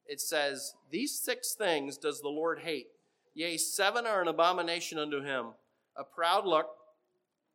it 0.08 0.20
says, 0.20 0.74
These 0.91 1.18
six 1.18 1.54
things 1.54 1.98
does 1.98 2.22
the 2.22 2.30
Lord 2.30 2.60
hate. 2.60 2.88
Yea, 3.34 3.58
seven 3.58 4.06
are 4.06 4.22
an 4.22 4.28
abomination 4.28 4.98
unto 4.98 5.22
him 5.22 5.48
a 5.98 6.04
proud 6.04 6.46
look, 6.46 6.68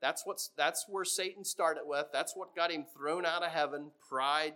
that's 0.00 0.24
what's 0.24 0.50
that's 0.56 0.86
where 0.88 1.04
Satan 1.04 1.44
started 1.44 1.82
with. 1.86 2.06
That's 2.12 2.34
what 2.34 2.56
got 2.56 2.70
him 2.72 2.84
thrown 2.96 3.26
out 3.26 3.42
of 3.42 3.50
heaven, 3.50 3.90
pride, 4.08 4.54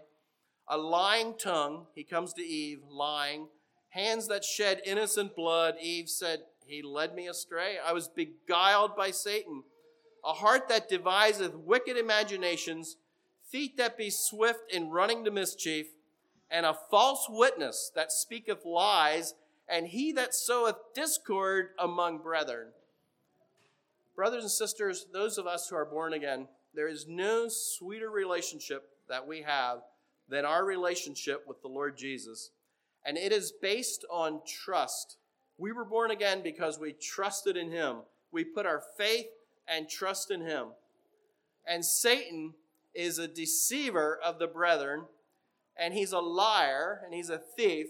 a 0.68 0.78
lying 0.78 1.34
tongue. 1.38 1.86
He 1.94 2.04
comes 2.04 2.32
to 2.34 2.42
Eve, 2.42 2.80
lying. 2.88 3.48
Hands 3.90 4.26
that 4.28 4.44
shed 4.44 4.80
innocent 4.84 5.36
blood. 5.36 5.76
Eve 5.80 6.08
said, 6.08 6.40
He 6.66 6.82
led 6.82 7.14
me 7.14 7.28
astray. 7.28 7.76
I 7.84 7.92
was 7.92 8.08
beguiled 8.08 8.96
by 8.96 9.10
Satan. 9.10 9.62
A 10.24 10.32
heart 10.32 10.68
that 10.68 10.88
deviseth 10.88 11.54
wicked 11.54 11.98
imaginations, 11.98 12.96
feet 13.46 13.76
that 13.76 13.98
be 13.98 14.08
swift 14.10 14.72
in 14.72 14.88
running 14.88 15.24
to 15.24 15.30
mischief, 15.30 15.88
and 16.50 16.64
a 16.64 16.76
false 16.90 17.26
witness 17.28 17.92
that 17.94 18.10
speaketh 18.10 18.64
lies, 18.64 19.34
and 19.68 19.88
he 19.88 20.12
that 20.12 20.34
soweth 20.34 20.76
discord 20.94 21.68
among 21.78 22.18
brethren. 22.18 22.68
Brothers 24.16 24.42
and 24.42 24.50
sisters, 24.50 25.06
those 25.12 25.38
of 25.38 25.46
us 25.46 25.68
who 25.68 25.76
are 25.76 25.84
born 25.84 26.12
again, 26.12 26.48
there 26.74 26.88
is 26.88 27.06
no 27.08 27.46
sweeter 27.48 28.10
relationship 28.10 28.88
that 29.08 29.26
we 29.26 29.42
have 29.42 29.78
than 30.28 30.44
our 30.44 30.64
relationship 30.64 31.44
with 31.46 31.60
the 31.62 31.68
Lord 31.68 31.96
Jesus. 31.96 32.50
And 33.04 33.18
it 33.18 33.32
is 33.32 33.52
based 33.52 34.04
on 34.10 34.40
trust. 34.46 35.16
We 35.58 35.72
were 35.72 35.84
born 35.84 36.10
again 36.10 36.42
because 36.42 36.78
we 36.78 36.92
trusted 36.92 37.56
in 37.56 37.70
Him. 37.70 37.98
We 38.32 38.44
put 38.44 38.66
our 38.66 38.82
faith 38.96 39.26
and 39.68 39.88
trust 39.88 40.30
in 40.30 40.40
Him. 40.40 40.68
And 41.66 41.84
Satan 41.84 42.54
is 42.94 43.18
a 43.18 43.28
deceiver 43.28 44.18
of 44.24 44.38
the 44.38 44.46
brethren, 44.46 45.04
and 45.76 45.92
he's 45.94 46.12
a 46.12 46.20
liar, 46.20 47.00
and 47.04 47.12
he's 47.12 47.30
a 47.30 47.38
thief, 47.38 47.88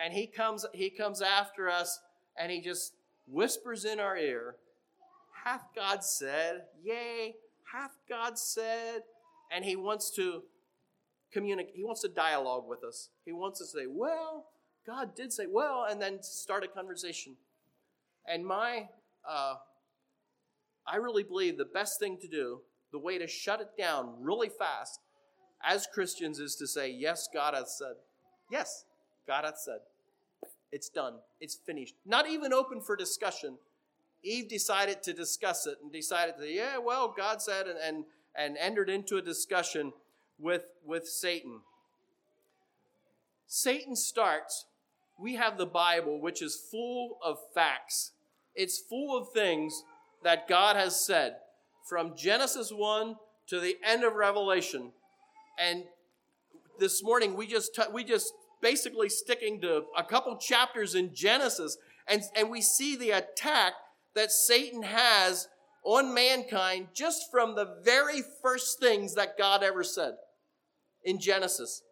and 0.00 0.14
he 0.14 0.26
comes, 0.26 0.64
he 0.72 0.90
comes 0.90 1.20
after 1.20 1.68
us, 1.68 2.00
and 2.38 2.52
he 2.52 2.60
just 2.60 2.92
whispers 3.26 3.84
in 3.84 3.98
our 3.98 4.16
ear, 4.16 4.56
Hath 5.46 5.68
God 5.76 6.02
said? 6.02 6.62
Yea, 6.82 7.36
hath 7.72 7.92
God 8.08 8.36
said? 8.36 9.02
And 9.52 9.64
he 9.64 9.76
wants 9.76 10.10
to 10.16 10.42
communicate, 11.32 11.76
he 11.76 11.84
wants 11.84 12.00
to 12.00 12.08
dialogue 12.08 12.64
with 12.66 12.82
us. 12.82 13.10
He 13.24 13.30
wants 13.30 13.60
to 13.60 13.64
say, 13.64 13.86
Well, 13.88 14.46
God 14.84 15.14
did 15.14 15.32
say, 15.32 15.46
Well, 15.48 15.86
and 15.88 16.02
then 16.02 16.20
start 16.20 16.64
a 16.64 16.66
conversation. 16.66 17.36
And 18.26 18.44
my, 18.44 18.88
uh, 19.24 19.54
I 20.84 20.96
really 20.96 21.22
believe 21.22 21.58
the 21.58 21.64
best 21.64 22.00
thing 22.00 22.18
to 22.22 22.26
do, 22.26 22.62
the 22.90 22.98
way 22.98 23.16
to 23.16 23.28
shut 23.28 23.60
it 23.60 23.68
down 23.78 24.16
really 24.18 24.48
fast 24.48 24.98
as 25.64 25.86
Christians 25.86 26.40
is 26.40 26.56
to 26.56 26.66
say, 26.66 26.90
Yes, 26.90 27.28
God 27.32 27.54
hath 27.54 27.68
said. 27.68 27.94
Yes, 28.50 28.84
God 29.28 29.44
hath 29.44 29.58
said. 29.58 29.78
It's 30.72 30.88
done. 30.88 31.18
It's 31.40 31.54
finished. 31.54 31.94
Not 32.04 32.28
even 32.28 32.52
open 32.52 32.80
for 32.80 32.96
discussion. 32.96 33.58
Eve 34.22 34.48
decided 34.48 35.02
to 35.02 35.12
discuss 35.12 35.66
it 35.66 35.78
and 35.82 35.92
decided 35.92 36.36
to, 36.38 36.46
yeah, 36.46 36.78
well, 36.78 37.14
God 37.16 37.40
said, 37.40 37.66
and, 37.66 37.78
and, 37.78 38.04
and 38.36 38.56
entered 38.58 38.90
into 38.90 39.16
a 39.16 39.22
discussion 39.22 39.92
with, 40.38 40.64
with 40.84 41.06
Satan. 41.06 41.60
Satan 43.46 43.94
starts, 43.94 44.66
we 45.18 45.36
have 45.36 45.56
the 45.56 45.66
Bible, 45.66 46.20
which 46.20 46.42
is 46.42 46.60
full 46.70 47.18
of 47.24 47.38
facts. 47.54 48.12
It's 48.54 48.78
full 48.78 49.16
of 49.16 49.28
things 49.32 49.82
that 50.24 50.48
God 50.48 50.76
has 50.76 51.04
said 51.04 51.36
from 51.88 52.16
Genesis 52.16 52.70
1 52.70 53.16
to 53.48 53.60
the 53.60 53.76
end 53.84 54.02
of 54.02 54.14
Revelation. 54.14 54.92
And 55.58 55.84
this 56.78 57.02
morning 57.02 57.36
we 57.36 57.46
just 57.46 57.74
t- 57.74 57.82
we 57.92 58.04
just 58.04 58.32
basically 58.60 59.08
sticking 59.08 59.60
to 59.60 59.84
a 59.96 60.02
couple 60.02 60.36
chapters 60.36 60.94
in 60.94 61.14
Genesis 61.14 61.78
and, 62.08 62.22
and 62.34 62.50
we 62.50 62.60
see 62.60 62.96
the 62.96 63.10
attack 63.10 63.72
that 64.16 64.32
Satan 64.32 64.82
has 64.82 65.46
on 65.84 66.12
mankind 66.12 66.88
just 66.92 67.30
from 67.30 67.54
the 67.54 67.76
very 67.84 68.22
first 68.42 68.80
things 68.80 69.14
that 69.14 69.38
God 69.38 69.62
ever 69.62 69.84
said 69.84 70.14
in 71.04 71.20
Genesis. 71.20 71.82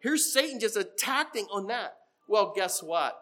Here's 0.00 0.32
Satan 0.32 0.58
just 0.58 0.76
attacking 0.76 1.46
on 1.52 1.68
that. 1.68 1.96
Well, 2.28 2.52
guess 2.56 2.82
what? 2.82 3.16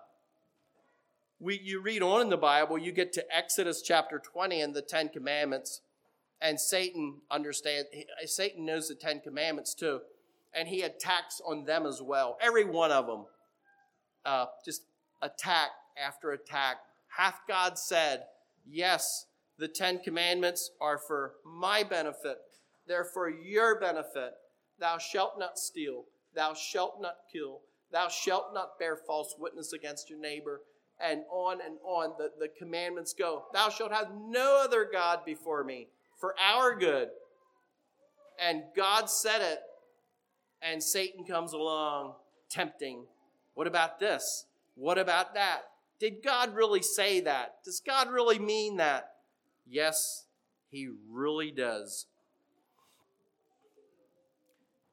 We, 1.41 1.61
you 1.63 1.83
read 1.83 2.01
on 2.01 2.23
in 2.23 2.31
the 2.31 2.39
Bible, 2.39 2.79
you 2.79 2.93
get 2.93 3.13
to 3.15 3.37
Exodus 3.37 3.83
chapter 3.83 4.19
20 4.19 4.63
and 4.63 4.75
the 4.75 4.81
Ten 4.81 5.11
Commandments, 5.11 5.83
and 6.41 6.59
Satan 6.59 7.21
understands, 7.31 7.89
Satan 8.25 8.65
knows 8.65 8.89
the 8.89 8.95
Ten 8.95 9.21
Commandments 9.21 9.75
too, 9.75 10.01
and 10.55 10.69
he 10.69 10.83
attacks 10.83 11.43
on 11.45 11.65
them 11.65 11.85
as 11.85 12.01
well. 12.01 12.39
Every 12.41 12.65
one 12.65 12.93
of 12.93 13.07
them. 13.07 13.27
Uh, 14.25 14.47
just 14.65 14.87
attack 15.21 15.71
after 16.03 16.31
attack. 16.31 16.77
Hath 17.09 17.41
God 17.47 17.79
said, 17.79 18.25
Yes, 18.67 19.27
the 19.59 19.69
Ten 19.69 19.99
Commandments 19.99 20.71
are 20.81 20.99
for 20.99 21.35
my 21.45 21.83
benefit, 21.83 22.39
they're 22.87 23.05
for 23.05 23.29
your 23.29 23.79
benefit. 23.79 24.33
Thou 24.79 24.99
shalt 24.99 25.39
not 25.39 25.59
steal. 25.59 26.05
Thou 26.35 26.55
shalt 26.55 27.01
not 27.01 27.15
kill. 27.33 27.61
Thou 27.93 28.09
shalt 28.09 28.53
not 28.53 28.79
bear 28.79 28.97
false 28.97 29.37
witness 29.39 29.73
against 29.73 30.11
your 30.11 30.19
neighbor. 30.19 30.63
And 31.01 31.23
on 31.31 31.61
and 31.65 31.77
on 31.85 32.15
the, 32.19 32.31
the 32.39 32.49
commandments 32.49 33.15
go. 33.17 33.45
Thou 33.53 33.69
shalt 33.69 33.93
have 33.93 34.09
no 34.15 34.61
other 34.63 34.89
God 34.91 35.21
before 35.25 35.65
me 35.65 35.89
for 36.21 36.35
our 36.41 36.75
good. 36.77 37.09
And 38.41 38.65
God 38.77 39.09
said 39.09 39.41
it, 39.41 39.61
and 40.61 40.83
Satan 40.83 41.25
comes 41.25 41.53
along 41.53 42.15
tempting. 42.51 43.07
What 43.55 43.67
about 43.67 43.99
this? 44.01 44.47
What 44.75 44.99
about 44.99 45.35
that? 45.35 45.63
Did 46.01 46.23
God 46.23 46.55
really 46.55 46.83
say 46.83 47.21
that? 47.21 47.57
Does 47.65 47.81
God 47.81 48.11
really 48.11 48.39
mean 48.39 48.77
that? 48.77 49.15
Yes, 49.67 50.25
He 50.71 50.89
really 51.11 51.51
does 51.51 52.07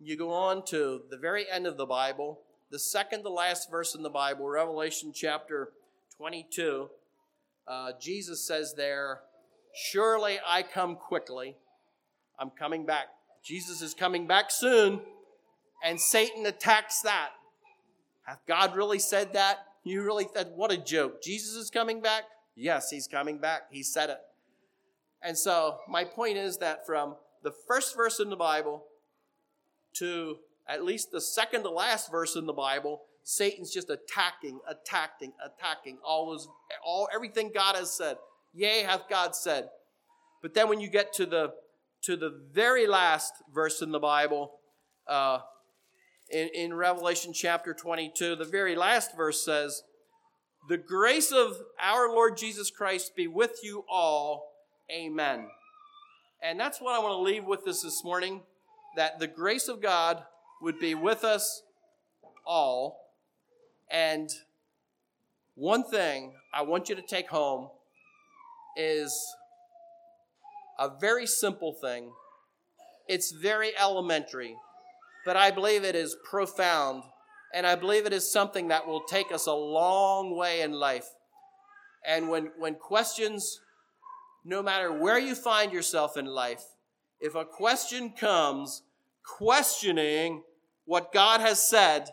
you 0.03 0.17
go 0.17 0.31
on 0.31 0.65
to 0.65 1.03
the 1.09 1.17
very 1.17 1.45
end 1.49 1.67
of 1.67 1.77
the 1.77 1.85
Bible, 1.85 2.39
the 2.71 2.79
second 2.79 3.23
to 3.23 3.29
last 3.29 3.69
verse 3.69 3.93
in 3.93 4.01
the 4.01 4.09
Bible, 4.09 4.47
Revelation 4.47 5.11
chapter 5.13 5.69
22, 6.17 6.89
uh, 7.67 7.91
Jesus 7.99 8.45
says 8.45 8.73
there, 8.75 9.21
Surely 9.73 10.39
I 10.45 10.63
come 10.63 10.95
quickly. 10.95 11.55
I'm 12.39 12.49
coming 12.49 12.85
back. 12.85 13.07
Jesus 13.43 13.81
is 13.81 13.93
coming 13.93 14.27
back 14.27 14.49
soon. 14.49 15.01
And 15.83 15.99
Satan 15.99 16.45
attacks 16.45 17.01
that. 17.01 17.29
Hath 18.23 18.41
God 18.47 18.75
really 18.75 18.99
said 18.99 19.33
that? 19.33 19.59
You 19.83 20.03
really 20.03 20.25
thought, 20.25 20.51
what 20.51 20.71
a 20.71 20.77
joke. 20.77 21.21
Jesus 21.21 21.55
is 21.55 21.69
coming 21.69 22.01
back? 22.01 22.23
Yes, 22.55 22.89
he's 22.89 23.07
coming 23.07 23.39
back. 23.39 23.63
He 23.71 23.83
said 23.83 24.09
it. 24.09 24.19
And 25.23 25.37
so 25.37 25.77
my 25.87 26.03
point 26.03 26.37
is 26.37 26.57
that 26.57 26.85
from 26.85 27.15
the 27.43 27.51
first 27.67 27.95
verse 27.95 28.19
in 28.19 28.29
the 28.29 28.35
Bible 28.35 28.85
to 29.93 30.37
at 30.67 30.83
least 30.83 31.11
the 31.11 31.21
second 31.21 31.63
to 31.63 31.69
last 31.69 32.11
verse 32.11 32.35
in 32.35 32.45
the 32.45 32.53
Bible, 32.53 33.01
Satan's 33.23 33.73
just 33.73 33.89
attacking, 33.89 34.59
attacking, 34.67 35.33
attacking 35.43 35.97
all 36.03 36.33
his, 36.33 36.47
all 36.83 37.07
everything 37.13 37.51
God 37.53 37.75
has 37.75 37.95
said. 37.95 38.17
Yea, 38.53 38.83
hath 38.83 39.07
God 39.09 39.35
said. 39.35 39.69
But 40.41 40.53
then 40.53 40.69
when 40.69 40.79
you 40.79 40.89
get 40.89 41.13
to 41.13 41.25
the 41.25 41.53
to 42.03 42.17
the 42.17 42.41
very 42.51 42.87
last 42.87 43.31
verse 43.53 43.81
in 43.81 43.91
the 43.91 43.99
Bible, 43.99 44.53
uh, 45.07 45.39
in, 46.31 46.49
in 46.53 46.73
Revelation 46.73 47.33
chapter 47.33 47.73
22, 47.73 48.35
the 48.35 48.45
very 48.45 48.75
last 48.75 49.15
verse 49.15 49.43
says, 49.43 49.83
The 50.69 50.77
grace 50.77 51.31
of 51.31 51.57
our 51.81 52.09
Lord 52.09 52.37
Jesus 52.37 52.69
Christ 52.71 53.15
be 53.15 53.27
with 53.27 53.59
you 53.63 53.85
all. 53.89 54.53
Amen. 54.91 55.47
And 56.41 56.59
that's 56.59 56.81
what 56.81 56.95
I 56.95 56.99
want 56.99 57.13
to 57.13 57.21
leave 57.21 57.45
with 57.45 57.67
us 57.67 57.81
this 57.83 58.03
morning 58.03 58.41
that 58.95 59.19
the 59.19 59.27
grace 59.27 59.67
of 59.67 59.81
God 59.81 60.23
would 60.61 60.79
be 60.79 60.95
with 60.95 61.23
us 61.23 61.63
all. 62.45 63.11
And 63.89 64.29
one 65.55 65.83
thing 65.83 66.33
I 66.53 66.61
want 66.63 66.89
you 66.89 66.95
to 66.95 67.01
take 67.01 67.29
home 67.29 67.69
is 68.75 69.35
a 70.79 70.89
very 70.99 71.27
simple 71.27 71.73
thing. 71.73 72.11
It's 73.07 73.31
very 73.31 73.71
elementary, 73.77 74.55
but 75.25 75.35
I 75.35 75.51
believe 75.51 75.83
it 75.83 75.95
is 75.95 76.15
profound, 76.23 77.03
and 77.53 77.67
I 77.67 77.75
believe 77.75 78.05
it 78.05 78.13
is 78.13 78.31
something 78.31 78.69
that 78.69 78.87
will 78.87 79.03
take 79.03 79.31
us 79.31 79.45
a 79.45 79.53
long 79.53 80.35
way 80.35 80.61
in 80.61 80.71
life. 80.71 81.07
And 82.05 82.29
when, 82.29 82.51
when 82.57 82.75
questions, 82.75 83.61
no 84.43 84.63
matter 84.63 84.91
where 84.91 85.19
you 85.19 85.35
find 85.35 85.71
yourself 85.71 86.17
in 86.17 86.25
life, 86.25 86.63
if 87.19 87.35
a 87.35 87.45
question 87.45 88.11
comes 88.11 88.81
questioning 89.23 90.43
what 90.85 91.13
God 91.13 91.41
has 91.41 91.67
said, 91.67 92.09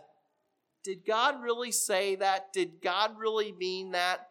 did 0.84 1.04
God 1.06 1.42
really 1.42 1.72
say 1.72 2.16
that? 2.16 2.52
Did 2.52 2.80
God 2.82 3.12
really 3.18 3.52
mean 3.52 3.92
that? 3.92 4.28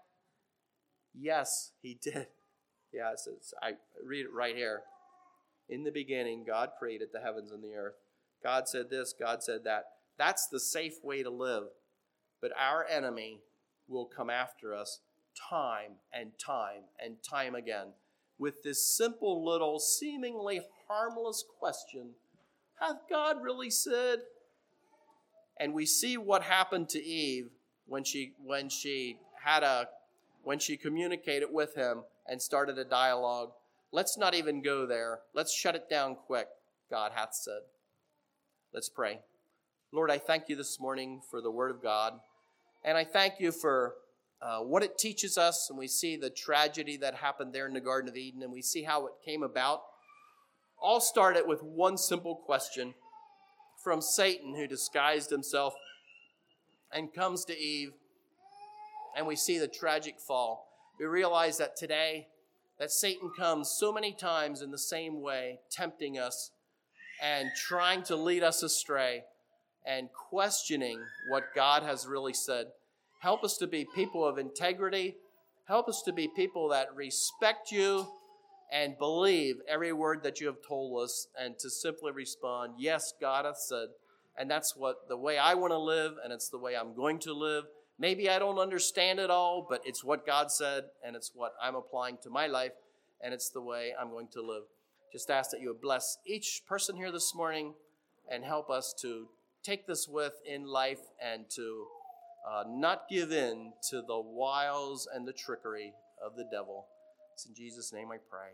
Yes, 1.14 1.72
he 1.82 1.98
did. 2.02 2.28
Yeah, 2.94 3.12
I 3.62 3.74
read 4.04 4.22
it 4.22 4.34
right 4.34 4.56
here. 4.56 4.82
In 5.70 5.84
the 5.84 5.92
beginning, 5.92 6.46
God 6.48 6.70
created 6.80 7.10
the 7.14 7.20
heavens 7.20 7.52
and 7.52 7.62
the 7.62 7.76
earth. 7.76 7.96
God 8.44 8.68
said 8.68 8.90
this, 8.90 9.14
God 9.18 9.44
said 9.44 9.64
that. 9.66 9.86
That's 10.18 10.48
the 10.48 10.60
safe 10.60 11.04
way 11.04 11.24
to 11.24 11.30
live. 11.30 11.66
But 12.42 12.52
our 12.58 12.86
enemy 12.86 13.42
will 13.88 14.06
come 14.06 14.30
after 14.30 14.74
us 14.74 15.00
time 15.50 15.94
and 16.14 16.32
time 16.38 16.84
and 17.04 17.18
time 17.28 17.56
again 17.56 17.88
with 18.40 18.64
this 18.64 18.86
simple 18.86 19.44
little, 19.46 19.80
seemingly 19.80 20.62
harmless 20.88 21.44
question 21.60 22.12
Hath 22.80 23.10
God 23.10 23.42
really 23.42 23.70
said? 23.72 24.20
and 25.60 25.74
we 25.74 25.86
see 25.86 26.18
what 26.18 26.44
happened 26.44 26.90
to 26.90 27.04
Eve 27.04 27.50
when 27.88 28.04
she 28.04 28.34
when 28.44 28.70
she 28.70 29.18
had 29.44 29.64
a 29.64 29.88
when 30.44 30.60
she 30.60 30.78
communicated 30.78 31.50
with 31.52 31.76
him 31.76 32.04
and 32.28 32.42
started 32.42 32.78
a 32.78 32.86
dialogue. 32.86 33.52
Let's 33.92 34.18
not 34.18 34.36
even 34.36 34.62
go 34.62 34.86
there. 34.86 35.20
Let's 35.34 35.54
shut 35.54 35.76
it 35.76 35.90
down 35.90 36.16
quick. 36.16 36.48
God 36.90 37.12
hath 37.16 37.34
said. 37.34 37.62
Let's 38.74 38.90
pray. 38.90 39.20
Lord, 39.94 40.12
I 40.12 40.18
thank 40.18 40.50
you 40.50 40.56
this 40.58 40.78
morning 40.78 41.22
for 41.32 41.42
the 41.42 41.50
Word 41.50 41.72
of 41.72 41.82
God, 41.82 42.20
and 42.84 42.98
I 42.98 43.06
thank 43.06 43.36
you 43.40 43.54
for 43.54 43.96
uh, 44.42 44.60
what 44.60 44.84
it 44.84 44.98
teaches 44.98 45.38
us. 45.38 45.68
And 45.70 45.80
we 45.80 45.88
see 45.88 46.18
the 46.18 46.30
tragedy 46.30 46.98
that 46.98 47.16
happened 47.16 47.54
there 47.54 47.66
in 47.66 47.74
the 47.74 47.80
Garden 47.80 48.10
of 48.10 48.18
Eden, 48.18 48.44
and 48.44 48.52
we 48.52 48.62
see 48.62 48.84
how 48.84 49.08
it 49.08 49.14
came 49.24 49.42
about. 49.42 49.84
All 50.80 51.00
started 51.00 51.48
with 51.48 51.64
one 51.64 51.98
simple 51.98 52.36
question 52.36 52.94
from 53.82 54.02
Satan, 54.02 54.54
who 54.54 54.68
disguised 54.68 55.30
himself 55.30 55.74
and 56.92 57.14
comes 57.14 57.46
to 57.46 57.58
Eve, 57.58 57.94
and 59.16 59.26
we 59.26 59.38
see 59.38 59.58
the 59.58 59.70
tragic 59.70 60.20
fall. 60.20 60.68
We 61.00 61.06
realize 61.06 61.58
that 61.60 61.78
today, 61.78 62.28
that 62.80 62.92
Satan 62.92 63.32
comes 63.36 63.74
so 63.80 63.94
many 63.94 64.12
times 64.12 64.62
in 64.62 64.72
the 64.72 64.78
same 64.78 65.22
way, 65.22 65.62
tempting 65.72 66.20
us 66.20 66.52
and 67.22 67.50
trying 67.56 68.04
to 68.04 68.16
lead 68.16 68.44
us 68.44 68.64
astray 68.64 69.24
and 69.86 70.10
questioning 70.30 71.00
what 71.30 71.56
God 71.56 71.84
has 71.84 72.06
really 72.06 72.34
said. 72.34 72.68
Help 73.22 73.44
us 73.44 73.58
to 73.58 73.68
be 73.68 73.88
people 73.96 74.26
of 74.26 74.38
integrity. 74.38 75.16
Help 75.68 75.88
us 75.88 76.02
to 76.04 76.14
be 76.14 76.28
people 76.28 76.70
that 76.70 76.96
respect 76.96 77.72
you 77.72 78.08
and 78.72 78.98
believe 78.98 79.56
every 79.68 79.94
word 79.94 80.24
that 80.24 80.40
you 80.40 80.48
have 80.48 80.58
told 80.68 81.04
us 81.04 81.28
and 81.40 81.58
to 81.60 81.70
simply 81.70 82.12
respond, 82.12 82.74
Yes, 82.78 83.14
God 83.20 83.46
hath 83.46 83.58
said. 83.58 83.88
And 84.38 84.52
that's 84.52 84.76
what 84.76 85.08
the 85.08 85.18
way 85.18 85.38
I 85.38 85.56
want 85.56 85.72
to 85.72 85.80
live, 85.80 86.14
and 86.24 86.32
it's 86.32 86.50
the 86.50 86.60
way 86.60 86.76
I'm 86.76 86.94
going 86.94 87.18
to 87.20 87.34
live. 87.34 87.64
Maybe 87.98 88.30
I 88.30 88.38
don't 88.38 88.60
understand 88.60 89.20
it 89.20 89.32
all, 89.32 89.66
but 89.68 89.82
it's 89.84 90.04
what 90.04 90.28
God 90.28 90.52
said, 90.52 90.84
and 91.04 91.16
it's 91.16 91.32
what 91.34 91.54
I'm 91.62 91.76
applying 91.76 92.18
to 92.22 92.30
my 92.30 92.46
life, 92.46 92.74
and 93.22 93.34
it's 93.34 93.50
the 93.50 93.62
way 93.62 93.94
I'm 94.00 94.12
going 94.12 94.28
to 94.34 94.42
live. 94.42 94.64
Just 95.18 95.32
ask 95.32 95.50
that 95.50 95.62
you 95.62 95.70
would 95.70 95.82
bless 95.82 96.20
each 96.28 96.62
person 96.70 96.96
here 96.96 97.12
this 97.12 97.34
morning 97.34 97.74
and 98.32 98.44
help 98.44 98.70
us 98.70 98.94
to 99.02 99.26
take 99.64 99.88
this 99.88 100.08
with 100.08 100.34
in 100.46 100.68
life 100.68 101.00
and 101.20 101.50
to 101.56 101.88
uh, 102.48 102.64
not 102.68 103.10
give 103.10 103.32
in 103.32 103.74
to 103.90 104.04
the 104.04 104.20
wiles 104.20 105.08
and 105.12 105.28
the 105.28 105.34
trickery 105.34 105.92
of 106.24 106.36
the 106.36 106.46
devil. 106.52 106.86
It's 107.34 107.48
in 107.48 107.56
Jesus' 107.56 107.92
name 107.92 108.12
I 108.12 108.18
pray. 108.30 108.50